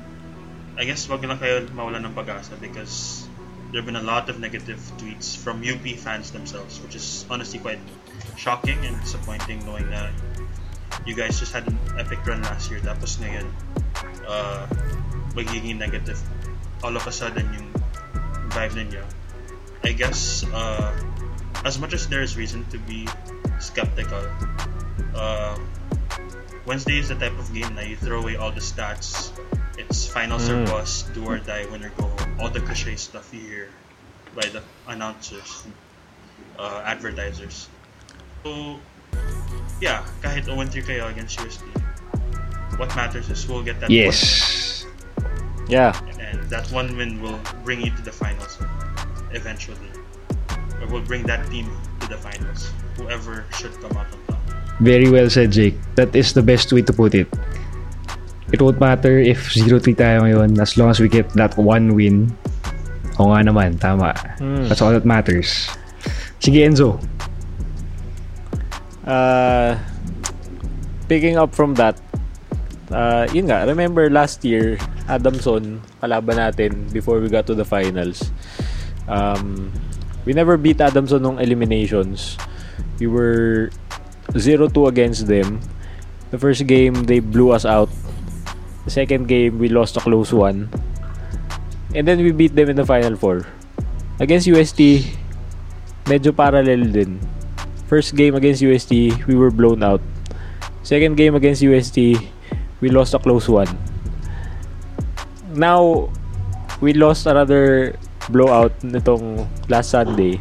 I 0.79 0.87
guess 0.87 1.07
wag 1.11 1.23
lang 1.23 1.37
kayo 1.37 1.67
mawalan 1.75 2.07
ng 2.07 2.15
pag-asa 2.15 2.55
because 2.57 3.27
there 3.69 3.83
have 3.83 3.87
been 3.87 3.99
a 3.99 4.05
lot 4.05 4.31
of 4.31 4.39
negative 4.39 4.79
tweets 4.97 5.37
from 5.37 5.61
UP 5.61 5.83
fans 5.99 6.31
themselves, 6.31 6.81
which 6.81 6.95
is 6.95 7.25
honestly 7.29 7.59
quite 7.59 7.79
shocking 8.39 8.79
and 8.87 8.95
disappointing 9.03 9.59
knowing 9.67 9.89
that 9.91 10.09
you 11.05 11.15
guys 11.15 11.39
just 11.39 11.53
had 11.53 11.67
an 11.67 11.77
epic 11.97 12.19
run 12.25 12.41
last 12.41 12.71
year 12.71 12.79
tapos 12.79 13.21
ngayon 13.21 13.45
uh, 14.25 14.65
magiging 15.37 15.77
negative 15.77 16.17
all 16.83 16.95
of 16.95 17.05
a 17.05 17.11
sudden 17.11 17.45
yung 17.53 17.67
vibe 18.49 18.73
ninyo. 18.73 19.03
I 19.83 19.91
guess 19.93 20.43
uh, 20.49 20.91
as 21.63 21.79
much 21.79 21.93
as 21.93 22.07
there 22.07 22.23
is 22.23 22.35
reason 22.35 22.65
to 22.71 22.79
be 22.79 23.07
skeptical, 23.59 24.23
uh, 25.15 25.57
Wednesday 26.65 26.99
is 26.99 27.09
the 27.09 27.15
type 27.15 27.37
of 27.39 27.51
game 27.53 27.75
that 27.75 27.87
you 27.87 27.95
throw 27.95 28.19
away 28.21 28.35
all 28.35 28.51
the 28.51 28.61
stats. 28.61 29.31
It's 29.77 30.05
finals 30.07 30.49
or 30.49 30.59
Mm. 30.59 30.67
bust, 30.67 31.13
do 31.13 31.23
or 31.25 31.39
die, 31.39 31.65
win 31.71 31.83
or 31.85 31.89
go 31.95 32.03
home. 32.07 32.35
All 32.39 32.49
the 32.49 32.59
cliche 32.59 32.95
stuff 32.95 33.31
you 33.33 33.39
hear 33.41 33.67
by 34.35 34.45
the 34.51 34.61
announcers, 34.87 35.63
uh, 36.59 36.83
advertisers. 36.85 37.67
So, 38.43 38.77
yeah, 39.81 40.03
kahit 40.21 40.45
0-3 40.45 40.83
kayo 40.83 41.07
against 41.09 41.39
USD, 41.39 41.63
what 42.77 42.91
matters 42.95 43.29
is 43.31 43.47
we'll 43.47 43.63
get 43.63 43.79
that 43.79 43.89
Yes. 43.89 44.85
Yeah. 45.67 45.95
and 46.19 46.43
that 46.49 46.67
one 46.71 46.95
win 46.97 47.21
will 47.21 47.39
bring 47.63 47.79
you 47.81 47.91
to 47.95 48.01
the 48.03 48.11
finals 48.11 48.57
eventually. 49.31 49.89
Or 50.81 50.87
will 50.87 51.03
bring 51.05 51.23
that 51.27 51.43
team 51.51 51.67
to 52.01 52.07
the 52.07 52.17
finals. 52.17 52.71
Whoever 52.97 53.45
should 53.55 53.73
come 53.81 53.95
out 53.97 54.07
on. 54.11 54.28
Very 54.79 55.11
well 55.11 55.29
said, 55.29 55.51
Jake. 55.51 55.75
That 55.95 56.15
is 56.15 56.31
the 56.31 56.43
best 56.43 56.71
way 56.71 56.81
to 56.83 56.93
put 56.93 57.13
it. 57.13 57.27
It 58.51 58.61
won't 58.63 58.79
matter 58.79 59.19
if 59.19 59.51
0-3 59.53 59.93
tayo 59.93 60.25
ngayon 60.25 60.57
as 60.57 60.73
long 60.79 60.89
as 60.89 60.97
we 60.97 61.11
get 61.11 61.29
that 61.37 61.53
one 61.59 61.93
win. 61.93 62.31
O 63.19 63.35
nga 63.35 63.43
naman, 63.43 63.77
tama. 63.77 64.15
Hmm. 64.39 64.65
That's 64.71 64.81
all 64.81 64.95
that 64.95 65.03
matters. 65.03 65.67
Sige, 66.39 66.63
Enzo. 66.63 66.97
Uh, 69.03 69.75
picking 71.11 71.35
up 71.35 71.51
from 71.51 71.75
that, 71.75 71.99
uh, 72.89 73.27
yun 73.35 73.51
nga, 73.51 73.67
remember 73.67 74.07
last 74.09 74.41
year, 74.47 74.79
Adamson, 75.11 75.83
kalaban 75.99 76.39
natin 76.39 76.87
before 76.95 77.19
we 77.19 77.27
got 77.27 77.43
to 77.45 77.53
the 77.53 77.67
finals. 77.67 78.31
Um, 79.11 79.73
we 80.23 80.31
never 80.31 80.55
beat 80.55 80.79
Adamson 80.79 81.21
nung 81.21 81.37
eliminations. 81.43 82.39
We 82.97 83.11
were 83.11 83.69
0-2 84.33 84.87
against 84.87 85.27
them. 85.27 85.61
The 86.31 86.37
first 86.37 86.65
game, 86.67 87.05
they 87.09 87.19
blew 87.19 87.51
us 87.51 87.65
out. 87.65 87.89
The 88.85 88.91
second 88.91 89.27
game, 89.27 89.57
we 89.57 89.69
lost 89.69 89.97
a 89.97 90.01
close 90.01 90.33
one. 90.33 90.69
And 91.95 92.07
then 92.07 92.21
we 92.21 92.31
beat 92.31 92.53
them 92.53 92.69
in 92.69 92.75
the 92.75 92.85
Final 92.85 93.17
Four. 93.17 93.45
Against 94.19 94.45
UST, 94.45 95.09
medyo 96.05 96.35
parallel 96.35 96.93
din. 96.93 97.17
First 97.89 98.13
game 98.13 98.37
against 98.37 98.61
UST, 98.61 99.25
we 99.25 99.33
were 99.33 99.49
blown 99.49 99.81
out. 99.81 100.01
Second 100.85 101.17
game 101.17 101.33
against 101.33 101.65
UST, 101.65 102.21
we 102.81 102.87
lost 102.93 103.17
a 103.17 103.19
close 103.19 103.49
one. 103.49 103.69
Now, 105.57 106.13
we 106.81 106.93
lost 106.93 107.25
another 107.25 107.97
blowout 108.29 108.77
nitong 108.85 109.49
last 109.65 109.89
Sunday. 109.89 110.37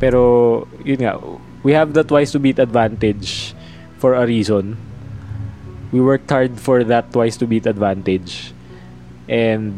Pero, 0.00 0.64
yun 0.84 1.04
nga, 1.04 1.20
we 1.66 1.74
have 1.74 1.98
the 1.98 2.06
twice 2.06 2.30
to 2.30 2.38
beat 2.38 2.62
advantage 2.62 3.50
for 3.98 4.14
a 4.14 4.22
reason. 4.22 4.78
We 5.90 5.98
worked 5.98 6.30
hard 6.30 6.62
for 6.62 6.86
that 6.86 7.10
twice 7.10 7.34
to 7.42 7.46
beat 7.50 7.66
advantage. 7.66 8.54
And 9.26 9.74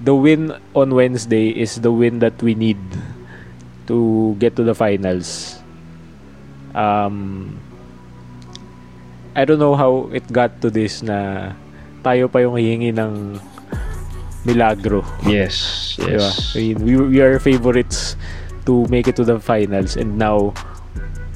the 0.00 0.16
win 0.16 0.56
on 0.72 0.96
Wednesday 0.96 1.52
is 1.52 1.84
the 1.84 1.92
win 1.92 2.24
that 2.24 2.40
we 2.40 2.56
need 2.56 2.80
to 3.92 4.34
get 4.40 4.56
to 4.56 4.64
the 4.64 4.72
finals. 4.72 5.60
Um, 6.72 7.60
I 9.36 9.44
don't 9.44 9.60
know 9.60 9.76
how 9.76 10.08
it 10.16 10.24
got 10.32 10.64
to 10.64 10.72
this 10.72 11.04
na 11.04 11.52
tayo 12.00 12.32
pa 12.32 12.40
yung 12.40 12.56
hihingi 12.56 12.96
ng 12.96 13.36
milagro. 14.48 15.04
Yes, 15.28 16.00
Diba? 16.00 16.24
yes. 16.24 16.56
I 16.56 16.72
mean, 16.72 16.78
we, 16.80 16.96
we 16.96 17.20
are 17.20 17.36
favorites 17.36 18.16
to 18.64 18.88
make 18.88 19.08
it 19.08 19.16
to 19.20 19.24
the 19.28 19.36
finals 19.36 19.96
and 20.00 20.16
now 20.16 20.56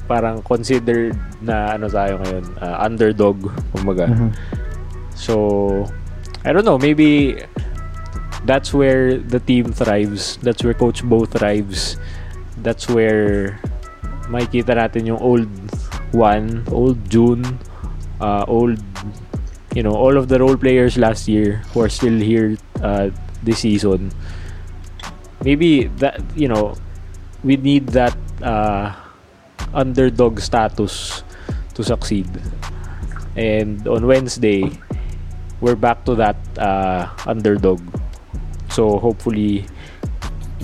parang 0.05 0.41
considered 0.45 1.17
na 1.41 1.75
ano 1.77 1.89
tayo 1.89 2.21
ngayon, 2.21 2.45
uh, 2.61 2.77
underdog, 2.81 3.37
kumbaga. 3.73 4.05
Mhm. 4.09 4.29
So, 5.17 5.85
I 6.45 6.53
don't 6.53 6.65
know, 6.65 6.77
maybe 6.77 7.41
that's 8.45 8.73
where 8.73 9.17
the 9.17 9.41
team 9.41 9.73
thrives. 9.73 10.37
That's 10.45 10.61
where 10.61 10.77
Coach 10.77 11.01
Bo 11.01 11.25
thrives. 11.25 11.97
That's 12.61 12.85
where 12.85 13.57
makikita 14.29 14.77
natin 14.77 15.09
yung 15.09 15.21
old 15.21 15.49
one, 16.13 16.63
old 16.69 17.01
June, 17.09 17.43
uh, 18.21 18.45
old, 18.47 18.77
you 19.73 19.81
know, 19.81 19.93
all 19.93 20.17
of 20.17 20.29
the 20.29 20.37
role 20.39 20.57
players 20.57 20.97
last 20.97 21.27
year 21.27 21.65
who 21.73 21.81
are 21.81 21.89
still 21.89 22.15
here 22.15 22.57
uh, 22.81 23.09
this 23.43 23.65
season. 23.65 24.13
Maybe 25.43 25.89
that, 26.01 26.21
you 26.33 26.47
know, 26.47 26.73
we 27.43 27.57
need 27.57 27.93
that 27.93 28.17
uh, 28.41 28.93
underdog 29.73 30.39
status 30.39 31.23
to 31.73 31.83
succeed. 31.83 32.27
And 33.35 33.87
on 33.87 34.07
Wednesday, 34.07 34.71
we're 35.61 35.75
back 35.75 36.05
to 36.05 36.15
that 36.15 36.37
uh, 36.57 37.09
underdog. 37.25 37.81
So 38.69 38.99
hopefully, 38.99 39.65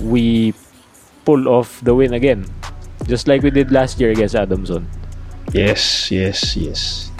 we 0.00 0.54
pull 1.24 1.48
off 1.48 1.80
the 1.84 1.94
win 1.94 2.14
again, 2.14 2.46
just 3.06 3.28
like 3.28 3.42
we 3.42 3.50
did 3.50 3.70
last 3.70 4.00
year 4.00 4.10
against 4.10 4.34
Adamson. 4.34 4.88
Yes, 5.52 6.10
yes, 6.10 6.56
yes. 6.56 7.12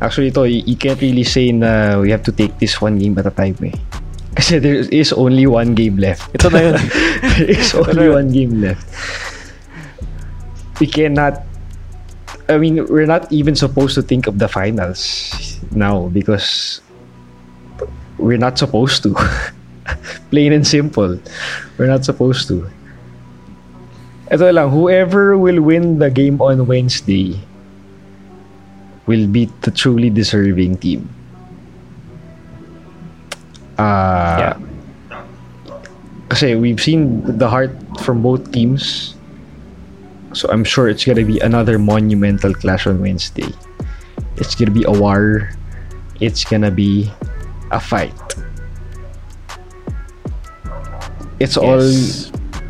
Actually, 0.00 0.32
ito, 0.32 0.44
you, 0.48 0.76
can't 0.76 1.00
really 1.00 1.24
say 1.24 1.52
na 1.52 2.00
we 2.00 2.10
have 2.10 2.24
to 2.24 2.32
take 2.32 2.56
this 2.58 2.80
one 2.80 2.96
game 2.96 3.18
at 3.20 3.28
a 3.28 3.34
time 3.34 3.56
eh. 3.62 3.76
Kasi 4.38 4.58
there 4.58 4.80
is 4.88 5.12
only 5.12 5.44
one 5.44 5.76
game 5.76 6.00
left. 6.00 6.24
Ito 6.32 6.48
na 6.48 6.72
yun. 6.72 6.80
there 7.36 7.50
is 7.52 7.74
only 7.76 8.08
one 8.08 8.28
game 8.32 8.64
left. 8.64 8.86
We 10.80 10.86
cannot 10.88 11.44
I 12.50 12.58
mean, 12.58 12.82
we're 12.86 13.06
not 13.06 13.30
even 13.30 13.54
supposed 13.54 13.94
to 13.94 14.02
think 14.02 14.26
of 14.26 14.38
the 14.38 14.48
finals 14.48 15.30
now 15.70 16.08
because 16.10 16.80
we're 18.18 18.42
not 18.42 18.58
supposed 18.58 19.02
to. 19.04 19.14
Plain 20.30 20.52
and 20.52 20.66
simple. 20.66 21.18
We're 21.78 21.86
not 21.86 22.04
supposed 22.04 22.48
to. 22.48 22.66
Ito 24.30 24.50
lang, 24.50 24.70
whoever 24.70 25.38
will 25.38 25.62
win 25.62 25.98
the 25.98 26.10
game 26.10 26.42
on 26.42 26.66
Wednesday 26.66 27.38
will 29.06 29.26
beat 29.26 29.50
the 29.62 29.70
truly 29.70 30.10
deserving 30.10 30.78
team. 30.78 31.06
Uh, 33.78 34.38
Yeah. 34.38 34.56
Kasi 36.30 36.54
we've 36.54 36.78
seen 36.78 37.26
the 37.26 37.50
heart 37.50 37.74
from 38.02 38.22
both 38.22 38.50
teams. 38.54 39.18
So 40.32 40.48
I'm 40.50 40.62
sure 40.62 40.88
it's 40.88 41.04
gonna 41.04 41.26
be 41.26 41.38
another 41.40 41.78
monumental 41.78 42.54
clash 42.54 42.86
on 42.86 43.00
Wednesday. 43.00 43.50
It's 44.36 44.54
gonna 44.54 44.70
be 44.70 44.84
a 44.86 44.94
war. 44.94 45.50
It's 46.20 46.44
gonna 46.44 46.70
be 46.70 47.10
a 47.70 47.80
fight. 47.80 48.14
It's 51.40 51.56
all 51.56 51.82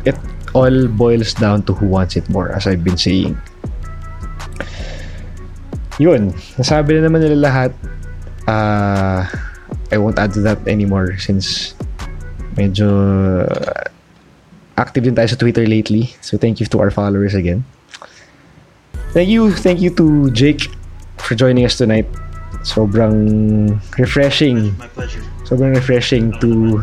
it 0.07 0.17
all 0.53 0.87
boils 0.87 1.33
down 1.35 1.63
to 1.69 1.73
who 1.73 1.85
wants 1.85 2.15
it 2.15 2.27
more 2.29 2.49
as 2.51 2.65
I've 2.65 2.83
been 2.83 2.97
saying. 2.97 3.37
Yun, 6.01 6.33
nasabi 6.57 6.97
na 6.97 7.05
naman 7.11 7.21
nila 7.21 7.39
lahat. 7.45 7.71
Uh, 8.49 9.21
I 9.93 10.01
won't 10.01 10.17
add 10.17 10.33
to 10.33 10.41
that 10.49 10.65
anymore 10.65 11.13
since 11.21 11.77
medyo 12.57 12.89
uh, 13.45 13.85
active 14.81 15.05
din 15.05 15.13
tayo 15.13 15.29
sa 15.29 15.37
Twitter 15.37 15.69
lately. 15.69 16.17
So 16.25 16.35
thank 16.35 16.57
you 16.57 16.65
to 16.73 16.81
our 16.81 16.89
followers 16.89 17.37
again. 17.37 17.61
Thank 19.13 19.29
you, 19.29 19.53
thank 19.53 19.77
you 19.79 19.93
to 19.95 20.31
Jake 20.33 20.73
for 21.21 21.37
joining 21.37 21.61
us 21.63 21.77
tonight. 21.77 22.09
Sobrang 22.65 23.77
refreshing 23.97 24.73
My 24.77 24.87
pleasure. 24.89 25.21
sobrang 25.45 25.75
refreshing 25.75 26.31
to 26.39 26.81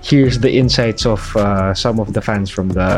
hear 0.00 0.28
the 0.30 0.48
insights 0.50 1.04
of 1.04 1.20
uh, 1.36 1.72
some 1.74 2.00
of 2.00 2.12
the 2.12 2.20
fans 2.20 2.48
from 2.48 2.72
the 2.72 2.88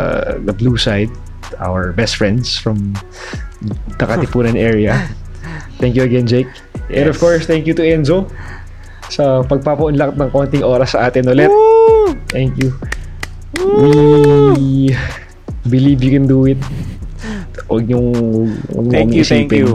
the 0.47 0.55
blue 0.55 0.79
side, 0.79 1.11
our 1.59 1.91
best 1.93 2.15
friends 2.17 2.55
from 2.57 2.95
the 3.99 4.07
Katipunan 4.07 4.55
area. 4.55 4.97
Thank 5.83 5.99
you 5.99 6.07
again, 6.07 6.27
Jake. 6.27 6.49
And 6.89 7.11
of 7.11 7.17
Yes. 7.19 7.23
course, 7.23 7.43
thank 7.45 7.67
you 7.67 7.75
to 7.75 7.83
Enzo 7.83 8.31
sa 9.11 9.43
pagpapaunlak 9.43 10.15
ng 10.15 10.31
konting 10.31 10.63
oras 10.63 10.95
sa 10.95 11.11
atin 11.11 11.27
ulit. 11.27 11.51
Thank 12.31 12.55
you. 12.63 12.71
We 13.63 14.93
believe 15.65 16.03
you 16.03 16.13
can 16.13 16.27
do 16.27 16.47
it. 16.47 16.59
Huwag 17.71 17.87
niyong 17.89 18.11
huwag 18.69 18.87
Thank 18.91 19.15
you, 19.17 19.25
thank 19.25 19.49
isipin. 19.49 19.59
you. 19.65 19.69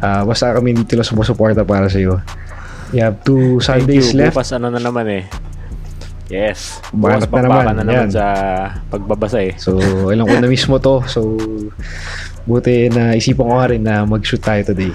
Ah, 0.00 0.24
basta 0.24 0.50
kami 0.56 0.72
dito 0.74 0.96
lang 0.96 1.04
sumusuporta 1.06 1.62
para 1.62 1.86
sa 1.86 2.00
iyo. 2.00 2.18
You 2.90 3.04
have 3.06 3.20
two 3.22 3.60
Thank 3.60 3.86
Sundays 3.86 4.10
you. 4.10 4.24
left. 4.24 4.34
Bukas 4.34 4.50
ano 4.56 4.72
na 4.72 4.80
naman 4.80 5.06
eh. 5.06 5.24
Yes. 6.30 6.80
Bukas 6.90 7.26
na 7.28 7.42
naman, 7.42 7.64
na 7.76 7.84
naman 7.84 8.08
yan. 8.08 8.10
sa 8.10 8.24
pagbabasa 8.88 9.44
eh. 9.44 9.54
So, 9.60 9.78
alam 10.10 10.26
ko 10.26 10.34
na 10.38 10.48
mismo 10.48 10.78
to. 10.80 11.02
So, 11.06 11.36
buti 12.48 12.88
na 12.90 13.14
isipan 13.14 13.46
ko 13.46 13.52
nga 13.60 13.70
rin 13.70 13.82
na 13.84 14.02
mag-shoot 14.08 14.40
tayo 14.40 14.64
today. 14.64 14.90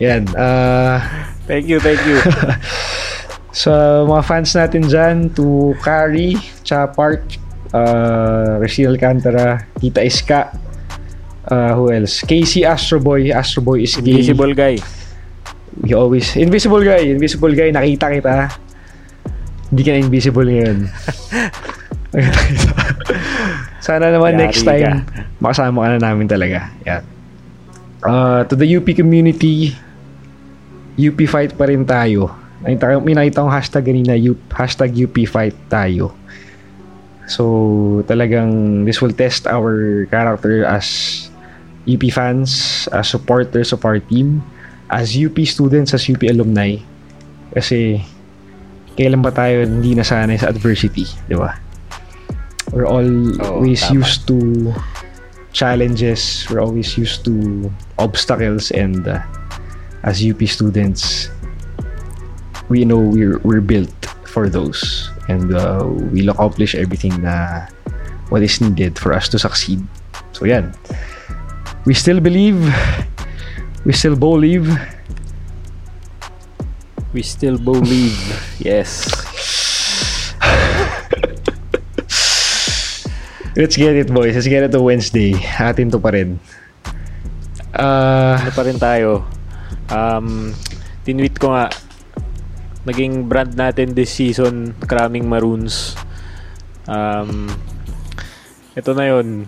Yan. 0.00 0.26
ah 0.34 0.98
Thank 1.46 1.66
you, 1.68 1.78
thank 1.78 2.00
you. 2.06 2.18
sa 3.52 4.02
mga 4.08 4.22
fans 4.24 4.50
natin 4.56 4.82
dyan, 4.88 5.16
to 5.36 5.76
Kari, 5.84 6.40
Cha 6.64 6.88
Park, 6.88 7.36
uh, 7.76 8.56
Racine 8.56 8.88
Alcantara, 8.88 9.60
Tita 9.76 10.00
Iska, 10.00 10.56
uh, 11.52 11.76
who 11.76 11.92
else? 11.92 12.24
Casey 12.24 12.64
Astro 12.64 12.96
Boy. 12.98 13.28
Astro 13.28 13.60
Boy 13.60 13.84
is 13.84 13.96
gay. 14.00 14.16
Invisible 14.16 14.56
guy. 14.56 14.80
We 15.84 15.92
always... 15.92 16.36
Invisible 16.36 16.80
guy. 16.80 17.12
Invisible 17.12 17.52
guy. 17.52 17.72
Nakita 17.72 18.08
kita. 18.08 18.34
Hindi 19.72 19.82
ka 19.84 19.90
na 19.92 19.98
invisible 20.04 20.48
ngayon. 20.48 20.78
Sana 23.84 24.12
naman 24.12 24.36
Yari 24.36 24.42
next 24.46 24.62
time, 24.68 24.84
ka. 24.84 24.92
makasama 25.40 25.84
ka 25.84 25.88
na 25.96 25.98
namin 25.98 26.28
talaga. 26.28 26.68
Yan. 26.84 27.02
Uh, 28.04 28.44
to 28.46 28.54
the 28.54 28.68
UP 28.68 28.84
community, 28.92 29.72
UP 31.00 31.16
fight 31.24 31.56
pa 31.56 31.66
rin 31.66 31.88
tayo. 31.88 32.41
Nakita, 32.62 33.02
may 33.02 33.14
nakita 33.18 33.42
akong 33.42 33.54
hashtag 33.54 33.84
kanina, 33.90 34.14
hashtag 34.54 34.94
UP 34.94 35.16
fight 35.26 35.54
tayo. 35.66 36.14
So, 37.26 38.02
talagang 38.06 38.82
this 38.86 39.02
will 39.02 39.14
test 39.14 39.50
our 39.50 40.06
character 40.10 40.62
as 40.62 40.86
UP 41.90 42.02
fans, 42.14 42.86
as 42.94 43.10
supporters 43.10 43.74
of 43.74 43.82
our 43.82 43.98
team, 43.98 44.46
as 44.90 45.18
UP 45.18 45.34
students, 45.42 45.94
as 45.94 46.06
UP 46.06 46.22
alumni. 46.22 46.78
Kasi, 47.50 47.98
kailan 48.94 49.26
ba 49.26 49.34
tayo 49.34 49.66
hindi 49.66 49.98
nasanay 49.98 50.38
sa 50.38 50.50
adversity, 50.50 51.06
di 51.26 51.34
ba? 51.34 51.58
We're 52.70 52.88
always 52.88 53.82
tama. 53.84 54.00
used 54.00 54.24
to 54.30 54.38
challenges, 55.52 56.46
we're 56.48 56.62
always 56.62 56.96
used 56.96 57.26
to 57.26 57.68
obstacles, 57.98 58.70
and 58.70 59.04
uh, 59.04 59.20
as 60.06 60.24
UP 60.24 60.40
students, 60.48 61.28
we 62.68 62.84
know 62.84 62.98
we're, 62.98 63.38
we're 63.40 63.60
built 63.60 63.90
for 64.26 64.48
those. 64.48 65.10
And 65.28 65.54
uh, 65.54 65.82
we'll 66.10 66.30
accomplish 66.30 66.74
everything 66.74 67.22
na 67.22 67.66
what 68.28 68.42
is 68.42 68.60
needed 68.60 68.98
for 68.98 69.12
us 69.12 69.28
to 69.30 69.38
succeed. 69.38 69.80
So, 70.32 70.44
yan. 70.44 70.74
We 71.84 71.94
still 71.94 72.20
believe, 72.20 72.58
we 73.84 73.92
still 73.92 74.16
believe, 74.16 74.68
We 77.12 77.20
still 77.20 77.58
believe. 77.60 78.16
yes. 78.58 79.04
Let's 83.52 83.76
get 83.76 83.92
it, 84.00 84.08
boys. 84.08 84.32
Let's 84.34 84.48
get 84.48 84.64
it 84.64 84.72
to 84.72 84.80
Wednesday. 84.80 85.36
Atin 85.60 85.92
to 85.92 86.00
pa 86.00 86.08
rin. 86.16 86.40
Ah, 87.76 88.40
Ano 88.40 88.50
pa 88.56 88.62
rin 88.64 88.80
tayo? 88.80 89.28
Um, 89.92 90.56
tinweet 91.04 91.36
ko 91.36 91.52
nga, 91.52 91.68
naging 92.82 93.30
brand 93.30 93.54
natin 93.54 93.94
this 93.94 94.10
season, 94.10 94.74
Cramming 94.86 95.26
Maroons. 95.30 95.94
Um, 96.90 97.46
ito 98.74 98.90
na 98.96 99.04
yon 99.06 99.46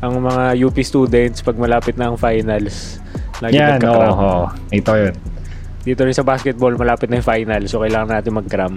Ang 0.00 0.12
mga 0.24 0.56
UP 0.64 0.76
students, 0.80 1.44
pag 1.44 1.60
malapit 1.60 1.96
na 2.00 2.08
ang 2.08 2.16
finals, 2.16 3.00
lagi 3.44 3.60
yan, 3.60 3.76
nagka-cram. 3.76 4.16
Oh, 4.16 4.48
Ito 4.72 4.92
yun. 4.96 5.14
Dito 5.80 6.04
rin 6.04 6.16
sa 6.16 6.24
basketball, 6.24 6.76
malapit 6.76 7.08
na 7.08 7.20
yung 7.20 7.28
final. 7.28 7.62
So, 7.68 7.84
kailangan 7.84 8.20
natin 8.20 8.32
mag-cram. 8.36 8.74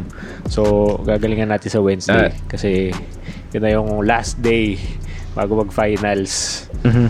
So, 0.48 0.96
gagalingan 1.04 1.52
natin 1.52 1.68
sa 1.72 1.80
Wednesday. 1.80 2.32
Ah. 2.32 2.36
Kasi, 2.48 2.92
yun 3.56 3.62
na 3.64 3.72
yung 3.72 4.04
last 4.04 4.40
day 4.40 4.80
bago 5.32 5.64
mag-finals. 5.64 6.68
Mhm. 6.84 7.08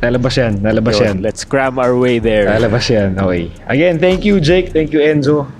Lalabas 0.00 0.34
yan. 0.34 0.54
Lalabas 0.64 0.96
yan. 0.96 1.20
Let's 1.20 1.44
cram 1.44 1.76
our 1.76 1.92
way 1.94 2.18
there. 2.18 2.48
Lalabas 2.48 2.88
yan. 2.88 3.14
Okay. 3.20 3.52
Again, 3.68 4.00
thank 4.00 4.24
you, 4.24 4.40
Jake. 4.40 4.72
Thank 4.72 4.90
you, 4.90 5.02
Enzo. 5.04 5.59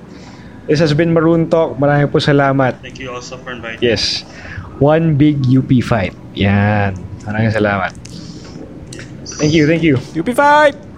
This 0.71 0.79
has 0.79 0.95
been 0.95 1.11
Maroon 1.11 1.51
Talk. 1.51 1.83
Maraming 1.83 2.15
po 2.15 2.23
salamat. 2.23 2.79
Thank 2.79 3.03
you 3.03 3.11
also 3.11 3.35
for 3.43 3.51
inviting 3.51 3.83
Yes. 3.83 4.23
One 4.79 5.19
big 5.19 5.43
UP 5.51 5.67
fight. 5.83 6.15
Yan. 6.39 6.95
Maraming 7.27 7.51
salamat. 7.51 7.91
Thank 9.43 9.51
you, 9.51 9.67
thank 9.67 9.83
you. 9.83 9.99
UP 10.15 10.31
fight! 10.31 10.90